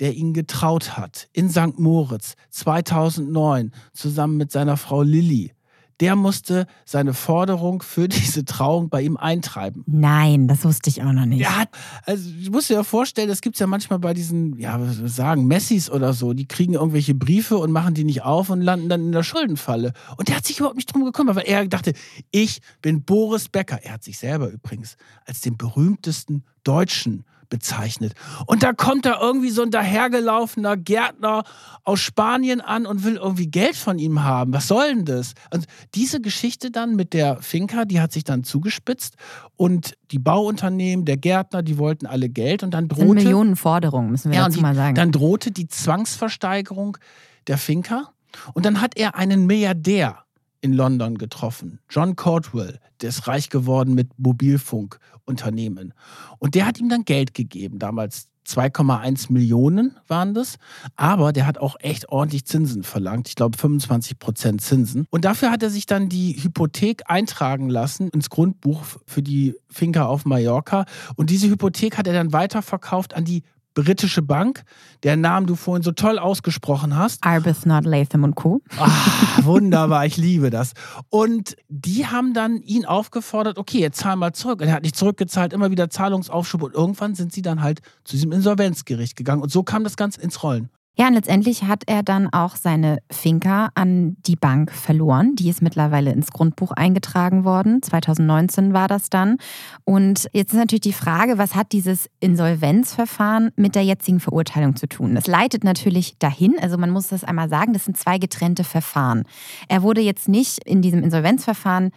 der 0.00 0.14
ihn 0.14 0.32
getraut 0.34 0.96
hat 0.96 1.28
in 1.32 1.48
St. 1.50 1.78
Moritz 1.78 2.34
2009 2.50 3.72
zusammen 3.92 4.36
mit 4.36 4.50
seiner 4.50 4.76
Frau 4.76 5.02
Lilly. 5.02 5.52
Der 6.00 6.16
musste 6.16 6.66
seine 6.84 7.14
Forderung 7.14 7.82
für 7.82 8.08
diese 8.08 8.44
Trauung 8.44 8.88
bei 8.88 9.02
ihm 9.02 9.16
eintreiben. 9.16 9.84
Nein, 9.86 10.48
das 10.48 10.64
wusste 10.64 10.90
ich 10.90 11.02
auch 11.02 11.12
noch 11.12 11.24
nicht. 11.24 11.40
Ja, 11.40 11.64
also 12.04 12.28
ich 12.40 12.50
muss 12.50 12.66
dir 12.66 12.74
ja 12.74 12.82
vorstellen, 12.82 13.28
das 13.28 13.40
gibt 13.40 13.56
es 13.56 13.60
ja 13.60 13.66
manchmal 13.66 14.00
bei 14.00 14.12
diesen, 14.12 14.58
ja, 14.58 14.80
was 14.80 14.96
soll 14.96 15.06
ich 15.06 15.12
sagen, 15.12 15.46
Messis 15.46 15.88
oder 15.90 16.12
so, 16.12 16.32
die 16.32 16.48
kriegen 16.48 16.74
irgendwelche 16.74 17.14
Briefe 17.14 17.58
und 17.58 17.70
machen 17.70 17.94
die 17.94 18.04
nicht 18.04 18.22
auf 18.22 18.50
und 18.50 18.60
landen 18.60 18.88
dann 18.88 19.02
in 19.02 19.12
der 19.12 19.22
Schuldenfalle. 19.22 19.92
Und 20.16 20.28
der 20.28 20.36
hat 20.36 20.46
sich 20.46 20.58
überhaupt 20.58 20.76
nicht 20.76 20.92
drum 20.92 21.04
gekümmert, 21.04 21.36
weil 21.36 21.46
er 21.46 21.66
dachte, 21.66 21.92
ich 22.30 22.60
bin 22.82 23.04
Boris 23.04 23.48
Becker. 23.48 23.80
Er 23.82 23.94
hat 23.94 24.04
sich 24.04 24.18
selber 24.18 24.48
übrigens 24.48 24.96
als 25.26 25.42
den 25.42 25.56
berühmtesten 25.56 26.44
Deutschen 26.64 27.24
bezeichnet. 27.54 28.14
Und 28.46 28.64
da 28.64 28.72
kommt 28.72 29.06
da 29.06 29.20
irgendwie 29.20 29.50
so 29.50 29.62
ein 29.62 29.70
dahergelaufener 29.70 30.76
Gärtner 30.76 31.44
aus 31.84 32.00
Spanien 32.00 32.60
an 32.60 32.84
und 32.84 33.04
will 33.04 33.14
irgendwie 33.14 33.46
Geld 33.46 33.76
von 33.76 34.00
ihm 34.00 34.24
haben. 34.24 34.52
Was 34.52 34.66
soll 34.66 34.88
denn 34.88 35.04
das? 35.04 35.34
Und 35.52 35.66
diese 35.94 36.20
Geschichte 36.20 36.72
dann 36.72 36.96
mit 36.96 37.12
der 37.12 37.40
Finca, 37.42 37.84
die 37.84 38.00
hat 38.00 38.10
sich 38.10 38.24
dann 38.24 38.42
zugespitzt 38.42 39.14
und 39.54 39.94
die 40.10 40.18
Bauunternehmen, 40.18 41.04
der 41.04 41.16
Gärtner, 41.16 41.62
die 41.62 41.78
wollten 41.78 42.06
alle 42.06 42.28
Geld 42.28 42.64
und 42.64 42.72
dann 42.74 42.88
drohte. 42.88 43.14
Millionenforderungen, 43.14 44.10
müssen 44.10 44.32
wir 44.32 44.38
ja, 44.38 44.46
dazu 44.46 44.56
die, 44.56 44.62
mal 44.62 44.74
sagen. 44.74 44.96
Dann 44.96 45.12
drohte 45.12 45.52
die 45.52 45.68
Zwangsversteigerung 45.68 46.98
der 47.46 47.58
Finca 47.58 48.10
und 48.52 48.66
dann 48.66 48.80
hat 48.80 48.96
er 48.96 49.14
einen 49.14 49.46
Milliardär 49.46 50.23
in 50.64 50.72
London 50.72 51.18
getroffen. 51.18 51.78
John 51.90 52.16
Cordwell, 52.16 52.80
der 53.02 53.10
ist 53.10 53.28
reich 53.28 53.50
geworden 53.50 53.94
mit 53.94 54.18
Mobilfunkunternehmen. 54.18 55.92
Und 56.38 56.54
der 56.54 56.64
hat 56.64 56.80
ihm 56.80 56.88
dann 56.88 57.04
Geld 57.04 57.34
gegeben, 57.34 57.78
damals 57.78 58.28
2,1 58.46 59.30
Millionen 59.30 59.96
waren 60.06 60.32
das. 60.32 60.56
Aber 60.96 61.34
der 61.34 61.46
hat 61.46 61.58
auch 61.58 61.76
echt 61.80 62.08
ordentlich 62.08 62.46
Zinsen 62.46 62.82
verlangt. 62.82 63.28
Ich 63.28 63.34
glaube 63.34 63.58
25 63.58 64.18
Prozent 64.18 64.62
Zinsen. 64.62 65.06
Und 65.10 65.26
dafür 65.26 65.50
hat 65.50 65.62
er 65.62 65.70
sich 65.70 65.84
dann 65.84 66.08
die 66.08 66.42
Hypothek 66.42 67.02
eintragen 67.06 67.68
lassen 67.68 68.08
ins 68.08 68.30
Grundbuch 68.30 68.84
für 69.06 69.22
die 69.22 69.54
Finca 69.70 70.06
auf 70.06 70.24
Mallorca. 70.24 70.86
Und 71.16 71.28
diese 71.28 71.48
Hypothek 71.48 71.98
hat 71.98 72.06
er 72.06 72.14
dann 72.14 72.32
weiterverkauft 72.32 73.14
an 73.14 73.24
die 73.24 73.42
britische 73.74 74.22
Bank, 74.22 74.62
deren 75.02 75.20
Namen 75.20 75.46
du 75.46 75.56
vorhin 75.56 75.82
so 75.82 75.92
toll 75.92 76.18
ausgesprochen 76.18 76.96
hast. 76.96 77.22
Arbuthnot, 77.24 77.84
Latham 77.84 78.24
und 78.24 78.34
Co. 78.34 78.62
Ach, 78.78 79.44
wunderbar, 79.44 80.06
ich 80.06 80.16
liebe 80.16 80.50
das. 80.50 80.72
Und 81.10 81.56
die 81.68 82.06
haben 82.06 82.32
dann 82.32 82.58
ihn 82.58 82.84
aufgefordert, 82.84 83.58
okay, 83.58 83.80
jetzt 83.80 83.98
zahl 83.98 84.16
mal 84.16 84.32
zurück. 84.32 84.60
Und 84.60 84.68
er 84.68 84.74
hat 84.74 84.82
nicht 84.82 84.96
zurückgezahlt, 84.96 85.52
immer 85.52 85.70
wieder 85.70 85.90
Zahlungsaufschub 85.90 86.62
und 86.62 86.74
irgendwann 86.74 87.14
sind 87.14 87.32
sie 87.32 87.42
dann 87.42 87.62
halt 87.62 87.80
zu 88.04 88.12
diesem 88.12 88.32
Insolvenzgericht 88.32 89.16
gegangen 89.16 89.42
und 89.42 89.50
so 89.50 89.62
kam 89.62 89.84
das 89.84 89.96
Ganze 89.96 90.20
ins 90.20 90.42
Rollen. 90.42 90.70
Ja, 90.96 91.08
und 91.08 91.14
letztendlich 91.14 91.64
hat 91.64 91.82
er 91.86 92.04
dann 92.04 92.32
auch 92.32 92.54
seine 92.54 92.98
Finca 93.10 93.70
an 93.74 94.16
die 94.26 94.36
Bank 94.36 94.70
verloren. 94.70 95.34
Die 95.34 95.48
ist 95.48 95.60
mittlerweile 95.60 96.12
ins 96.12 96.30
Grundbuch 96.30 96.70
eingetragen 96.70 97.44
worden. 97.44 97.82
2019 97.82 98.72
war 98.72 98.86
das 98.86 99.10
dann. 99.10 99.38
Und 99.82 100.28
jetzt 100.32 100.52
ist 100.52 100.58
natürlich 100.58 100.82
die 100.82 100.92
Frage, 100.92 101.36
was 101.36 101.56
hat 101.56 101.72
dieses 101.72 102.08
Insolvenzverfahren 102.20 103.50
mit 103.56 103.74
der 103.74 103.82
jetzigen 103.82 104.20
Verurteilung 104.20 104.76
zu 104.76 104.86
tun? 104.86 105.16
Das 105.16 105.26
leitet 105.26 105.64
natürlich 105.64 106.16
dahin, 106.20 106.56
also 106.60 106.78
man 106.78 106.90
muss 106.90 107.08
das 107.08 107.24
einmal 107.24 107.48
sagen, 107.48 107.72
das 107.72 107.86
sind 107.86 107.96
zwei 107.96 108.18
getrennte 108.18 108.62
Verfahren. 108.62 109.24
Er 109.68 109.82
wurde 109.82 110.00
jetzt 110.00 110.28
nicht 110.28 110.62
in 110.64 110.80
diesem 110.80 111.02
Insolvenzverfahren 111.02 111.90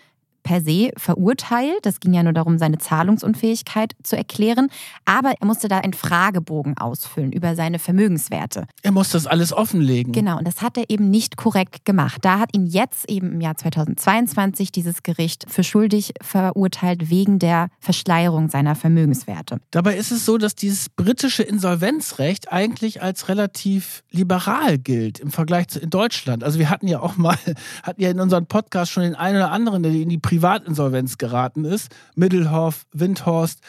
per 0.48 0.62
se 0.62 0.92
verurteilt. 0.96 1.80
Das 1.82 2.00
ging 2.00 2.14
ja 2.14 2.24
nur 2.24 2.32
darum, 2.32 2.58
seine 2.58 2.78
Zahlungsunfähigkeit 2.78 3.92
zu 4.02 4.16
erklären. 4.16 4.70
Aber 5.04 5.34
er 5.38 5.46
musste 5.46 5.68
da 5.68 5.80
einen 5.80 5.92
Fragebogen 5.92 6.78
ausfüllen 6.78 7.34
über 7.34 7.54
seine 7.54 7.80
Vermögenswerte. 7.80 8.66
Er 8.82 8.94
musste 8.94 9.18
das 9.18 9.28
alles 9.28 9.52
offenlegen. 9.52 10.14
Genau, 10.14 10.38
und 10.38 10.48
das 10.48 10.62
hat 10.62 10.78
er 10.78 10.90
eben 10.90 11.10
nicht 11.10 11.36
korrekt 11.36 11.84
gemacht. 11.84 12.20
Da 12.22 12.40
hat 12.40 12.56
ihn 12.56 12.66
jetzt 12.66 13.12
eben 13.12 13.34
im 13.34 13.42
Jahr 13.42 13.58
2022 13.58 14.72
dieses 14.72 15.04
Gericht 15.04 15.44
für 15.50 15.66
schuldig 15.66 16.14
verurteilt 16.22 17.10
wegen 17.10 17.40
der 17.40 17.68
Verschleierung 17.82 18.50
seiner 18.50 18.76
Vermögenswerte. 18.76 19.60
Dabei 19.72 19.98
ist 19.98 20.12
es 20.12 20.24
so, 20.24 20.38
dass 20.38 20.56
dieses 20.56 20.88
britische 20.88 21.44
Insolvenzrecht 21.44 22.54
eigentlich 22.54 23.02
als 23.02 23.28
relativ 23.28 24.04
liberal 24.12 24.78
gilt 24.78 25.20
im 25.20 25.32
Vergleich 25.32 25.68
zu 25.68 25.80
in 25.82 25.90
Deutschland. 25.90 26.46
Also 26.46 26.58
wir 26.58 26.70
hatten 26.70 26.88
ja 26.88 27.02
auch 27.02 27.18
mal, 27.18 27.38
hatten 27.84 28.02
ja 28.02 28.10
in 28.10 28.22
unserem 28.22 28.46
Podcast 28.46 28.94
schon 28.94 29.04
den 29.04 29.16
einen 29.16 29.36
oder 29.36 29.52
anderen, 29.52 29.84
der 29.84 29.92
in 29.92 30.08
die 30.08 30.18
Pri 30.18 30.37
Privatinsolvenz 30.38 31.18
geraten 31.18 31.66
ist, 31.66 31.90
Middelhoff, 32.16 32.86
Windhorst. 32.94 33.60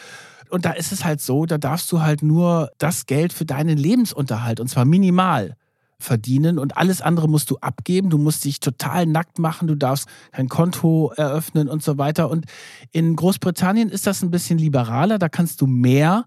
Und 0.50 0.66
da 0.66 0.72
ist 0.72 0.92
es 0.92 1.02
halt 1.02 1.22
so, 1.22 1.46
da 1.46 1.56
darfst 1.56 1.90
du 1.92 2.02
halt 2.02 2.22
nur 2.22 2.70
das 2.76 3.06
Geld 3.06 3.32
für 3.32 3.46
deinen 3.46 3.78
Lebensunterhalt, 3.78 4.60
und 4.60 4.68
zwar 4.68 4.84
minimal, 4.84 5.56
verdienen 5.98 6.58
und 6.58 6.76
alles 6.76 7.00
andere 7.00 7.28
musst 7.28 7.50
du 7.50 7.56
abgeben. 7.56 8.10
Du 8.10 8.18
musst 8.18 8.44
dich 8.44 8.60
total 8.60 9.06
nackt 9.06 9.38
machen, 9.38 9.66
du 9.66 9.74
darfst 9.74 10.08
kein 10.30 10.48
Konto 10.48 11.10
eröffnen 11.16 11.68
und 11.68 11.82
so 11.82 11.98
weiter. 11.98 12.30
Und 12.30 12.44
in 12.92 13.16
Großbritannien 13.16 13.88
ist 13.88 14.06
das 14.06 14.22
ein 14.22 14.30
bisschen 14.30 14.58
liberaler, 14.58 15.18
da 15.18 15.28
kannst 15.28 15.60
du 15.60 15.66
mehr 15.66 16.26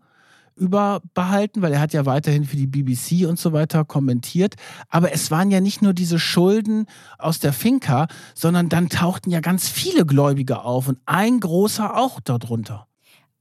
überbehalten, 0.61 1.61
weil 1.61 1.73
er 1.73 1.81
hat 1.81 1.91
ja 1.91 2.05
weiterhin 2.05 2.45
für 2.45 2.55
die 2.55 2.67
BBC 2.67 3.27
und 3.27 3.39
so 3.39 3.51
weiter 3.51 3.83
kommentiert. 3.83 4.55
Aber 4.89 5.11
es 5.11 5.31
waren 5.31 5.51
ja 5.51 5.59
nicht 5.59 5.81
nur 5.81 5.93
diese 5.93 6.19
Schulden 6.19 6.85
aus 7.17 7.39
der 7.39 7.51
Finca, 7.51 8.07
sondern 8.35 8.69
dann 8.69 8.87
tauchten 8.87 9.31
ja 9.31 9.39
ganz 9.39 9.67
viele 9.67 10.05
Gläubige 10.05 10.63
auf 10.63 10.87
und 10.87 10.99
ein 11.05 11.39
großer 11.39 11.97
auch 11.97 12.19
darunter. 12.19 12.87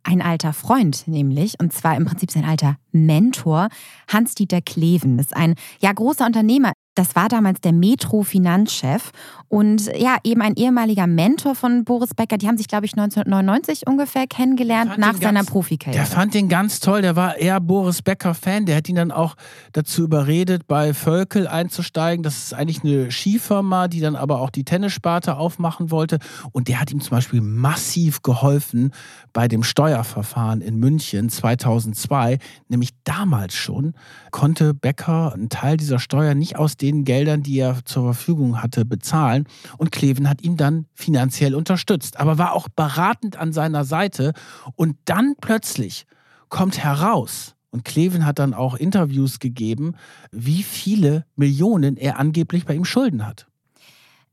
Ein 0.03 0.23
alter 0.23 0.55
Freund 0.55 1.07
nämlich, 1.07 1.61
und 1.61 1.75
zwar 1.75 1.95
im 1.95 2.07
Prinzip 2.07 2.31
sein 2.31 2.47
alter 2.47 2.77
Mentor, 2.91 3.69
Hans-Dieter 4.09 4.63
Kleven. 4.63 5.19
Das 5.19 5.27
ist 5.27 5.37
ein 5.37 5.57
ja, 5.81 5.93
großer 5.93 6.25
Unternehmer 6.25 6.73
das 7.01 7.17
war 7.17 7.29
damals 7.29 7.63
der 7.63 7.73
Metro-Finanzchef 7.73 9.11
und 9.49 9.91
ja, 9.99 10.19
eben 10.23 10.43
ein 10.43 10.55
ehemaliger 10.55 11.07
Mentor 11.07 11.55
von 11.55 11.85
Boris 11.85 12.11
Becker. 12.15 12.37
Die 12.37 12.47
haben 12.47 12.59
sich, 12.59 12.69
glaube 12.69 12.85
ich, 12.85 12.93
1999 12.93 13.87
ungefähr 13.87 14.27
kennengelernt 14.27 14.99
nach 14.99 15.17
seiner 15.17 15.43
Profikarriere. 15.43 15.99
Der 15.99 16.07
fand 16.07 16.35
den 16.35 16.51
ganz 16.51 16.79
toll. 16.79 17.01
Der 17.01 17.17
war 17.17 17.37
eher 17.37 17.59
Boris 17.59 18.03
Becker-Fan. 18.03 18.67
Der 18.67 18.77
hat 18.77 18.89
ihn 18.89 18.97
dann 18.97 19.11
auch 19.11 19.35
dazu 19.73 20.05
überredet, 20.05 20.69
bei 20.69 20.93
Völkel 20.93 21.49
einzusteigen. 21.49 22.23
Das 22.23 22.37
ist 22.37 22.55
eigentlich 22.55 22.85
eine 22.85 23.11
Skifirma, 23.11 23.89
die 23.89 24.01
dann 24.01 24.15
aber 24.15 24.41
auch 24.41 24.51
die 24.51 24.65
Tennissparte 24.65 25.37
aufmachen 25.37 25.91
wollte. 25.91 26.19
Und 26.53 26.69
der 26.69 26.79
hat 26.79 26.93
ihm 26.93 27.01
zum 27.01 27.17
Beispiel 27.17 27.41
massiv 27.41 28.23
geholfen 28.23 28.93
bei 29.33 29.49
dem 29.49 29.63
Steuerverfahren 29.63 30.61
in 30.61 30.77
München 30.77 31.29
2002. 31.29 32.39
Nämlich 32.69 32.91
damals 33.05 33.55
schon 33.55 33.95
konnte 34.31 34.75
Becker 34.75 35.33
einen 35.33 35.49
Teil 35.49 35.77
dieser 35.77 35.99
Steuer 35.99 36.35
nicht 36.35 36.57
aus 36.57 36.77
den 36.77 37.05
Geldern, 37.05 37.43
die 37.43 37.59
er 37.59 37.85
zur 37.85 38.05
Verfügung 38.05 38.63
hatte, 38.63 38.85
bezahlen. 38.85 39.47
Und 39.79 39.93
Kleven 39.93 40.29
hat 40.29 40.43
ihn 40.43 40.57
dann 40.57 40.87
finanziell 40.95 41.55
unterstützt, 41.55 42.19
aber 42.19 42.39
war 42.39 42.53
auch 42.53 42.69
beratend 42.69 43.37
an 43.37 43.53
seiner 43.53 43.85
Seite. 43.85 44.33
Und 44.77 44.97
dann 45.05 45.35
plötzlich 45.41 46.07
kommt 46.49 46.83
heraus, 46.83 47.55
und 47.71 47.85
Kleven 47.85 48.27
hat 48.27 48.39
dann 48.39 48.53
auch 48.53 48.75
Interviews 48.75 49.39
gegeben, 49.39 49.95
wie 50.33 50.63
viele 50.63 51.25
Millionen 51.37 51.97
er 51.97 52.19
angeblich 52.19 52.65
bei 52.65 52.75
ihm 52.75 52.85
Schulden 52.85 53.27
hat. 53.27 53.47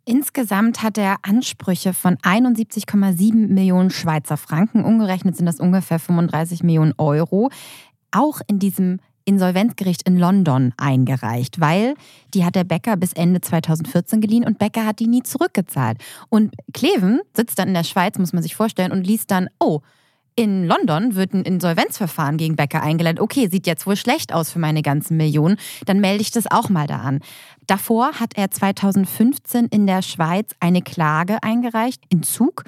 Insgesamt 0.08 0.84
hat 0.84 0.98
er 0.98 1.18
Ansprüche 1.24 1.92
von 1.92 2.16
71,7 2.20 3.50
Millionen 3.50 3.90
Schweizer 3.90 4.38
Franken. 4.38 4.86
Umgerechnet 4.86 5.36
sind 5.36 5.48
das 5.48 5.60
ungefähr 5.60 6.00
35 6.00 6.64
Millionen 6.64 6.94
Euro. 6.98 7.50
Auch 8.12 8.40
in 8.48 8.58
diesem 8.58 9.02
Insolvenzgericht 9.26 10.08
in 10.08 10.18
London 10.18 10.74
eingereicht, 10.78 11.60
weil 11.60 11.96
die 12.34 12.46
hat 12.46 12.56
der 12.56 12.64
Bäcker 12.64 12.96
bis 12.96 13.12
Ende 13.12 13.42
2014 13.42 14.22
geliehen 14.22 14.46
und 14.46 14.60
Bäcker 14.60 14.86
hat 14.86 15.02
die 15.02 15.08
nie 15.08 15.24
zurückgezahlt. 15.24 15.98
Und 16.30 16.56
Kleven 16.74 17.20
sitzt 17.36 17.60
dann 17.60 17.68
in 17.68 17.74
der 17.74 17.84
Schweiz, 17.84 18.18
muss 18.18 18.32
man 18.32 18.44
sich 18.44 18.56
vorstellen, 18.56 18.94
und 18.94 19.06
liest 19.06 19.30
dann, 19.30 19.50
oh, 19.60 19.82
In 20.40 20.68
London 20.68 21.16
wird 21.16 21.34
ein 21.34 21.42
Insolvenzverfahren 21.42 22.38
gegen 22.38 22.56
Becker 22.56 22.84
eingeleitet. 22.84 23.20
Okay, 23.20 23.48
sieht 23.48 23.66
jetzt 23.66 23.88
wohl 23.88 23.96
schlecht 23.96 24.32
aus 24.32 24.52
für 24.52 24.60
meine 24.60 24.84
ganzen 24.84 25.18
Millionen. 25.18 25.58
Dann 25.88 26.00
melde 26.00 26.22
ich 26.22 26.30
das 26.30 26.46
auch 26.46 26.70
mal 26.70 26.86
da 26.86 26.98
an. 26.98 27.22
Davor 27.66 28.20
hat 28.20 28.38
er 28.38 28.52
2015 28.52 29.66
in 29.66 29.88
der 29.88 30.04
Schweiz 30.04 30.52
eine 30.60 30.84
Klage 30.84 31.42
eingereicht 31.42 32.04
in 32.10 32.22
Zug 32.22 32.66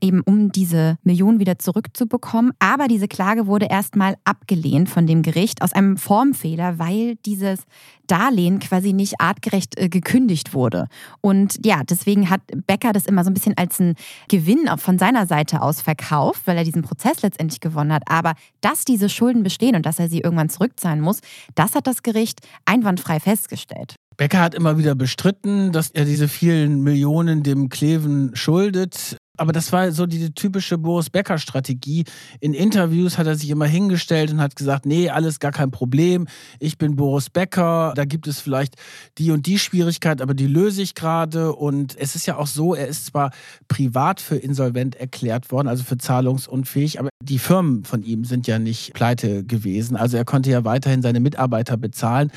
eben 0.00 0.20
um 0.22 0.52
diese 0.52 0.96
Millionen 1.02 1.40
wieder 1.40 1.58
zurückzubekommen. 1.58 2.52
Aber 2.58 2.88
diese 2.88 3.08
Klage 3.08 3.46
wurde 3.46 3.66
erstmal 3.66 4.16
abgelehnt 4.24 4.88
von 4.88 5.06
dem 5.06 5.22
Gericht 5.22 5.62
aus 5.62 5.72
einem 5.72 5.96
Formfehler, 5.96 6.78
weil 6.78 7.16
dieses 7.26 7.60
Darlehen 8.06 8.58
quasi 8.58 8.92
nicht 8.92 9.20
artgerecht 9.20 9.78
äh, 9.78 9.88
gekündigt 9.88 10.54
wurde. 10.54 10.88
Und 11.20 11.64
ja, 11.64 11.82
deswegen 11.84 12.30
hat 12.30 12.40
Becker 12.66 12.92
das 12.92 13.06
immer 13.06 13.22
so 13.22 13.30
ein 13.30 13.34
bisschen 13.34 13.56
als 13.56 13.80
einen 13.80 13.94
Gewinn 14.28 14.68
von 14.78 14.98
seiner 14.98 15.26
Seite 15.26 15.62
aus 15.62 15.82
verkauft, 15.82 16.42
weil 16.46 16.56
er 16.56 16.64
diesen 16.64 16.82
Prozess 16.82 17.22
letztendlich 17.22 17.60
gewonnen 17.60 17.92
hat. 17.92 18.02
Aber 18.06 18.34
dass 18.60 18.84
diese 18.84 19.08
Schulden 19.08 19.42
bestehen 19.42 19.76
und 19.76 19.84
dass 19.84 19.98
er 19.98 20.08
sie 20.08 20.20
irgendwann 20.20 20.48
zurückzahlen 20.48 21.00
muss, 21.00 21.20
das 21.54 21.74
hat 21.74 21.86
das 21.86 22.02
Gericht 22.02 22.40
einwandfrei 22.64 23.20
festgestellt. 23.20 23.96
Becker 24.16 24.40
hat 24.40 24.54
immer 24.54 24.78
wieder 24.78 24.96
bestritten, 24.96 25.70
dass 25.70 25.90
er 25.90 26.04
diese 26.04 26.26
vielen 26.26 26.82
Millionen 26.82 27.44
dem 27.44 27.68
Kleven 27.68 28.34
schuldet 28.34 29.16
aber 29.38 29.52
das 29.52 29.72
war 29.72 29.90
so 29.92 30.06
die 30.06 30.30
typische 30.32 30.78
Boris 30.78 31.10
Becker-Strategie. 31.10 32.04
In 32.40 32.54
Interviews 32.54 33.18
hat 33.18 33.26
er 33.26 33.36
sich 33.36 33.50
immer 33.50 33.66
hingestellt 33.66 34.30
und 34.30 34.40
hat 34.40 34.56
gesagt, 34.56 34.86
nee, 34.86 35.08
alles 35.08 35.40
gar 35.40 35.52
kein 35.52 35.70
Problem. 35.70 36.26
Ich 36.58 36.78
bin 36.78 36.96
Boris 36.96 37.30
Becker. 37.30 37.92
Da 37.96 38.04
gibt 38.04 38.26
es 38.26 38.40
vielleicht 38.40 38.74
die 39.18 39.30
und 39.30 39.46
die 39.46 39.58
Schwierigkeit, 39.58 40.20
aber 40.20 40.34
die 40.34 40.46
löse 40.46 40.82
ich 40.82 40.94
gerade. 40.94 41.54
Und 41.54 41.96
es 41.98 42.14
ist 42.14 42.26
ja 42.26 42.36
auch 42.36 42.46
so, 42.46 42.74
er 42.74 42.88
ist 42.88 43.06
zwar 43.06 43.30
privat 43.68 44.20
für 44.20 44.36
insolvent 44.36 44.96
erklärt 44.96 45.50
worden, 45.50 45.68
also 45.68 45.84
für 45.84 45.98
zahlungsunfähig, 45.98 46.98
aber 47.00 47.08
die 47.22 47.38
Firmen 47.38 47.84
von 47.84 48.02
ihm 48.02 48.24
sind 48.24 48.46
ja 48.46 48.58
nicht 48.58 48.94
pleite 48.94 49.44
gewesen. 49.44 49.96
Also 49.96 50.16
er 50.16 50.24
konnte 50.24 50.50
ja 50.50 50.64
weiterhin 50.64 51.02
seine 51.02 51.20
Mitarbeiter 51.20 51.76
bezahlen 51.76 52.30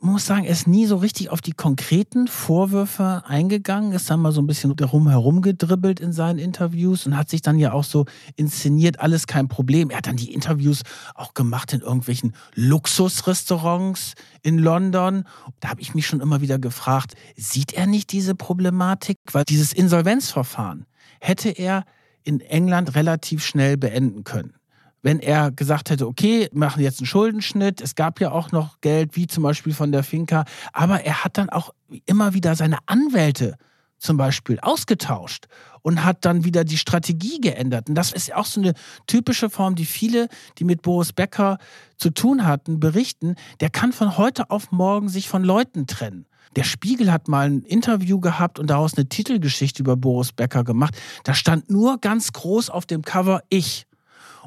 muss 0.00 0.26
sagen, 0.26 0.44
er 0.44 0.52
ist 0.52 0.66
nie 0.66 0.86
so 0.86 0.96
richtig 0.96 1.30
auf 1.30 1.40
die 1.40 1.52
konkreten 1.52 2.28
Vorwürfe 2.28 3.22
eingegangen, 3.26 3.92
ist 3.92 4.08
dann 4.10 4.20
mal 4.20 4.32
so 4.32 4.40
ein 4.40 4.46
bisschen 4.46 4.74
darum 4.76 5.08
herumgedribbelt 5.08 6.00
in 6.00 6.12
seinen 6.12 6.38
Interviews 6.38 7.06
und 7.06 7.16
hat 7.16 7.28
sich 7.28 7.42
dann 7.42 7.58
ja 7.58 7.72
auch 7.72 7.84
so 7.84 8.04
inszeniert, 8.36 9.00
alles 9.00 9.26
kein 9.26 9.48
Problem. 9.48 9.90
Er 9.90 9.98
hat 9.98 10.06
dann 10.06 10.16
die 10.16 10.32
Interviews 10.32 10.82
auch 11.14 11.34
gemacht 11.34 11.72
in 11.72 11.80
irgendwelchen 11.80 12.34
Luxusrestaurants 12.54 14.14
in 14.42 14.58
London. 14.58 15.24
Da 15.60 15.70
habe 15.70 15.80
ich 15.80 15.94
mich 15.94 16.06
schon 16.06 16.20
immer 16.20 16.40
wieder 16.40 16.58
gefragt, 16.58 17.14
sieht 17.36 17.72
er 17.72 17.86
nicht 17.86 18.12
diese 18.12 18.34
Problematik? 18.34 19.18
Weil 19.32 19.44
dieses 19.44 19.72
Insolvenzverfahren 19.72 20.86
hätte 21.20 21.50
er 21.50 21.84
in 22.24 22.40
England 22.40 22.94
relativ 22.94 23.44
schnell 23.44 23.76
beenden 23.76 24.24
können 24.24 24.57
wenn 25.02 25.20
er 25.20 25.50
gesagt 25.50 25.90
hätte, 25.90 26.06
okay, 26.06 26.48
machen 26.52 26.82
jetzt 26.82 27.00
einen 27.00 27.06
Schuldenschnitt, 27.06 27.80
es 27.80 27.94
gab 27.94 28.20
ja 28.20 28.32
auch 28.32 28.52
noch 28.52 28.80
Geld, 28.80 29.16
wie 29.16 29.26
zum 29.26 29.42
Beispiel 29.42 29.72
von 29.72 29.92
der 29.92 30.02
Finca, 30.02 30.44
aber 30.72 31.02
er 31.02 31.24
hat 31.24 31.38
dann 31.38 31.50
auch 31.50 31.72
immer 32.06 32.34
wieder 32.34 32.54
seine 32.54 32.78
Anwälte 32.86 33.56
zum 33.98 34.16
Beispiel 34.16 34.58
ausgetauscht 34.60 35.46
und 35.82 36.04
hat 36.04 36.24
dann 36.24 36.44
wieder 36.44 36.64
die 36.64 36.78
Strategie 36.78 37.40
geändert. 37.40 37.88
Und 37.88 37.94
das 37.94 38.12
ist 38.12 38.32
auch 38.34 38.46
so 38.46 38.60
eine 38.60 38.74
typische 39.06 39.50
Form, 39.50 39.74
die 39.74 39.86
viele, 39.86 40.28
die 40.58 40.64
mit 40.64 40.82
Boris 40.82 41.12
Becker 41.12 41.58
zu 41.96 42.10
tun 42.10 42.46
hatten, 42.46 42.80
berichten. 42.80 43.34
Der 43.60 43.70
kann 43.70 43.92
von 43.92 44.16
heute 44.16 44.50
auf 44.50 44.70
morgen 44.70 45.08
sich 45.08 45.28
von 45.28 45.42
Leuten 45.42 45.86
trennen. 45.86 46.26
Der 46.56 46.64
Spiegel 46.64 47.12
hat 47.12 47.28
mal 47.28 47.50
ein 47.50 47.62
Interview 47.62 48.20
gehabt 48.20 48.58
und 48.58 48.68
daraus 48.68 48.96
eine 48.96 49.08
Titelgeschichte 49.08 49.82
über 49.82 49.96
Boris 49.96 50.32
Becker 50.32 50.64
gemacht. 50.64 50.96
Da 51.24 51.34
stand 51.34 51.70
nur 51.70 51.98
ganz 51.98 52.32
groß 52.32 52.70
auf 52.70 52.86
dem 52.86 53.02
Cover 53.02 53.42
ich. 53.48 53.87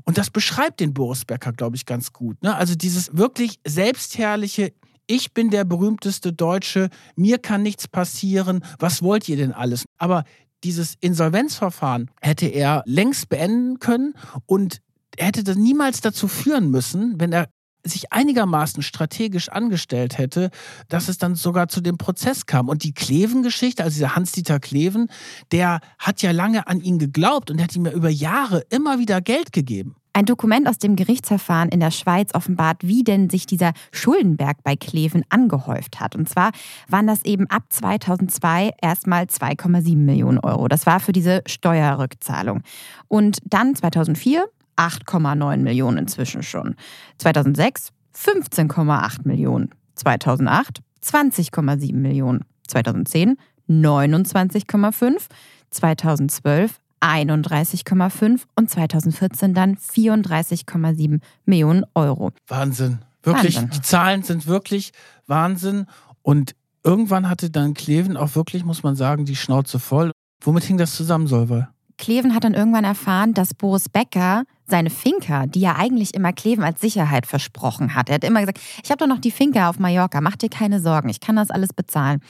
Und 0.06 0.18
das 0.18 0.30
beschreibt 0.30 0.80
den 0.80 0.94
Boris 0.94 1.26
Becker, 1.26 1.54
glaube 1.54 1.76
ich, 1.76 1.86
ganz 1.86 2.14
gut. 2.14 2.42
Ne? 2.44 2.56
Also 2.56 2.76
dieses 2.76 3.16
wirklich 3.16 3.60
selbstherrliche, 3.66 4.74
ich 5.08 5.34
bin 5.34 5.50
der 5.50 5.64
berühmteste 5.64 6.34
Deutsche, 6.34 6.90
mir 7.16 7.38
kann 7.38 7.64
nichts 7.64 7.88
passieren, 7.88 8.64
was 8.80 9.02
wollt 9.02 9.28
ihr 9.30 9.38
denn 9.38 9.52
alles? 9.52 9.86
Aber 9.98 10.24
dieses 10.64 10.96
Insolvenzverfahren 11.00 12.10
hätte 12.22 12.48
er 12.48 12.84
längst 12.86 13.30
beenden 13.30 13.80
können 13.80 14.14
und 14.46 14.82
er 15.18 15.28
hätte 15.28 15.44
das 15.44 15.58
niemals 15.58 16.02
dazu 16.02 16.28
führen 16.28 16.70
müssen, 16.72 17.20
wenn 17.20 17.34
er 17.34 17.50
sich 17.84 18.12
einigermaßen 18.14 18.84
strategisch 18.84 19.50
angestellt 19.50 20.18
hätte, 20.18 20.50
dass 20.90 21.08
es 21.08 21.18
dann 21.18 21.36
sogar 21.36 21.68
zu 21.68 21.82
dem 21.82 21.98
Prozess 21.98 22.46
kam. 22.46 22.70
Und 22.70 22.84
die 22.84 22.94
Kleven-Geschichte, 22.94 23.84
also 23.84 23.96
dieser 23.96 24.16
Hans-Dieter 24.16 24.60
Kleven, 24.60 25.08
der 25.52 25.80
hat 26.00 26.22
ja 26.22 26.32
lange 26.32 26.68
an 26.68 26.82
ihn 26.82 27.00
geglaubt 27.00 27.52
und 27.52 27.62
hat 27.62 27.76
ihm 27.76 27.86
ja 27.86 27.92
über 27.92 28.10
Jahre 28.10 28.64
immer 28.70 29.00
wieder 29.00 29.22
Geld 29.22 29.52
gegeben. 29.52 29.96
Ein 30.14 30.26
Dokument 30.26 30.68
aus 30.68 30.78
dem 30.78 30.98
Gerichtsverfahren 30.98 31.70
in 31.70 31.80
der 31.80 31.92
Schweiz 31.92 32.34
offenbart, 32.34 32.86
wie 32.86 33.04
denn 33.04 33.30
sich 33.30 33.46
dieser 33.46 33.72
Schuldenberg 33.94 34.62
bei 34.62 34.76
Kleven 34.76 35.24
angehäuft 35.30 36.02
hat. 36.02 36.18
Und 36.18 36.28
zwar 36.28 36.52
waren 36.90 37.08
das 37.08 37.24
eben 37.24 37.50
ab 37.50 37.64
2002 37.70 38.72
erstmal 38.82 39.24
2,7 39.24 39.96
Millionen 39.96 40.40
Euro. 40.40 40.68
Das 40.68 40.86
war 40.86 41.00
für 41.00 41.14
diese 41.14 41.44
Steuerrückzahlung. 41.48 42.62
Und 43.08 43.38
dann 43.46 43.74
2004 43.74 44.46
8,9 44.78 45.58
Millionen 45.58 45.98
inzwischen 45.98 46.44
schon. 46.44 46.76
2006 47.18 47.92
15,8 48.16 49.20
Millionen. 49.24 49.70
2008 49.96 50.82
20,7 51.04 51.94
Millionen. 51.96 52.46
2010 52.68 53.38
29,5. 53.70 55.28
2012 55.72 56.80
31,5 57.02 58.42
und 58.56 58.70
2014 58.70 59.54
dann 59.54 59.76
34,7 59.76 61.20
Millionen 61.46 61.84
Euro. 61.96 62.32
Wahnsinn. 62.48 63.00
Wirklich, 63.24 63.56
Wahnsinn. 63.56 63.72
die 63.72 63.82
Zahlen 63.82 64.24
sind 64.24 64.48
wirklich 64.48 64.92
Wahnsinn. 65.28 65.88
Und 66.22 66.56
irgendwann 66.84 67.28
hatte 67.28 67.50
dann 67.50 67.74
Kleven 67.74 68.18
auch 68.18 68.36
wirklich, 68.36 68.64
muss 68.64 68.84
man 68.84 68.96
sagen, 68.96 69.26
die 69.26 69.36
Schnauze 69.36 69.80
voll. 69.80 70.12
Womit 70.44 70.64
hing 70.64 70.78
das 70.78 70.96
zusammen, 70.96 71.28
Solveig? 71.28 71.70
Kleven 71.98 72.34
hat 72.34 72.44
dann 72.44 72.56
irgendwann 72.56 72.84
erfahren, 72.84 73.34
dass 73.34 73.54
Boris 73.54 73.90
Becker 73.90 74.44
seine 74.72 74.90
Finca, 74.90 75.46
die 75.46 75.60
ja 75.60 75.76
eigentlich 75.76 76.16
immer 76.16 76.34
Kleven 76.34 76.64
als 76.64 76.82
Sicherheit 76.82 77.28
versprochen 77.28 77.94
hat. 77.94 78.10
Er 78.10 78.16
hat 78.16 78.24
immer 78.24 78.40
gesagt, 78.40 78.60
ich 78.84 78.90
habe 78.90 78.98
doch 78.98 79.08
noch 79.08 79.20
die 79.20 79.30
Finca 79.30 79.70
auf 79.70 79.78
Mallorca, 79.78 80.22
mach 80.22 80.36
dir 80.36 80.50
keine 80.50 80.80
Sorgen, 80.80 81.10
ich 81.10 81.20
kann 81.20 81.36
das 81.36 81.52
alles 81.52 81.74
bezahlen. 81.74 82.22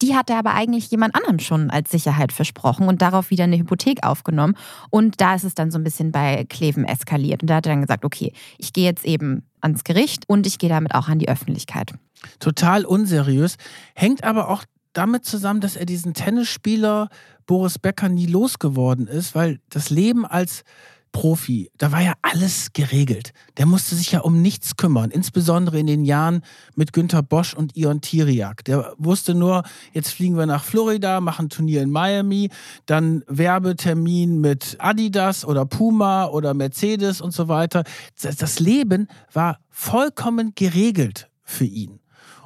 Die 0.00 0.16
hat 0.16 0.30
er 0.30 0.38
aber 0.38 0.54
eigentlich 0.54 0.90
jemand 0.90 1.14
anderem 1.14 1.38
schon 1.38 1.70
als 1.70 1.92
Sicherheit 1.92 2.32
versprochen 2.32 2.88
und 2.88 3.02
darauf 3.02 3.30
wieder 3.30 3.44
eine 3.44 3.58
Hypothek 3.58 4.04
aufgenommen. 4.04 4.56
Und 4.90 5.20
da 5.20 5.36
ist 5.36 5.44
es 5.44 5.54
dann 5.54 5.70
so 5.70 5.78
ein 5.78 5.84
bisschen 5.84 6.10
bei 6.10 6.44
Kleven 6.48 6.84
eskaliert. 6.84 7.42
Und 7.42 7.50
da 7.50 7.56
hat 7.56 7.66
er 7.66 7.72
dann 7.72 7.82
gesagt, 7.82 8.04
okay, 8.04 8.32
ich 8.58 8.72
gehe 8.72 8.84
jetzt 8.84 9.04
eben 9.04 9.46
ans 9.60 9.84
Gericht 9.84 10.28
und 10.28 10.46
ich 10.46 10.58
gehe 10.58 10.70
damit 10.70 10.94
auch 10.94 11.08
an 11.08 11.20
die 11.20 11.28
Öffentlichkeit. 11.28 11.92
Total 12.40 12.84
unseriös. 12.84 13.56
Hängt 13.94 14.24
aber 14.24 14.48
auch 14.48 14.64
damit 14.92 15.24
zusammen, 15.24 15.60
dass 15.60 15.76
er 15.76 15.86
diesen 15.86 16.14
Tennisspieler 16.14 17.08
Boris 17.46 17.78
Becker 17.78 18.08
nie 18.08 18.26
losgeworden 18.26 19.06
ist, 19.06 19.34
weil 19.34 19.60
das 19.68 19.90
Leben 19.90 20.24
als 20.26 20.64
Profi, 21.12 21.70
da 21.78 21.92
war 21.92 22.00
ja 22.00 22.14
alles 22.22 22.72
geregelt. 22.72 23.32
Der 23.58 23.66
musste 23.66 23.94
sich 23.94 24.12
ja 24.12 24.20
um 24.20 24.40
nichts 24.42 24.76
kümmern, 24.76 25.10
insbesondere 25.10 25.78
in 25.78 25.86
den 25.86 26.04
Jahren 26.04 26.42
mit 26.74 26.92
Günter 26.92 27.22
Bosch 27.22 27.54
und 27.54 27.76
Ion 27.76 28.00
Tiriak. 28.00 28.64
Der 28.64 28.94
wusste 28.98 29.34
nur, 29.34 29.62
jetzt 29.92 30.10
fliegen 30.10 30.36
wir 30.36 30.46
nach 30.46 30.64
Florida, 30.64 31.20
machen 31.20 31.50
Turnier 31.50 31.82
in 31.82 31.90
Miami, 31.90 32.50
dann 32.86 33.22
Werbetermin 33.28 34.40
mit 34.40 34.76
Adidas 34.78 35.44
oder 35.44 35.66
Puma 35.66 36.26
oder 36.26 36.54
Mercedes 36.54 37.20
und 37.20 37.32
so 37.32 37.48
weiter. 37.48 37.84
Das 38.20 38.58
Leben 38.58 39.08
war 39.32 39.58
vollkommen 39.68 40.52
geregelt 40.54 41.30
für 41.44 41.66
ihn. 41.66 42.00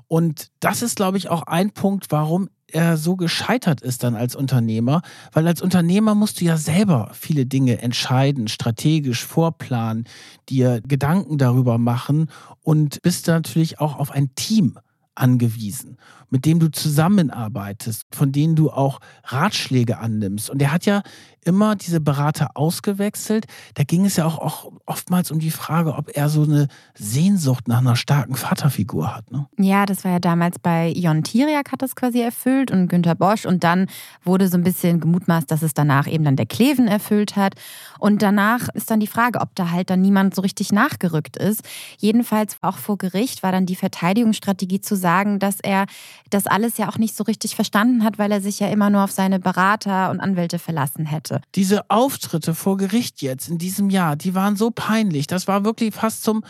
Und 0.09 0.51
das 0.61 0.83
ist, 0.83 0.97
glaube 0.97 1.19
ich, 1.19 1.29
auch 1.29 1.43
ein 1.45 1.73
Punkt, 1.73 2.07
warum 2.11 2.49
er 2.73 2.97
so 2.97 3.17
gescheitert 3.17 3.81
ist 3.81 4.03
dann 4.03 4.15
als 4.15 4.35
Unternehmer, 4.35 5.03
weil 5.33 5.47
als 5.47 5.63
Unternehmer 5.63 6.15
musst 6.15 6.41
du 6.41 6.45
ja 6.45 6.57
selber 6.57 7.11
viele 7.13 7.47
Dinge 7.47 7.81
entscheiden, 7.81 8.49
strategisch 8.49 9.25
vorplanen, 9.25 10.05
dir 10.49 10.81
Gedanken 10.87 11.39
darüber 11.39 11.79
machen 11.79 12.31
und 12.63 13.01
bist 13.03 13.29
natürlich 13.29 13.81
auch 13.81 13.99
auf 13.99 14.11
ein 14.11 14.35
Team 14.35 14.79
angewiesen, 15.15 15.97
mit 16.31 16.45
dem 16.45 16.59
du 16.59 16.71
zusammenarbeitest, 16.71 18.05
von 18.13 18.33
denen 18.33 18.57
du 18.57 18.71
auch 18.71 19.01
Ratschläge 19.25 19.99
annimmst. 19.99 20.51
Und 20.51 20.61
er 20.63 20.73
hat 20.73 20.87
ja 20.87 21.03
immer 21.45 21.77
diese 21.77 22.01
Berater 22.01 22.51
ausgewechselt. 22.55 23.47
Da 23.75 23.85
ging 23.85 24.05
es 24.05 24.17
ja 24.17 24.25
auch, 24.25 24.39
auch 24.39 24.73
oftmals 24.85 25.31
um 25.31 25.39
die 25.39 25.53
Frage, 25.53 25.95
ob 25.95 26.11
er 26.17 26.29
so 26.29 26.43
eine 26.43 26.67
Sehnsucht 26.95 27.69
nach 27.69 27.79
einer 27.79 27.95
starken 27.95 28.35
Vaterfigur 28.35 29.15
hat. 29.15 29.31
Ne? 29.31 29.47
Ja, 29.57 29.87
das 29.87 30.05
war 30.05 30.11
ja 30.11 30.19
damals 30.19 30.59
bei 30.59 30.89
Jon 30.89 31.23
Tiriak 31.23 31.71
hat 31.71 31.83
das 31.83 31.95
quasi 31.95 32.21
erfüllt 32.21 32.73
und 32.73 32.89
Günter 32.89 33.15
Bosch. 33.15 33.47
Und 33.47 33.63
dann 33.63 33.87
wurde 34.25 34.49
so 34.49 34.57
ein 34.57 34.65
bisschen 34.65 34.99
gemutmaßt, 34.99 35.49
dass 35.49 35.63
es 35.63 35.73
danach 35.73 36.09
eben 36.09 36.25
dann 36.25 36.35
der 36.35 36.47
Kleven 36.47 36.89
erfüllt 36.89 37.37
hat. 37.37 37.55
Und 38.01 38.23
danach 38.23 38.69
ist 38.75 38.91
dann 38.91 38.99
die 38.99 39.07
Frage, 39.07 39.41
ob 39.41 39.55
da 39.55 39.71
halt 39.71 39.91
dann 39.91 40.01
niemand 40.01 40.35
so 40.35 40.43
richtig 40.43 40.73
nachgerückt 40.73 41.37
ist. 41.37 41.63
Jedenfalls 41.99 42.57
auch 42.63 42.79
vor 42.79 42.99
Gericht 42.99 43.45
war 43.45 43.53
dann 43.53 43.67
die 43.67 43.77
Verteidigungsstrategie 43.77 44.81
zu 44.81 44.97
sagen, 44.97 45.07
sagen, 45.07 45.39
dass 45.39 45.61
er 45.61 45.87
das 46.31 46.47
alles 46.47 46.77
ja 46.79 46.89
auch 46.89 46.99
nicht 46.99 47.17
so 47.17 47.25
richtig 47.25 47.55
verstanden 47.55 48.05
hat, 48.05 48.19
weil 48.19 48.33
er 48.33 48.41
sich 48.41 48.61
ja 48.61 48.69
immer 48.69 48.91
nur 48.91 49.05
auf 49.05 49.13
seine 49.13 49.39
Berater 49.39 50.11
und 50.11 50.21
Anwälte 50.21 50.59
verlassen 50.59 51.07
hätte. 51.07 51.41
Diese 51.55 51.91
Auftritte 51.91 52.55
vor 52.55 52.77
Gericht 52.77 53.23
jetzt 53.23 53.49
in 53.49 53.59
diesem 53.59 53.91
Jahr, 53.91 54.17
die 54.17 54.35
waren 54.35 54.57
so 54.57 54.71
peinlich. 54.71 55.27
Das 55.27 55.49
war 55.49 55.65
wirklich 55.65 55.95
fast 55.95 56.23
zum 56.23 56.45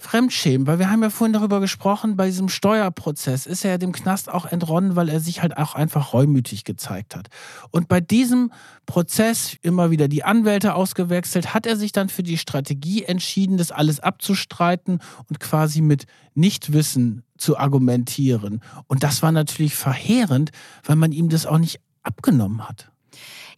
Fremdschämen, 0.00 0.66
weil 0.66 0.78
wir 0.78 0.90
haben 0.90 1.02
ja 1.02 1.10
vorhin 1.10 1.34
darüber 1.34 1.60
gesprochen, 1.60 2.16
bei 2.16 2.26
diesem 2.26 2.48
Steuerprozess 2.48 3.46
ist 3.46 3.64
er 3.64 3.72
ja 3.72 3.78
dem 3.78 3.92
Knast 3.92 4.30
auch 4.30 4.46
entronnen, 4.46 4.96
weil 4.96 5.08
er 5.08 5.20
sich 5.20 5.42
halt 5.42 5.56
auch 5.56 5.74
einfach 5.74 6.12
reumütig 6.14 6.64
gezeigt 6.64 7.14
hat. 7.14 7.28
Und 7.70 7.88
bei 7.88 8.00
diesem 8.00 8.50
Prozess 8.86 9.56
immer 9.62 9.90
wieder 9.90 10.08
die 10.08 10.24
Anwälte 10.24 10.74
ausgewechselt, 10.74 11.54
hat 11.54 11.66
er 11.66 11.76
sich 11.76 11.92
dann 11.92 12.08
für 12.08 12.22
die 12.22 12.38
Strategie 12.38 13.04
entschieden, 13.04 13.58
das 13.58 13.72
alles 13.72 14.00
abzustreiten 14.00 15.00
und 15.28 15.38
quasi 15.38 15.82
mit 15.82 16.06
Nichtwissen 16.34 17.22
zu 17.36 17.58
argumentieren. 17.58 18.60
Und 18.86 19.02
das 19.02 19.22
war 19.22 19.32
natürlich 19.32 19.74
verheerend, 19.74 20.50
weil 20.84 20.96
man 20.96 21.12
ihm 21.12 21.28
das 21.28 21.46
auch 21.46 21.58
nicht 21.58 21.80
abgenommen 22.02 22.68
hat. 22.68 22.90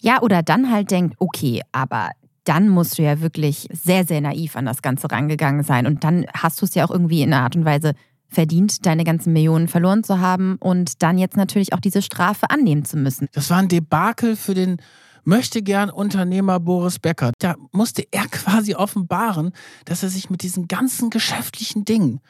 Ja, 0.01 0.20
oder 0.20 0.43
dann 0.43 0.72
halt 0.72 0.90
denkt, 0.90 1.14
okay, 1.18 1.62
aber 1.70 2.11
dann 2.45 2.68
musst 2.68 2.99
du 2.99 3.03
ja 3.03 3.20
wirklich 3.20 3.68
sehr, 3.72 4.05
sehr 4.05 4.20
naiv 4.20 4.57
an 4.57 4.66
das 4.66 4.82
Ganze 4.82 5.11
rangegangen 5.11 5.62
sein. 5.62 5.86
Und 5.86 6.05
dann 6.05 6.26
hast 6.34 6.61
du 6.61 6.66
es 6.66 6.74
ja 6.74 6.84
auch 6.84 6.90
irgendwie 6.90 7.22
in 7.22 7.32
einer 7.32 7.45
Art 7.45 7.57
und 7.57 7.64
Weise 7.64 7.93
verdient, 8.28 8.86
deine 8.86 9.05
ganzen 9.05 9.32
Millionen 9.32 9.68
verloren 9.68 10.05
zu 10.05 10.18
haben 10.18 10.57
und 10.59 11.03
dann 11.03 11.18
jetzt 11.18 11.36
natürlich 11.36 11.72
auch 11.74 11.80
diese 11.80 12.03
Strafe 12.03 12.49
annehmen 12.51 12.84
zu 12.84 12.97
müssen. 12.97 13.28
Das 13.32 13.51
war 13.51 13.59
ein 13.59 13.68
Debakel 13.68 14.36
für 14.36 14.55
den 14.55 14.78
möchte 15.24 15.62
gern 15.62 15.90
Unternehmer 15.90 16.59
Boris 16.59 16.99
Becker. 16.99 17.32
Da 17.38 17.55
musste 17.70 18.05
er 18.11 18.26
quasi 18.28 18.74
offenbaren, 18.74 19.53
dass 19.84 20.03
er 20.03 20.09
sich 20.09 20.30
mit 20.30 20.43
diesen 20.43 20.68
ganzen 20.68 21.11
geschäftlichen 21.11 21.84
Dingen 21.84 22.20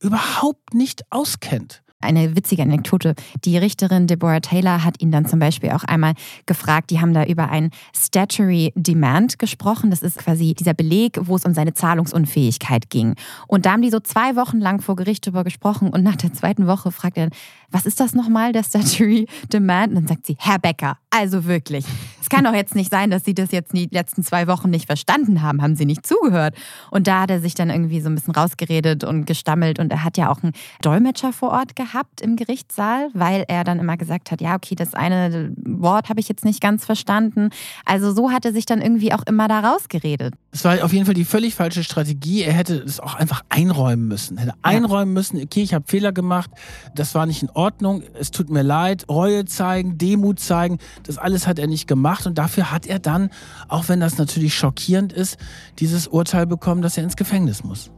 überhaupt 0.00 0.74
nicht 0.74 1.02
auskennt. 1.10 1.82
Eine 2.00 2.36
witzige 2.36 2.62
Anekdote. 2.62 3.16
Die 3.44 3.58
Richterin 3.58 4.06
Deborah 4.06 4.38
Taylor 4.38 4.84
hat 4.84 5.02
ihn 5.02 5.10
dann 5.10 5.26
zum 5.26 5.40
Beispiel 5.40 5.70
auch 5.70 5.82
einmal 5.82 6.14
gefragt, 6.46 6.90
die 6.90 7.00
haben 7.00 7.12
da 7.12 7.24
über 7.24 7.50
ein 7.50 7.70
Statutory 7.92 8.72
Demand 8.76 9.40
gesprochen. 9.40 9.90
Das 9.90 10.02
ist 10.02 10.16
quasi 10.16 10.54
dieser 10.54 10.74
Beleg, 10.74 11.18
wo 11.20 11.34
es 11.34 11.44
um 11.44 11.54
seine 11.54 11.74
Zahlungsunfähigkeit 11.74 12.88
ging. 12.88 13.16
Und 13.48 13.66
da 13.66 13.72
haben 13.72 13.82
die 13.82 13.90
so 13.90 13.98
zwei 13.98 14.36
Wochen 14.36 14.58
lang 14.60 14.80
vor 14.80 14.94
Gericht 14.94 15.26
darüber 15.26 15.42
gesprochen 15.42 15.90
und 15.90 16.04
nach 16.04 16.14
der 16.14 16.32
zweiten 16.32 16.68
Woche 16.68 16.92
fragt 16.92 17.18
er, 17.18 17.30
was 17.68 17.84
ist 17.84 17.98
das 17.98 18.14
nochmal, 18.14 18.52
der 18.52 18.62
Statutory 18.62 19.26
Demand? 19.52 19.88
Und 19.88 19.96
dann 19.96 20.06
sagt 20.06 20.24
sie, 20.24 20.36
Herr 20.38 20.60
Becker, 20.60 20.98
also 21.10 21.46
wirklich. 21.46 21.84
Es 22.20 22.28
kann 22.28 22.44
doch 22.44 22.54
jetzt 22.54 22.74
nicht 22.74 22.90
sein, 22.90 23.10
dass 23.10 23.24
Sie 23.24 23.34
das 23.34 23.50
jetzt 23.52 23.72
die 23.72 23.88
letzten 23.90 24.22
zwei 24.22 24.46
Wochen 24.46 24.70
nicht 24.70 24.86
verstanden 24.86 25.42
haben. 25.42 25.62
Haben 25.62 25.76
Sie 25.76 25.86
nicht 25.86 26.06
zugehört? 26.06 26.54
Und 26.90 27.06
da 27.06 27.22
hat 27.22 27.30
er 27.30 27.40
sich 27.40 27.54
dann 27.54 27.70
irgendwie 27.70 28.00
so 28.00 28.08
ein 28.08 28.14
bisschen 28.14 28.34
rausgeredet 28.34 29.02
und 29.02 29.24
gestammelt. 29.24 29.78
Und 29.78 29.90
er 29.90 30.04
hat 30.04 30.18
ja 30.18 30.30
auch 30.30 30.42
einen 30.42 30.52
Dolmetscher 30.82 31.32
vor 31.32 31.50
Ort 31.50 31.74
gehabt 31.74 31.87
im 32.20 32.36
Gerichtssaal, 32.36 33.10
weil 33.14 33.44
er 33.48 33.64
dann 33.64 33.78
immer 33.78 33.96
gesagt 33.96 34.30
hat, 34.30 34.40
ja, 34.40 34.54
okay, 34.56 34.74
das 34.74 34.94
eine 34.94 35.52
Wort 35.56 36.08
habe 36.08 36.20
ich 36.20 36.28
jetzt 36.28 36.44
nicht 36.44 36.60
ganz 36.60 36.84
verstanden. 36.84 37.50
Also 37.84 38.12
so 38.12 38.30
hat 38.30 38.44
er 38.44 38.52
sich 38.52 38.66
dann 38.66 38.80
irgendwie 38.80 39.12
auch 39.12 39.22
immer 39.26 39.48
da 39.48 39.60
rausgeredet. 39.60 40.34
Es 40.50 40.64
war 40.64 40.82
auf 40.84 40.92
jeden 40.92 41.04
Fall 41.04 41.14
die 41.14 41.24
völlig 41.24 41.54
falsche 41.54 41.84
Strategie. 41.84 42.42
Er 42.42 42.52
hätte 42.52 42.74
es 42.74 43.00
auch 43.00 43.14
einfach 43.14 43.42
einräumen 43.48 44.08
müssen. 44.08 44.38
Er 44.38 44.44
hätte 44.44 44.54
einräumen 44.62 45.12
müssen, 45.12 45.40
okay, 45.42 45.62
ich 45.62 45.74
habe 45.74 45.84
Fehler 45.86 46.12
gemacht, 46.12 46.50
das 46.94 47.14
war 47.14 47.26
nicht 47.26 47.42
in 47.42 47.50
Ordnung, 47.50 48.02
es 48.18 48.30
tut 48.30 48.50
mir 48.50 48.62
leid, 48.62 49.06
Reue 49.08 49.44
zeigen, 49.44 49.98
Demut 49.98 50.40
zeigen. 50.40 50.78
Das 51.04 51.18
alles 51.18 51.46
hat 51.46 51.58
er 51.58 51.66
nicht 51.66 51.86
gemacht 51.86 51.98
gemacht 51.98 52.26
und 52.26 52.38
dafür 52.38 52.70
hat 52.70 52.86
er 52.86 52.98
dann, 52.98 53.30
auch 53.68 53.88
wenn 53.88 54.00
das 54.00 54.18
natürlich 54.18 54.54
schockierend 54.54 55.12
ist, 55.12 55.36
dieses 55.78 56.06
Urteil 56.06 56.46
bekommen, 56.46 56.80
dass 56.80 56.96
er 56.96 57.04
ins 57.04 57.16
Gefängnis 57.16 57.64
muss. 57.64 57.90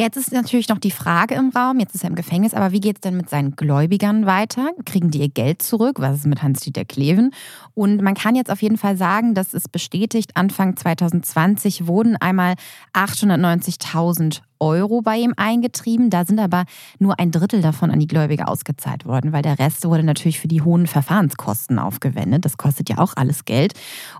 Jetzt 0.00 0.16
ist 0.16 0.32
natürlich 0.32 0.70
noch 0.70 0.78
die 0.78 0.90
Frage 0.90 1.34
im 1.34 1.50
Raum, 1.50 1.78
jetzt 1.78 1.94
ist 1.94 2.04
er 2.04 2.08
im 2.08 2.14
Gefängnis, 2.14 2.54
aber 2.54 2.72
wie 2.72 2.80
geht 2.80 2.96
es 2.96 3.00
denn 3.02 3.18
mit 3.18 3.28
seinen 3.28 3.54
Gläubigern 3.54 4.24
weiter? 4.24 4.70
Kriegen 4.86 5.10
die 5.10 5.18
ihr 5.18 5.28
Geld 5.28 5.60
zurück? 5.60 5.96
Was 6.00 6.20
ist 6.20 6.26
mit 6.26 6.42
Hans-Dieter 6.42 6.86
Kleven? 6.86 7.34
Und 7.74 8.00
man 8.00 8.14
kann 8.14 8.34
jetzt 8.34 8.50
auf 8.50 8.62
jeden 8.62 8.78
Fall 8.78 8.96
sagen, 8.96 9.34
dass 9.34 9.52
es 9.52 9.68
bestätigt, 9.68 10.30
Anfang 10.36 10.74
2020 10.74 11.86
wurden 11.86 12.16
einmal 12.16 12.54
890.000 12.94 14.40
Euro 14.60 15.02
bei 15.02 15.16
ihm 15.16 15.34
eingetrieben. 15.36 16.10
Da 16.10 16.24
sind 16.24 16.38
aber 16.38 16.64
nur 16.98 17.18
ein 17.18 17.30
Drittel 17.30 17.62
davon 17.62 17.90
an 17.90 17.98
die 17.98 18.06
Gläubiger 18.06 18.48
ausgezahlt 18.48 19.06
worden, 19.06 19.32
weil 19.32 19.42
der 19.42 19.58
Rest 19.58 19.84
wurde 19.84 20.02
natürlich 20.02 20.38
für 20.38 20.48
die 20.48 20.62
hohen 20.62 20.86
Verfahrenskosten 20.86 21.78
aufgewendet. 21.78 22.44
Das 22.44 22.56
kostet 22.56 22.88
ja 22.88 22.98
auch 22.98 23.14
alles 23.16 23.44
Geld. 23.44 23.74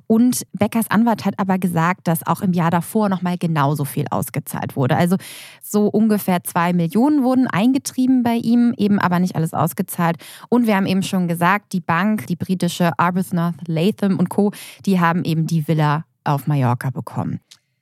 Und 0.07 0.47
Beckers 0.53 0.91
Anwalt 0.91 1.25
hat 1.25 1.39
aber 1.39 1.59
gesagt, 1.59 2.09
dass 2.09 2.27
auch 2.27 2.41
im 2.41 2.53
Jahr 2.53 2.71
davor 2.71 3.09
nochmal 3.09 3.39
genauso 3.39 3.85
viel 3.85 4.07
ausgezahlt 4.11 4.77
wurde. 4.77 4.97
Also 4.97 5.17
so 5.63 5.87
ungefähr 5.87 6.43
zwei 6.45 6.73
Millionen 6.73 7.23
wurden 7.23 7.47
eingetrieben 7.47 8.23
bei 8.23 8.35
ihm, 8.35 8.75
eben 8.77 8.99
aber 8.99 9.19
nicht 9.19 9.37
alles 9.37 9.55
ausgezahlt. 9.55 10.17
Und 10.49 10.67
wir 10.67 10.77
haben 10.77 10.87
eben 10.87 11.03
schon 11.03 11.29
gesagt, 11.29 11.73
die 11.73 11.81
Bank, 11.81 12.27
die 12.27 12.37
britische 12.37 12.99
Arbuthnot, 12.99 13.55
Latham 13.67 14.19
und 14.19 14.31
Co., 14.31 14.53
die 14.87 15.01
haben 15.01 15.25
eben 15.25 15.47
die 15.47 15.69
Villa 15.69 16.05
auf 16.25 16.47
Mallorca 16.47 16.91
bekommen. 16.91 17.41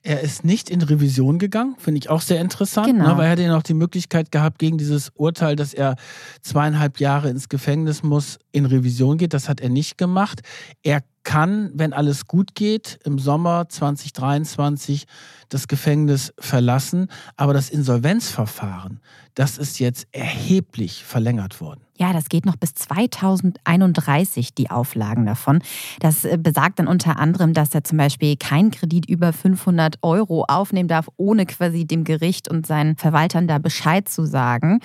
Er 0.09 0.21
ist 0.21 0.43
nicht 0.43 0.71
in 0.71 0.81
Revision 0.81 1.37
gegangen, 1.37 1.75
finde 1.77 1.99
ich 1.99 2.09
auch 2.09 2.21
sehr 2.21 2.41
interessant, 2.41 2.87
genau. 2.87 3.09
ne, 3.09 3.17
weil 3.17 3.25
er 3.25 3.29
hätte 3.29 3.43
ja 3.43 3.53
noch 3.53 3.61
die 3.61 3.75
Möglichkeit 3.75 4.31
gehabt, 4.31 4.57
gegen 4.57 4.79
dieses 4.79 5.11
Urteil, 5.13 5.55
dass 5.55 5.71
er 5.71 5.97
zweieinhalb 6.41 6.99
Jahre 6.99 7.29
ins 7.29 7.47
Gefängnis 7.47 8.01
muss, 8.01 8.39
in 8.51 8.65
Revision 8.65 9.19
geht. 9.19 9.35
Das 9.35 9.47
hat 9.47 9.61
er 9.61 9.69
nicht 9.69 9.99
gemacht. 9.99 10.41
Er 10.81 11.03
kann, 11.21 11.69
wenn 11.75 11.93
alles 11.93 12.25
gut 12.25 12.55
geht, 12.55 12.97
im 13.05 13.19
Sommer 13.19 13.69
2023 13.69 15.05
das 15.47 15.67
Gefängnis 15.67 16.33
verlassen. 16.39 17.09
Aber 17.35 17.53
das 17.53 17.69
Insolvenzverfahren, 17.69 19.01
das 19.35 19.59
ist 19.59 19.77
jetzt 19.77 20.07
erheblich 20.11 21.03
verlängert 21.03 21.61
worden. 21.61 21.81
Ja, 21.99 22.13
das 22.13 22.29
geht 22.29 22.45
noch 22.45 22.55
bis 22.55 22.73
2031, 22.75 24.53
die 24.53 24.71
Auflagen 24.71 25.25
davon. 25.25 25.59
Das 25.99 26.23
äh, 26.23 26.37
besagt 26.41 26.79
dann 26.79 26.87
unter 26.87 27.19
anderem, 27.19 27.53
dass 27.53 27.75
er 27.75 27.83
zum 27.83 27.97
Beispiel 27.97 28.37
keinen 28.37 28.71
Kredit 28.71 29.09
über 29.09 29.33
500 29.33 29.97
Euro 30.01 30.45
aufnehmen 30.47 30.87
darf, 30.87 31.09
ohne 31.17 31.45
quasi 31.45 31.85
dem 31.85 32.05
Gericht 32.05 32.49
und 32.49 32.65
seinen 32.65 32.95
Verwaltern 32.95 33.49
da 33.49 33.57
Bescheid 33.57 34.07
zu 34.07 34.25
sagen. 34.25 34.79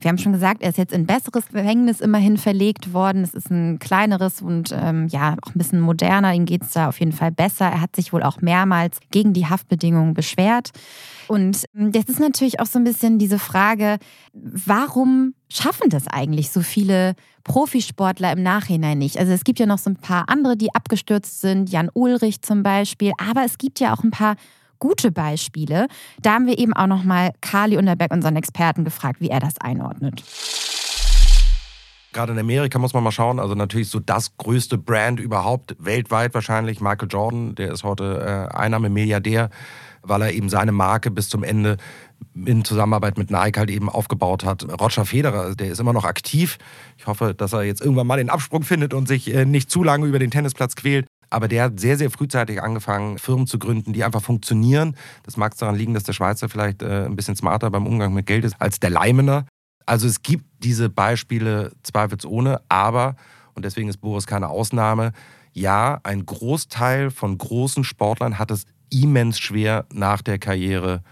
Wir 0.00 0.10
haben 0.10 0.18
schon 0.18 0.34
gesagt, 0.34 0.60
er 0.60 0.68
ist 0.68 0.76
jetzt 0.76 0.92
in 0.92 1.06
besseres 1.06 1.48
Gefängnis 1.48 2.02
immerhin 2.02 2.36
verlegt 2.36 2.92
worden. 2.92 3.22
Es 3.22 3.32
ist 3.32 3.50
ein 3.50 3.78
kleineres 3.78 4.42
und 4.42 4.76
ähm, 4.78 5.08
ja, 5.08 5.36
auch 5.40 5.54
ein 5.54 5.58
bisschen 5.58 5.80
moderner. 5.80 6.34
Ihm 6.34 6.44
geht 6.44 6.64
es 6.64 6.72
da 6.72 6.90
auf 6.90 7.00
jeden 7.00 7.12
Fall 7.12 7.32
besser. 7.32 7.64
Er 7.64 7.80
hat 7.80 7.96
sich 7.96 8.12
wohl 8.12 8.22
auch 8.22 8.42
mehrmals 8.42 8.98
gegen 9.10 9.32
die 9.32 9.46
Haftbedingungen 9.46 10.12
beschwert. 10.12 10.72
Und 11.28 11.64
ähm, 11.76 11.92
jetzt 11.94 12.08
ist 12.08 12.20
natürlich 12.20 12.58
auch 12.58 12.66
so 12.66 12.78
ein 12.78 12.84
bisschen 12.84 13.18
diese 13.18 13.38
Frage, 13.38 13.98
warum 14.32 15.34
schaffen 15.48 15.90
das 15.90 16.08
eigentlich 16.08 16.50
so 16.50 16.62
viele 16.62 17.14
Profisportler 17.44 18.32
im 18.32 18.42
Nachhinein 18.42 18.98
nicht? 18.98 19.18
Also 19.18 19.32
es 19.32 19.44
gibt 19.44 19.60
ja 19.60 19.66
noch 19.66 19.78
so 19.78 19.90
ein 19.90 19.96
paar 19.96 20.28
andere, 20.28 20.56
die 20.56 20.74
abgestürzt 20.74 21.40
sind, 21.40 21.70
Jan 21.70 21.90
Ulrich 21.92 22.42
zum 22.42 22.62
Beispiel, 22.62 23.12
aber 23.18 23.44
es 23.44 23.58
gibt 23.58 23.78
ja 23.78 23.94
auch 23.94 24.02
ein 24.02 24.10
paar 24.10 24.36
gute 24.78 25.10
Beispiele. 25.10 25.88
Da 26.22 26.34
haben 26.34 26.46
wir 26.46 26.58
eben 26.58 26.72
auch 26.72 26.86
nochmal 26.86 27.32
Kali 27.40 27.76
Unterberg, 27.76 28.12
unseren 28.12 28.36
Experten, 28.36 28.84
gefragt, 28.84 29.20
wie 29.20 29.28
er 29.28 29.40
das 29.40 29.58
einordnet. 29.60 30.22
Gerade 32.12 32.32
in 32.32 32.38
Amerika 32.38 32.78
muss 32.78 32.94
man 32.94 33.04
mal 33.04 33.12
schauen, 33.12 33.38
also 33.38 33.54
natürlich 33.54 33.88
so 33.88 34.00
das 34.00 34.36
größte 34.38 34.78
Brand 34.78 35.20
überhaupt, 35.20 35.76
weltweit 35.78 36.32
wahrscheinlich, 36.32 36.80
Michael 36.80 37.08
Jordan, 37.10 37.54
der 37.54 37.72
ist 37.72 37.84
heute 37.84 38.48
äh, 38.50 38.56
Einnahme-Milliardär 38.56 39.50
weil 40.02 40.22
er 40.22 40.32
eben 40.32 40.48
seine 40.48 40.72
Marke 40.72 41.10
bis 41.10 41.28
zum 41.28 41.42
Ende 41.42 41.76
in 42.34 42.64
Zusammenarbeit 42.64 43.18
mit 43.18 43.30
Nike 43.30 43.58
halt 43.58 43.70
eben 43.70 43.88
aufgebaut 43.88 44.44
hat. 44.44 44.66
Roger 44.80 45.04
Federer, 45.04 45.54
der 45.54 45.68
ist 45.70 45.80
immer 45.80 45.92
noch 45.92 46.04
aktiv. 46.04 46.58
Ich 46.96 47.06
hoffe, 47.06 47.34
dass 47.34 47.52
er 47.52 47.62
jetzt 47.62 47.80
irgendwann 47.80 48.06
mal 48.06 48.18
den 48.18 48.30
Absprung 48.30 48.62
findet 48.62 48.94
und 48.94 49.08
sich 49.08 49.32
äh, 49.32 49.44
nicht 49.44 49.70
zu 49.70 49.82
lange 49.82 50.06
über 50.06 50.18
den 50.18 50.30
Tennisplatz 50.30 50.74
quält. 50.76 51.06
Aber 51.30 51.48
der 51.48 51.64
hat 51.64 51.80
sehr, 51.80 51.98
sehr 51.98 52.10
frühzeitig 52.10 52.62
angefangen, 52.62 53.18
Firmen 53.18 53.46
zu 53.46 53.58
gründen, 53.58 53.92
die 53.92 54.02
einfach 54.02 54.22
funktionieren. 54.22 54.96
Das 55.24 55.36
mag 55.36 55.56
daran 55.58 55.76
liegen, 55.76 55.94
dass 55.94 56.04
der 56.04 56.14
Schweizer 56.14 56.48
vielleicht 56.48 56.82
äh, 56.82 57.04
ein 57.04 57.16
bisschen 57.16 57.36
smarter 57.36 57.70
beim 57.70 57.86
Umgang 57.86 58.14
mit 58.14 58.26
Geld 58.26 58.44
ist 58.44 58.56
als 58.58 58.80
der 58.80 58.90
Leimener. 58.90 59.46
Also 59.84 60.06
es 60.06 60.22
gibt 60.22 60.44
diese 60.58 60.88
Beispiele 60.88 61.72
zweifelsohne, 61.82 62.60
aber, 62.68 63.16
und 63.54 63.64
deswegen 63.64 63.88
ist 63.88 63.98
Boris 63.98 64.26
keine 64.26 64.48
Ausnahme, 64.48 65.12
ja, 65.52 66.00
ein 66.02 66.24
Großteil 66.24 67.10
von 67.10 67.36
großen 67.36 67.84
Sportlern 67.84 68.38
hat 68.38 68.50
es 68.50 68.66
immens 68.90 69.38
schwer, 69.38 69.86
nach 69.92 70.22
der 70.22 70.38
Karriere 70.38 71.02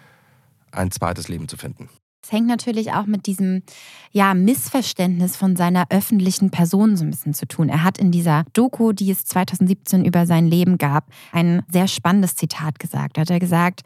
ein 0.72 0.90
zweites 0.90 1.28
Leben 1.28 1.48
zu 1.48 1.56
finden. 1.56 1.88
Es 2.22 2.32
hängt 2.32 2.48
natürlich 2.48 2.92
auch 2.92 3.06
mit 3.06 3.26
diesem 3.26 3.62
ja, 4.10 4.34
Missverständnis 4.34 5.36
von 5.36 5.54
seiner 5.54 5.86
öffentlichen 5.90 6.50
Person 6.50 6.96
so 6.96 7.04
ein 7.04 7.10
bisschen 7.10 7.34
zu 7.34 7.46
tun. 7.46 7.68
Er 7.68 7.84
hat 7.84 7.98
in 7.98 8.10
dieser 8.10 8.44
Doku, 8.52 8.92
die 8.92 9.12
es 9.12 9.24
2017 9.26 10.04
über 10.04 10.26
sein 10.26 10.48
Leben 10.48 10.76
gab, 10.76 11.06
ein 11.30 11.62
sehr 11.70 11.86
spannendes 11.86 12.34
Zitat 12.34 12.80
gesagt. 12.80 13.16
Da 13.16 13.20
hat 13.20 13.30
er 13.30 13.38
gesagt, 13.38 13.82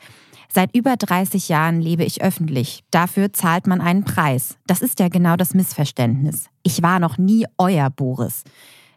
Seit 0.52 0.74
über 0.74 0.96
30 0.96 1.48
Jahren 1.48 1.80
lebe 1.80 2.02
ich 2.02 2.22
öffentlich. 2.22 2.82
Dafür 2.90 3.32
zahlt 3.32 3.68
man 3.68 3.80
einen 3.80 4.02
Preis. 4.02 4.58
Das 4.66 4.82
ist 4.82 4.98
ja 4.98 5.08
genau 5.08 5.36
das 5.36 5.54
Missverständnis. 5.54 6.46
Ich 6.64 6.82
war 6.82 6.98
noch 6.98 7.18
nie 7.18 7.46
euer 7.56 7.88
Boris. 7.88 8.42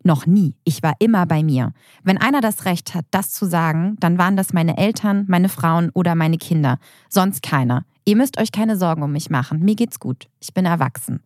Noch 0.04 0.26
nie. 0.26 0.54
Ich 0.64 0.84
war 0.84 0.94
immer 1.00 1.26
bei 1.26 1.44
mir. 1.44 1.74
Wenn 2.04 2.18
einer 2.18 2.42
das 2.42 2.66
Recht 2.66 2.94
hat, 2.94 3.06
das 3.12 3.32
zu 3.32 3.46
sagen, 3.46 3.96
dann 4.00 4.18
waren 4.18 4.36
das 4.36 4.54
meine 4.54 4.78
Eltern, 4.78 5.26
meine 5.28 5.50
Frauen 5.50 5.90
oder 5.94 6.14
meine 6.16 6.38
Kinder. 6.38 6.78
Sonst 7.10 7.42
keiner. 7.42 7.86
Ihr 8.06 8.18
müsst 8.18 8.38
euch 8.38 8.52
keine 8.52 8.76
Sorgen 8.76 9.02
um 9.02 9.14
mich 9.14 9.30
machen. 9.30 9.60
Mir 9.60 9.76
geht's 9.76 10.00
gut. 10.00 10.28
Ich 10.42 10.54
bin 10.54 10.66
erwachsen. 10.66 11.24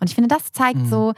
Und 0.00 0.10
ich 0.10 0.14
finde, 0.14 0.28
das 0.28 0.52
zeigt 0.52 0.80
mhm. 0.80 0.88
so, 0.88 1.14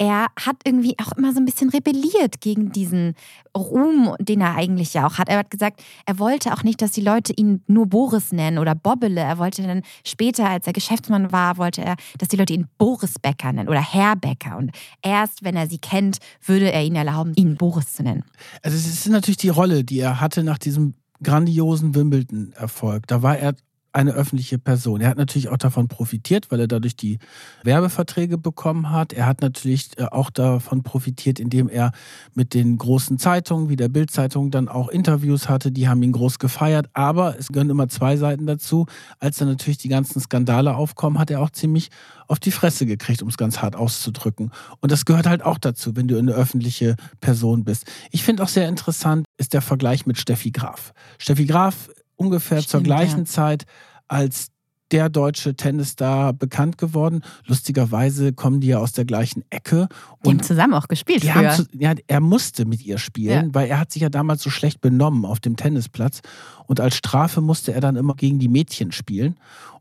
er 0.00 0.28
hat 0.34 0.56
irgendwie 0.64 0.96
auch 0.98 1.12
immer 1.12 1.34
so 1.34 1.40
ein 1.40 1.44
bisschen 1.44 1.68
rebelliert 1.68 2.40
gegen 2.40 2.72
diesen 2.72 3.12
Ruhm, 3.54 4.14
den 4.18 4.40
er 4.40 4.56
eigentlich 4.56 4.94
ja 4.94 5.06
auch 5.06 5.18
hat. 5.18 5.28
Er 5.28 5.36
hat 5.36 5.50
gesagt, 5.50 5.82
er 6.06 6.18
wollte 6.18 6.54
auch 6.54 6.62
nicht, 6.62 6.80
dass 6.80 6.92
die 6.92 7.02
Leute 7.02 7.34
ihn 7.36 7.62
nur 7.66 7.86
Boris 7.86 8.32
nennen 8.32 8.56
oder 8.56 8.74
Bobbele. 8.74 9.20
Er 9.20 9.36
wollte 9.36 9.62
dann 9.62 9.82
später, 10.06 10.48
als 10.48 10.66
er 10.66 10.72
Geschäftsmann 10.72 11.32
war, 11.32 11.58
wollte 11.58 11.82
er, 11.82 11.96
dass 12.16 12.28
die 12.28 12.36
Leute 12.36 12.54
ihn 12.54 12.66
Boris 12.78 13.18
Becker 13.20 13.52
nennen 13.52 13.68
oder 13.68 13.82
Herr 13.82 14.16
Becker. 14.16 14.56
Und 14.56 14.70
erst, 15.02 15.44
wenn 15.44 15.54
er 15.54 15.68
sie 15.68 15.78
kennt, 15.78 16.16
würde 16.46 16.72
er 16.72 16.82
ihnen 16.82 16.96
erlauben, 16.96 17.34
ihn 17.36 17.56
Boris 17.58 17.92
zu 17.92 18.02
nennen. 18.02 18.24
Also 18.62 18.78
es 18.78 18.86
ist 18.86 19.06
natürlich 19.06 19.36
die 19.36 19.50
Rolle, 19.50 19.84
die 19.84 20.00
er 20.00 20.18
hatte 20.18 20.42
nach 20.42 20.56
diesem 20.56 20.94
grandiosen 21.22 21.94
Wimbledon-Erfolg. 21.94 23.06
Da 23.06 23.20
war 23.20 23.36
er 23.36 23.54
eine 23.92 24.12
öffentliche 24.12 24.58
Person. 24.58 25.00
Er 25.00 25.08
hat 25.08 25.18
natürlich 25.18 25.48
auch 25.48 25.56
davon 25.56 25.88
profitiert, 25.88 26.50
weil 26.50 26.60
er 26.60 26.68
dadurch 26.68 26.96
die 26.96 27.18
Werbeverträge 27.64 28.38
bekommen 28.38 28.90
hat. 28.90 29.12
Er 29.12 29.26
hat 29.26 29.40
natürlich 29.40 29.98
äh, 29.98 30.04
auch 30.04 30.30
davon 30.30 30.82
profitiert, 30.82 31.40
indem 31.40 31.68
er 31.68 31.92
mit 32.34 32.54
den 32.54 32.78
großen 32.78 33.18
Zeitungen 33.18 33.68
wie 33.68 33.76
der 33.76 33.88
Bildzeitung 33.88 34.50
dann 34.50 34.68
auch 34.68 34.88
Interviews 34.88 35.48
hatte. 35.48 35.72
Die 35.72 35.88
haben 35.88 36.02
ihn 36.02 36.12
groß 36.12 36.38
gefeiert. 36.38 36.88
Aber 36.92 37.38
es 37.38 37.48
gehören 37.48 37.70
immer 37.70 37.88
zwei 37.88 38.16
Seiten 38.16 38.46
dazu. 38.46 38.86
Als 39.18 39.38
dann 39.38 39.48
natürlich 39.48 39.78
die 39.78 39.88
ganzen 39.88 40.20
Skandale 40.20 40.74
aufkommen, 40.74 41.18
hat 41.18 41.30
er 41.30 41.40
auch 41.40 41.50
ziemlich 41.50 41.88
auf 42.28 42.38
die 42.38 42.52
Fresse 42.52 42.86
gekriegt, 42.86 43.22
um 43.22 43.28
es 43.28 43.36
ganz 43.36 43.60
hart 43.60 43.74
auszudrücken. 43.74 44.52
Und 44.80 44.92
das 44.92 45.04
gehört 45.04 45.26
halt 45.26 45.42
auch 45.42 45.58
dazu, 45.58 45.96
wenn 45.96 46.06
du 46.06 46.16
eine 46.16 46.32
öffentliche 46.32 46.94
Person 47.20 47.64
bist. 47.64 47.90
Ich 48.12 48.22
finde 48.22 48.44
auch 48.44 48.48
sehr 48.48 48.68
interessant 48.68 49.26
ist 49.36 49.52
der 49.54 49.62
Vergleich 49.62 50.06
mit 50.06 50.18
Steffi 50.18 50.50
Graf. 50.50 50.92
Steffi 51.18 51.46
Graf 51.46 51.90
ungefähr 52.20 52.58
Stimmt, 52.58 52.70
zur 52.70 52.82
gleichen 52.82 53.20
ja. 53.20 53.24
Zeit 53.24 53.64
als 54.08 54.48
der 54.90 55.08
deutsche 55.08 55.54
Tennisstar 55.54 56.32
bekannt 56.32 56.76
geworden. 56.76 57.22
Lustigerweise 57.46 58.32
kommen 58.32 58.60
die 58.60 58.68
ja 58.68 58.78
aus 58.78 58.92
der 58.92 59.04
gleichen 59.04 59.44
Ecke. 59.48 59.88
Die 60.24 60.28
und 60.28 60.38
haben 60.38 60.42
zusammen 60.42 60.74
auch 60.74 60.88
gespielt 60.88 61.24
früher. 61.24 61.50
Zu, 61.50 61.66
ja, 61.72 61.94
er 62.08 62.20
musste 62.20 62.64
mit 62.64 62.84
ihr 62.84 62.98
spielen, 62.98 63.46
ja. 63.46 63.54
weil 63.54 63.68
er 63.68 63.78
hat 63.78 63.92
sich 63.92 64.02
ja 64.02 64.08
damals 64.08 64.42
so 64.42 64.50
schlecht 64.50 64.80
benommen 64.80 65.24
auf 65.24 65.38
dem 65.38 65.56
Tennisplatz. 65.56 66.20
Und 66.66 66.80
als 66.80 66.96
Strafe 66.96 67.40
musste 67.40 67.72
er 67.72 67.80
dann 67.80 67.96
immer 67.96 68.14
gegen 68.14 68.40
die 68.40 68.48
Mädchen 68.48 68.90
spielen 68.90 69.36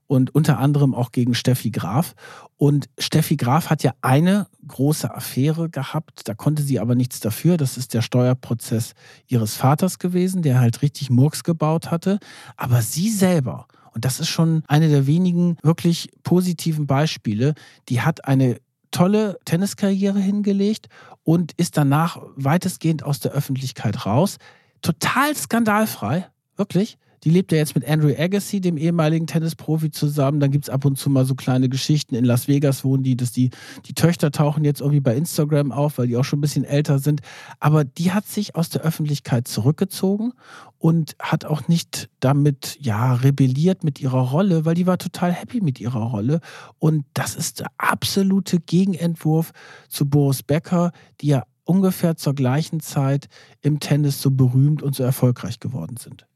und 0.10 0.34
unter 0.34 0.58
anderem 0.58 0.96
auch 0.96 1.12
gegen 1.12 1.36
Steffi 1.36 1.70
Graf. 1.70 2.16
Und 2.58 2.90
Steffi 2.98 3.38
Graf 3.38 3.70
hat 3.70 3.84
ja 3.84 3.94
eine 4.02 4.48
große 4.68 5.14
Affäre 5.14 5.70
gehabt, 5.70 6.28
da 6.28 6.34
konnte 6.34 6.64
sie 6.64 6.80
aber 6.80 6.96
nichts 6.96 7.20
dafür. 7.20 7.58
Das 7.58 7.78
ist 7.78 7.94
der 7.94 8.02
Steuerprozess 8.02 8.94
ihres 9.28 9.56
Vaters 9.56 10.00
gewesen, 10.00 10.42
der 10.42 10.60
halt 10.60 10.82
richtig 10.82 11.12
Murks 11.12 11.44
gebaut 11.44 11.92
hatte. 11.92 12.18
Aber 12.58 12.82
sie 12.82 13.12
selber, 13.12 13.68
und 13.94 14.04
das 14.04 14.20
ist 14.20 14.30
schon 14.30 14.64
eine 14.68 14.90
der 14.90 15.06
wenigen 15.06 15.58
wirklich 15.62 16.10
positiven 16.24 16.88
Beispiele, 16.88 17.54
die 17.88 18.02
hat 18.02 18.26
eine 18.26 18.58
tolle 18.90 19.38
Tenniskarriere 19.46 20.20
hingelegt 20.20 20.88
und 21.24 21.52
ist 21.52 21.78
danach 21.78 22.20
weitestgehend 22.36 23.04
aus 23.04 23.20
der 23.20 23.34
Öffentlichkeit 23.34 24.08
raus. 24.08 24.38
Total 24.82 25.36
skandalfrei, 25.36 26.28
wirklich. 26.56 26.98
Die 27.24 27.30
lebt 27.30 27.52
ja 27.52 27.58
jetzt 27.58 27.76
mit 27.76 27.88
Andrew 27.88 28.14
Agassi, 28.18 28.62
dem 28.62 28.78
ehemaligen 28.78 29.28
Tennisprofi, 29.28 29.92
zusammen. 29.92 30.40
Dann 30.40 30.52
gibt 30.52 30.66
es 30.66 30.70
ab 30.70 30.86
und 30.86 30.98
zu 30.98 31.10
mal 31.10 31.26
so 31.26 31.36
kleine 31.36 31.70
Geschichten. 31.70 32.16
In 32.16 32.26
Las 32.26 32.48
Vegas 32.48 32.84
wohnen 32.84 33.04
die, 33.04 33.18
dass 33.18 33.32
die, 33.32 33.50
die 33.86 33.94
Töchter 33.94 34.32
tauchen 34.32 34.64
jetzt 34.64 34.82
irgendwie 34.82 35.02
bei 35.02 35.16
Instagram 35.16 35.72
auf, 35.72 35.98
weil 35.98 36.08
die 36.08 36.18
auch 36.18 36.24
schon 36.24 36.40
ein 36.40 36.42
bisschen 36.42 36.64
älter 36.64 37.00
sind. 37.00 37.22
Aber 37.60 37.84
die 37.84 38.12
hat 38.12 38.26
sich 38.26 38.56
aus 38.56 38.70
der 38.70 38.82
Öffentlichkeit 38.82 39.48
zurückgezogen 39.48 40.34
und 40.78 41.16
hat 41.20 41.46
auch 41.46 41.68
nicht 41.68 42.10
damit, 42.20 42.78
ja, 42.80 43.14
rebelliert 43.14 43.84
mit 43.84 44.00
ihrer 44.00 44.30
Rolle, 44.30 44.66
weil 44.66 44.76
die 44.76 44.88
war 44.88 44.98
total 44.98 45.34
happy 45.34 45.62
mit 45.62 45.80
ihrer 45.80 46.04
Rolle. 46.04 46.40
Und 46.78 47.06
das 47.14 47.36
ist 47.36 47.60
der 47.60 47.68
absolute 47.78 48.60
Gegenentwurf 48.60 49.52
zu 49.90 50.06
Boris 50.06 50.44
Becker, 50.44 50.92
die 51.22 51.28
ja 51.28 51.44
ungefähr 51.66 52.16
zur 52.16 52.34
gleichen 52.34 52.80
Zeit 52.80 53.28
im 53.62 53.80
Tennis 53.80 54.22
so 54.22 54.32
berühmt 54.32 54.82
und 54.82 54.96
so 54.96 55.04
erfolgreich 55.04 55.60
geworden 55.60 55.98
sind. 55.98 56.29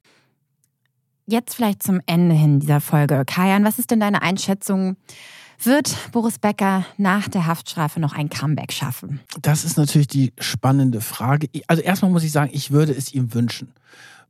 Jetzt 1.26 1.56
vielleicht 1.56 1.84
zum 1.84 2.02
Ende 2.06 2.36
hin 2.36 2.60
dieser 2.60 2.82
Folge. 2.82 3.24
Kajan, 3.26 3.64
was 3.64 3.80
ist 3.80 3.92
denn 3.92 4.00
deine 4.00 4.22
Einschätzung? 4.22 4.98
Wird 5.62 5.96
Boris 6.12 6.40
Becker 6.40 6.86
nach 6.98 7.30
der 7.30 7.46
Haftstrafe 7.46 8.02
noch 8.02 8.14
ein 8.14 8.30
Comeback 8.30 8.74
schaffen? 8.74 9.22
Das 9.42 9.64
ist 9.64 9.78
natürlich 9.78 10.08
die 10.08 10.34
spannende 10.38 11.00
Frage. 11.00 11.48
Also 11.68 11.82
erstmal 11.82 12.12
muss 12.12 12.26
ich 12.26 12.34
sagen, 12.34 12.52
ich 12.54 12.72
würde 12.72 12.92
es 12.92 13.14
ihm 13.14 13.34
wünschen. 13.34 13.74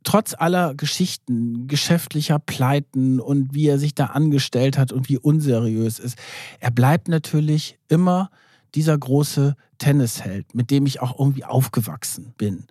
Trotz 0.03 0.35
aller 0.37 0.75
Geschichten, 0.75 1.67
geschäftlicher 1.67 2.37
Pleiten 2.37 3.19
und 3.19 3.55
wie 3.55 3.67
er 3.67 3.79
sich 3.79 3.95
da 3.95 4.07
angestellt 4.07 4.77
hat 4.77 4.91
und 4.91 5.09
wie 5.09 5.17
unseriös 5.17 5.97
ist, 5.97 6.17
er 6.59 6.71
bleibt 6.71 7.07
natürlich 7.07 7.79
immer 7.87 8.29
dieser 8.75 8.97
große 8.97 9.55
Tennisheld, 9.79 10.53
mit 10.53 10.69
dem 10.69 10.85
ich 10.85 11.01
auch 11.01 11.17
irgendwie 11.17 11.45
aufgewachsen 11.45 12.33
bin. 12.37 12.67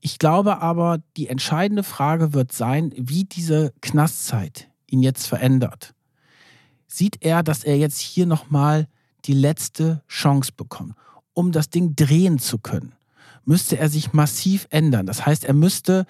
Ich 0.00 0.18
glaube 0.18 0.60
aber, 0.60 0.98
die 1.16 1.28
entscheidende 1.28 1.82
Frage 1.82 2.32
wird 2.32 2.52
sein, 2.52 2.92
wie 2.96 3.24
diese 3.24 3.72
Knastzeit 3.80 4.68
ihn 4.86 5.02
jetzt 5.02 5.26
verändert. 5.26 5.94
Sieht 6.86 7.18
er, 7.20 7.42
dass 7.42 7.64
er 7.64 7.76
jetzt 7.76 7.98
hier 7.98 8.26
nochmal 8.26 8.88
die 9.24 9.34
letzte 9.34 10.02
Chance 10.08 10.52
bekommt, 10.56 10.94
um 11.34 11.52
das 11.52 11.70
Ding 11.70 11.96
drehen 11.96 12.38
zu 12.38 12.58
können? 12.58 12.94
Müsste 13.44 13.78
er 13.78 13.88
sich 13.88 14.12
massiv 14.12 14.66
ändern. 14.70 15.06
Das 15.06 15.26
heißt, 15.26 15.44
er 15.44 15.54
müsste 15.54 16.06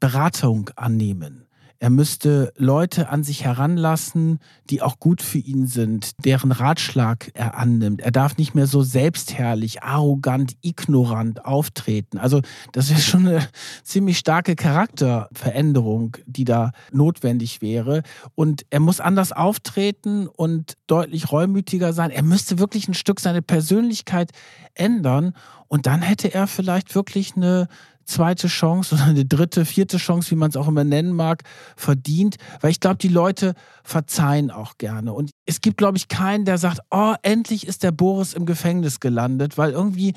Beratung 0.00 0.70
annehmen. 0.76 1.45
Er 1.78 1.90
müsste 1.90 2.52
Leute 2.56 3.10
an 3.10 3.22
sich 3.22 3.44
heranlassen, 3.44 4.38
die 4.70 4.82
auch 4.82 4.98
gut 4.98 5.20
für 5.20 5.38
ihn 5.38 5.66
sind, 5.66 6.12
deren 6.24 6.52
Ratschlag 6.52 7.30
er 7.34 7.58
annimmt. 7.58 8.00
Er 8.00 8.10
darf 8.10 8.36
nicht 8.38 8.54
mehr 8.54 8.66
so 8.66 8.82
selbstherrlich, 8.82 9.82
arrogant, 9.82 10.56
ignorant 10.62 11.44
auftreten. 11.44 12.18
Also 12.18 12.40
das 12.72 12.90
wäre 12.90 13.00
schon 13.00 13.28
eine 13.28 13.48
ziemlich 13.82 14.18
starke 14.18 14.56
Charakterveränderung, 14.56 16.16
die 16.26 16.44
da 16.44 16.72
notwendig 16.92 17.60
wäre. 17.60 18.02
Und 18.34 18.64
er 18.70 18.80
muss 18.80 19.00
anders 19.00 19.32
auftreten 19.32 20.28
und 20.28 20.74
deutlich 20.86 21.30
reumütiger 21.30 21.92
sein. 21.92 22.10
Er 22.10 22.22
müsste 22.22 22.58
wirklich 22.58 22.88
ein 22.88 22.94
Stück 22.94 23.20
seine 23.20 23.42
Persönlichkeit 23.42 24.30
ändern. 24.74 25.34
Und 25.68 25.86
dann 25.86 26.02
hätte 26.02 26.32
er 26.32 26.46
vielleicht 26.46 26.94
wirklich 26.94 27.36
eine 27.36 27.68
zweite 28.06 28.48
Chance 28.48 28.94
oder 28.94 29.04
eine 29.04 29.24
dritte, 29.24 29.64
vierte 29.64 29.98
Chance, 29.98 30.30
wie 30.30 30.36
man 30.36 30.50
es 30.50 30.56
auch 30.56 30.68
immer 30.68 30.84
nennen 30.84 31.12
mag, 31.12 31.42
verdient. 31.76 32.36
Weil 32.60 32.70
ich 32.70 32.80
glaube, 32.80 32.96
die 32.96 33.08
Leute 33.08 33.54
verzeihen 33.84 34.50
auch 34.50 34.78
gerne. 34.78 35.12
Und 35.12 35.32
es 35.44 35.60
gibt, 35.60 35.76
glaube 35.76 35.98
ich, 35.98 36.08
keinen, 36.08 36.44
der 36.44 36.58
sagt, 36.58 36.80
oh, 36.90 37.14
endlich 37.22 37.66
ist 37.66 37.82
der 37.82 37.92
Boris 37.92 38.34
im 38.34 38.46
Gefängnis 38.46 39.00
gelandet, 39.00 39.58
weil 39.58 39.72
irgendwie 39.72 40.14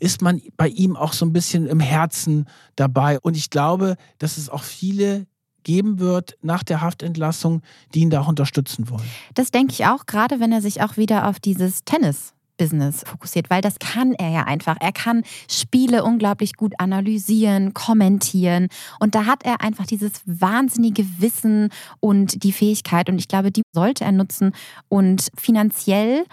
ist 0.00 0.20
man 0.20 0.42
bei 0.56 0.68
ihm 0.68 0.96
auch 0.96 1.12
so 1.12 1.24
ein 1.24 1.32
bisschen 1.32 1.66
im 1.66 1.80
Herzen 1.80 2.46
dabei. 2.76 3.18
Und 3.20 3.36
ich 3.36 3.50
glaube, 3.50 3.96
dass 4.18 4.36
es 4.36 4.48
auch 4.48 4.62
viele 4.62 5.26
geben 5.64 5.98
wird 5.98 6.36
nach 6.42 6.62
der 6.62 6.80
Haftentlassung, 6.80 7.62
die 7.94 8.00
ihn 8.00 8.10
da 8.10 8.20
auch 8.20 8.28
unterstützen 8.28 8.88
wollen. 8.88 9.04
Das 9.34 9.50
denke 9.50 9.72
ich 9.72 9.86
auch, 9.86 10.06
gerade 10.06 10.40
wenn 10.40 10.52
er 10.52 10.62
sich 10.62 10.82
auch 10.82 10.96
wieder 10.96 11.28
auf 11.28 11.40
dieses 11.40 11.84
Tennis 11.84 12.32
Business 12.58 13.02
fokussiert, 13.06 13.48
weil 13.48 13.62
das 13.62 13.78
kann 13.78 14.12
er 14.12 14.30
ja 14.30 14.44
einfach. 14.44 14.76
Er 14.80 14.92
kann 14.92 15.22
Spiele 15.50 16.04
unglaublich 16.04 16.54
gut 16.56 16.74
analysieren, 16.78 17.72
kommentieren 17.72 18.68
und 19.00 19.14
da 19.14 19.24
hat 19.24 19.44
er 19.44 19.62
einfach 19.62 19.86
dieses 19.86 20.12
wahnsinnige 20.26 21.06
Wissen 21.18 21.70
und 22.00 22.42
die 22.44 22.52
Fähigkeit 22.52 23.08
und 23.08 23.18
ich 23.18 23.28
glaube, 23.28 23.50
die 23.50 23.62
sollte 23.72 24.04
er 24.04 24.12
nutzen 24.12 24.52
und 24.88 25.28
finanziell 25.36 26.24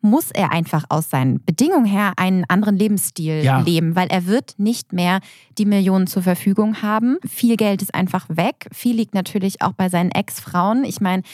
muss 0.00 0.30
er 0.30 0.52
einfach 0.52 0.84
aus 0.90 1.10
seinen 1.10 1.44
Bedingungen 1.44 1.84
her 1.84 2.12
einen 2.16 2.44
anderen 2.48 2.76
Lebensstil 2.76 3.42
Ja. 3.42 3.60
leben, 3.60 3.96
weil 3.96 4.06
er 4.08 4.26
wird 4.26 4.54
nicht 4.58 4.92
mehr 4.92 5.20
die 5.58 5.64
Millionen 5.64 6.06
zur 6.06 6.22
Verfügung 6.22 6.82
haben. 6.82 7.18
Viel 7.26 7.56
Geld 7.56 7.82
ist 7.82 7.94
einfach 7.94 8.26
weg. 8.28 8.68
Viel 8.72 8.94
liegt 8.94 9.14
natürlich 9.14 9.60
auch 9.60 9.72
bei 9.72 9.88
seinen 9.88 10.12
Ex-Frauen. 10.12 10.84
Ich 10.84 11.00
meine, 11.00 11.24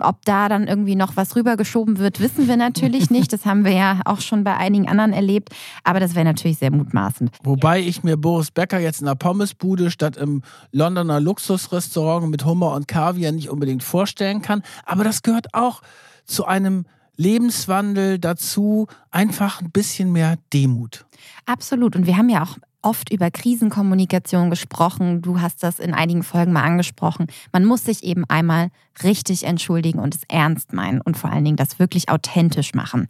ob 0.00 0.24
da 0.24 0.48
dann 0.48 0.66
irgendwie 0.66 0.96
noch 0.96 1.16
was 1.16 1.36
rübergeschoben 1.36 1.98
wird, 1.98 2.18
wissen 2.20 2.48
wir 2.48 2.56
natürlich 2.56 3.10
nicht. 3.10 3.32
Das 3.32 3.46
haben 3.46 3.64
wir 3.64 3.72
ja 3.72 4.00
auch 4.04 4.20
schon 4.20 4.42
bei 4.42 4.56
einigen 4.56 4.88
anderen 4.88 5.12
erlebt. 5.12 5.50
Aber 5.84 6.00
das 6.00 6.16
wäre 6.16 6.24
natürlich 6.24 6.58
sehr 6.58 6.72
mutmaßend. 6.72 7.30
Wobei 7.44 7.80
ich 7.80 8.02
mir 8.02 8.16
Boris 8.16 8.50
Becker 8.50 8.80
jetzt 8.80 9.00
in 9.00 9.06
der 9.06 9.14
Pommesbude 9.14 9.90
statt 9.90 10.16
im 10.16 10.42
Londoner 10.72 11.20
Luxusrestaurant 11.20 12.28
mit 12.28 12.44
Hummer 12.44 12.74
und 12.74 12.88
Kaviar 12.88 13.30
nicht 13.32 13.50
unbedingt 13.50 13.84
vorstellen 13.84 14.42
kann. 14.42 14.62
Aber 14.84 15.04
das 15.04 15.22
gehört 15.22 15.54
auch 15.54 15.82
zu 16.24 16.44
einem 16.44 16.86
Lebenswandel 17.20 18.18
dazu, 18.18 18.86
einfach 19.10 19.60
ein 19.60 19.70
bisschen 19.70 20.10
mehr 20.10 20.38
Demut. 20.54 21.04
Absolut. 21.44 21.94
Und 21.94 22.06
wir 22.06 22.16
haben 22.16 22.30
ja 22.30 22.42
auch 22.42 22.56
oft 22.82 23.12
über 23.12 23.30
Krisenkommunikation 23.30 24.50
gesprochen. 24.50 25.22
Du 25.22 25.40
hast 25.40 25.62
das 25.62 25.78
in 25.78 25.94
einigen 25.94 26.22
Folgen 26.22 26.52
mal 26.52 26.62
angesprochen. 26.62 27.26
Man 27.52 27.64
muss 27.64 27.84
sich 27.84 28.02
eben 28.04 28.24
einmal 28.28 28.70
richtig 29.02 29.44
entschuldigen 29.44 29.98
und 29.98 30.14
es 30.14 30.22
ernst 30.28 30.72
meinen 30.72 31.00
und 31.00 31.16
vor 31.16 31.30
allen 31.30 31.44
Dingen 31.44 31.56
das 31.56 31.78
wirklich 31.78 32.08
authentisch 32.08 32.74
machen. 32.74 33.08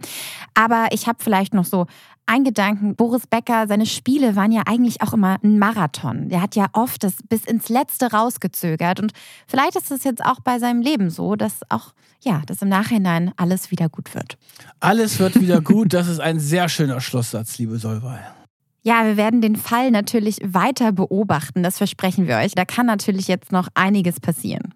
Aber 0.54 0.88
ich 0.92 1.06
habe 1.06 1.18
vielleicht 1.22 1.54
noch 1.54 1.64
so 1.64 1.86
einen 2.26 2.44
Gedanken. 2.44 2.94
Boris 2.94 3.26
Becker, 3.26 3.66
seine 3.66 3.86
Spiele 3.86 4.36
waren 4.36 4.52
ja 4.52 4.62
eigentlich 4.66 5.02
auch 5.02 5.12
immer 5.12 5.38
ein 5.42 5.58
Marathon. 5.58 6.28
Der 6.28 6.40
hat 6.40 6.54
ja 6.54 6.66
oft 6.72 7.02
das 7.02 7.14
bis 7.28 7.44
ins 7.44 7.68
Letzte 7.68 8.12
rausgezögert. 8.12 9.00
Und 9.00 9.12
vielleicht 9.46 9.76
ist 9.76 9.90
es 9.90 10.04
jetzt 10.04 10.24
auch 10.24 10.40
bei 10.40 10.58
seinem 10.58 10.80
Leben 10.80 11.10
so, 11.10 11.34
dass 11.34 11.60
auch, 11.70 11.92
ja, 12.22 12.42
dass 12.46 12.62
im 12.62 12.68
Nachhinein 12.68 13.32
alles 13.36 13.70
wieder 13.70 13.88
gut 13.88 14.14
wird. 14.14 14.38
Alles 14.78 15.18
wird 15.18 15.40
wieder 15.40 15.60
gut. 15.62 15.92
Das 15.92 16.06
ist 16.06 16.20
ein 16.20 16.38
sehr 16.38 16.68
schöner 16.68 17.00
Schlusssatz, 17.00 17.58
liebe 17.58 17.78
Solvay. 17.78 18.20
Ja, 18.82 19.04
wir 19.04 19.18
werden 19.18 19.42
den 19.42 19.56
Fall 19.56 19.90
natürlich 19.90 20.38
weiter 20.42 20.92
beobachten, 20.92 21.62
das 21.62 21.76
versprechen 21.76 22.26
wir 22.26 22.36
euch. 22.36 22.52
Da 22.54 22.64
kann 22.64 22.86
natürlich 22.86 23.28
jetzt 23.28 23.52
noch 23.52 23.68
einiges 23.74 24.20
passieren. 24.20 24.72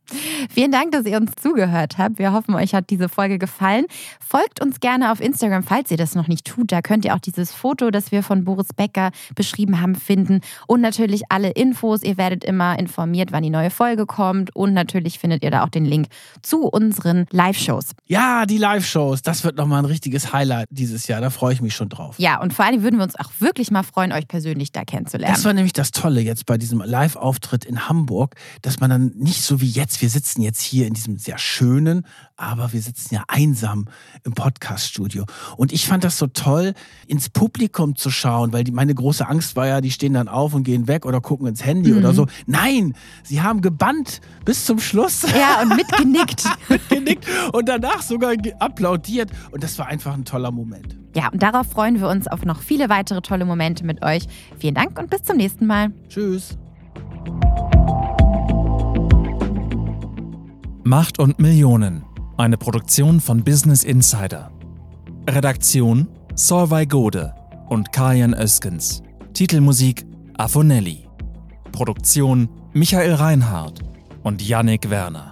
Vielen 0.51 0.71
Dank, 0.71 0.93
dass 0.93 1.07
ihr 1.07 1.17
uns 1.17 1.33
zugehört 1.41 1.97
habt. 1.97 2.19
Wir 2.19 2.35
hoffen, 2.35 2.55
euch 2.55 2.75
hat 2.75 2.91
diese 2.91 3.09
Folge 3.09 3.39
gefallen. 3.39 3.87
Folgt 4.21 4.61
uns 4.61 4.81
gerne 4.81 5.11
auf 5.11 5.21
Instagram, 5.21 5.63
falls 5.63 5.91
ihr 5.91 5.97
das 5.97 6.15
noch 6.15 6.29
nicht 6.29 6.47
tut. 6.47 6.71
Da 6.71 6.83
könnt 6.83 7.07
ihr 7.07 7.15
auch 7.15 7.19
dieses 7.19 7.55
Foto, 7.55 7.91
das 7.91 8.13
wir 8.13 8.23
von 8.23 8.45
Boris 8.45 8.69
Becker 8.77 9.11
beschrieben 9.35 9.81
haben, 9.81 9.95
finden. 9.95 10.41
Und 10.67 10.83
natürlich 10.83 11.23
alle 11.31 11.51
Infos. 11.53 12.03
Ihr 12.03 12.19
werdet 12.19 12.45
immer 12.45 12.79
informiert, 12.79 13.33
wann 13.33 13.43
die 13.43 13.51
neue 13.51 13.71
Folge 13.71 14.05
kommt. 14.05 14.55
Und 14.55 14.75
natürlich 14.75 15.19
findet 15.19 15.43
ihr 15.43 15.51
da 15.51 15.65
auch 15.65 15.71
den 15.71 15.87
Link 15.87 16.09
zu 16.43 16.67
unseren 16.67 17.25
Live-Shows. 17.31 17.93
Ja, 18.07 18.45
die 18.45 18.59
Live-Shows, 18.59 19.23
das 19.23 19.45
wird 19.45 19.57
nochmal 19.57 19.79
ein 19.79 19.87
richtiges 19.87 20.35
Highlight 20.35 20.67
dieses 20.71 21.07
Jahr. 21.07 21.23
Da 21.23 21.31
freue 21.31 21.55
ich 21.55 21.63
mich 21.63 21.75
schon 21.75 21.89
drauf. 21.89 22.17
Ja, 22.19 22.43
und 22.43 22.53
vor 22.53 22.67
allem 22.67 22.83
würden 22.83 22.99
wir 22.99 23.05
uns 23.05 23.19
auch 23.19 23.31
wirklich 23.39 23.71
mal 23.71 23.83
freuen, 23.83 23.94
euch 24.13 24.29
persönlich 24.29 24.73
da 24.73 24.85
kennenzulernen. 24.85 25.35
Das 25.35 25.45
war 25.45 25.53
nämlich 25.53 25.73
das 25.73 25.91
Tolle 25.91 26.21
jetzt 26.21 26.47
bei 26.47 26.59
diesem 26.59 26.81
Live-Auftritt 26.81 27.65
in 27.65 27.89
Hamburg, 27.89 28.35
dass 28.63 28.81
man 28.81 28.91
dann 28.91 29.13
nicht 29.17 29.43
so 29.43 29.61
wie 29.61 29.69
jetzt, 29.69 30.03
wir 30.03 30.11
sitzen 30.11 30.43
jetzt 30.43 30.61
hier 30.61 30.87
in 30.87 30.95
diesem 30.95 31.19
sehr 31.19 31.39
schönen, 31.39 32.07
aber 32.37 32.73
wir 32.73 32.81
sitzen 32.83 33.15
ja 33.15 33.23
einsam 33.29 33.87
im 34.25 34.33
Podcast-Studio. 34.33 35.25
Und 35.57 35.73
ich 35.73 35.87
fand 35.87 36.03
das 36.05 36.19
so 36.19 36.27
toll, 36.27 36.75
ins 37.07 37.29
Publikum 37.31 37.95
zu 37.97 38.11
schauen, 38.11 38.53
weil 38.53 38.65
die, 38.65 38.73
meine 38.73 38.95
große 38.95 39.27
Angst 39.29 39.55
war 39.57 39.67
ja, 39.67 39.81
die 39.81 39.91
stehen 39.91 40.15
dann 40.15 40.29
auf 40.29 40.53
und 40.55 40.65
gehen 40.65 40.89
weg 40.89 41.07
oder 41.07 41.21
gucken 41.21 41.47
ins 41.47 41.65
Handy 41.65 41.93
Mhm. 41.93 41.99
oder 41.99 42.13
so. 42.15 42.27
Nein, 42.47 42.95
sie 43.23 43.41
haben 43.43 43.61
gebannt 43.61 44.21
bis 44.45 44.65
zum 44.67 44.79
Schluss. 44.81 45.23
ja, 45.23 45.63
und 45.63 45.77
mitgenickt. 45.77 46.45
genickt 46.89 47.27
und 47.53 47.69
danach 47.69 48.03
sogar 48.03 48.33
applaudiert. 48.59 49.31
Und 49.53 49.63
das 49.63 49.79
war 49.79 49.87
einfach 49.87 50.15
ein 50.15 50.25
toller 50.25 50.51
Moment. 50.51 50.99
Ja, 51.15 51.29
und 51.29 51.43
darauf 51.43 51.69
freuen 51.69 52.01
wir 52.01 52.09
uns 52.09 52.27
auf 52.27 52.45
noch 52.45 52.61
viele 52.61 52.89
weitere 52.89 53.21
tolle 53.21 53.45
Momente 53.45 53.85
mit 53.85 54.05
euch. 54.05 54.27
Vielen 54.59 54.75
Dank 54.75 54.99
und 54.99 55.11
bis 55.11 55.23
zum 55.23 55.37
nächsten 55.37 55.67
Mal. 55.67 55.93
Tschüss. 56.09 56.59
Macht 60.85 61.19
und 61.19 61.39
Millionen. 61.39 62.05
Eine 62.37 62.59
Produktion 62.59 63.21
von 63.21 63.45
Business 63.45 63.85
Insider. 63.85 64.51
Redaktion 65.31 66.09
Solvay 66.35 66.85
Gode 66.85 67.33
und 67.69 67.93
Kajan 67.93 68.35
Öskens. 68.35 69.05
Titelmusik 69.35 70.05
Afonelli. 70.37 71.07
Produktion 71.71 72.49
Michael 72.73 73.15
Reinhardt 73.15 73.83
und 74.25 74.43
Yannick 74.43 74.91
Werner. 74.91 75.31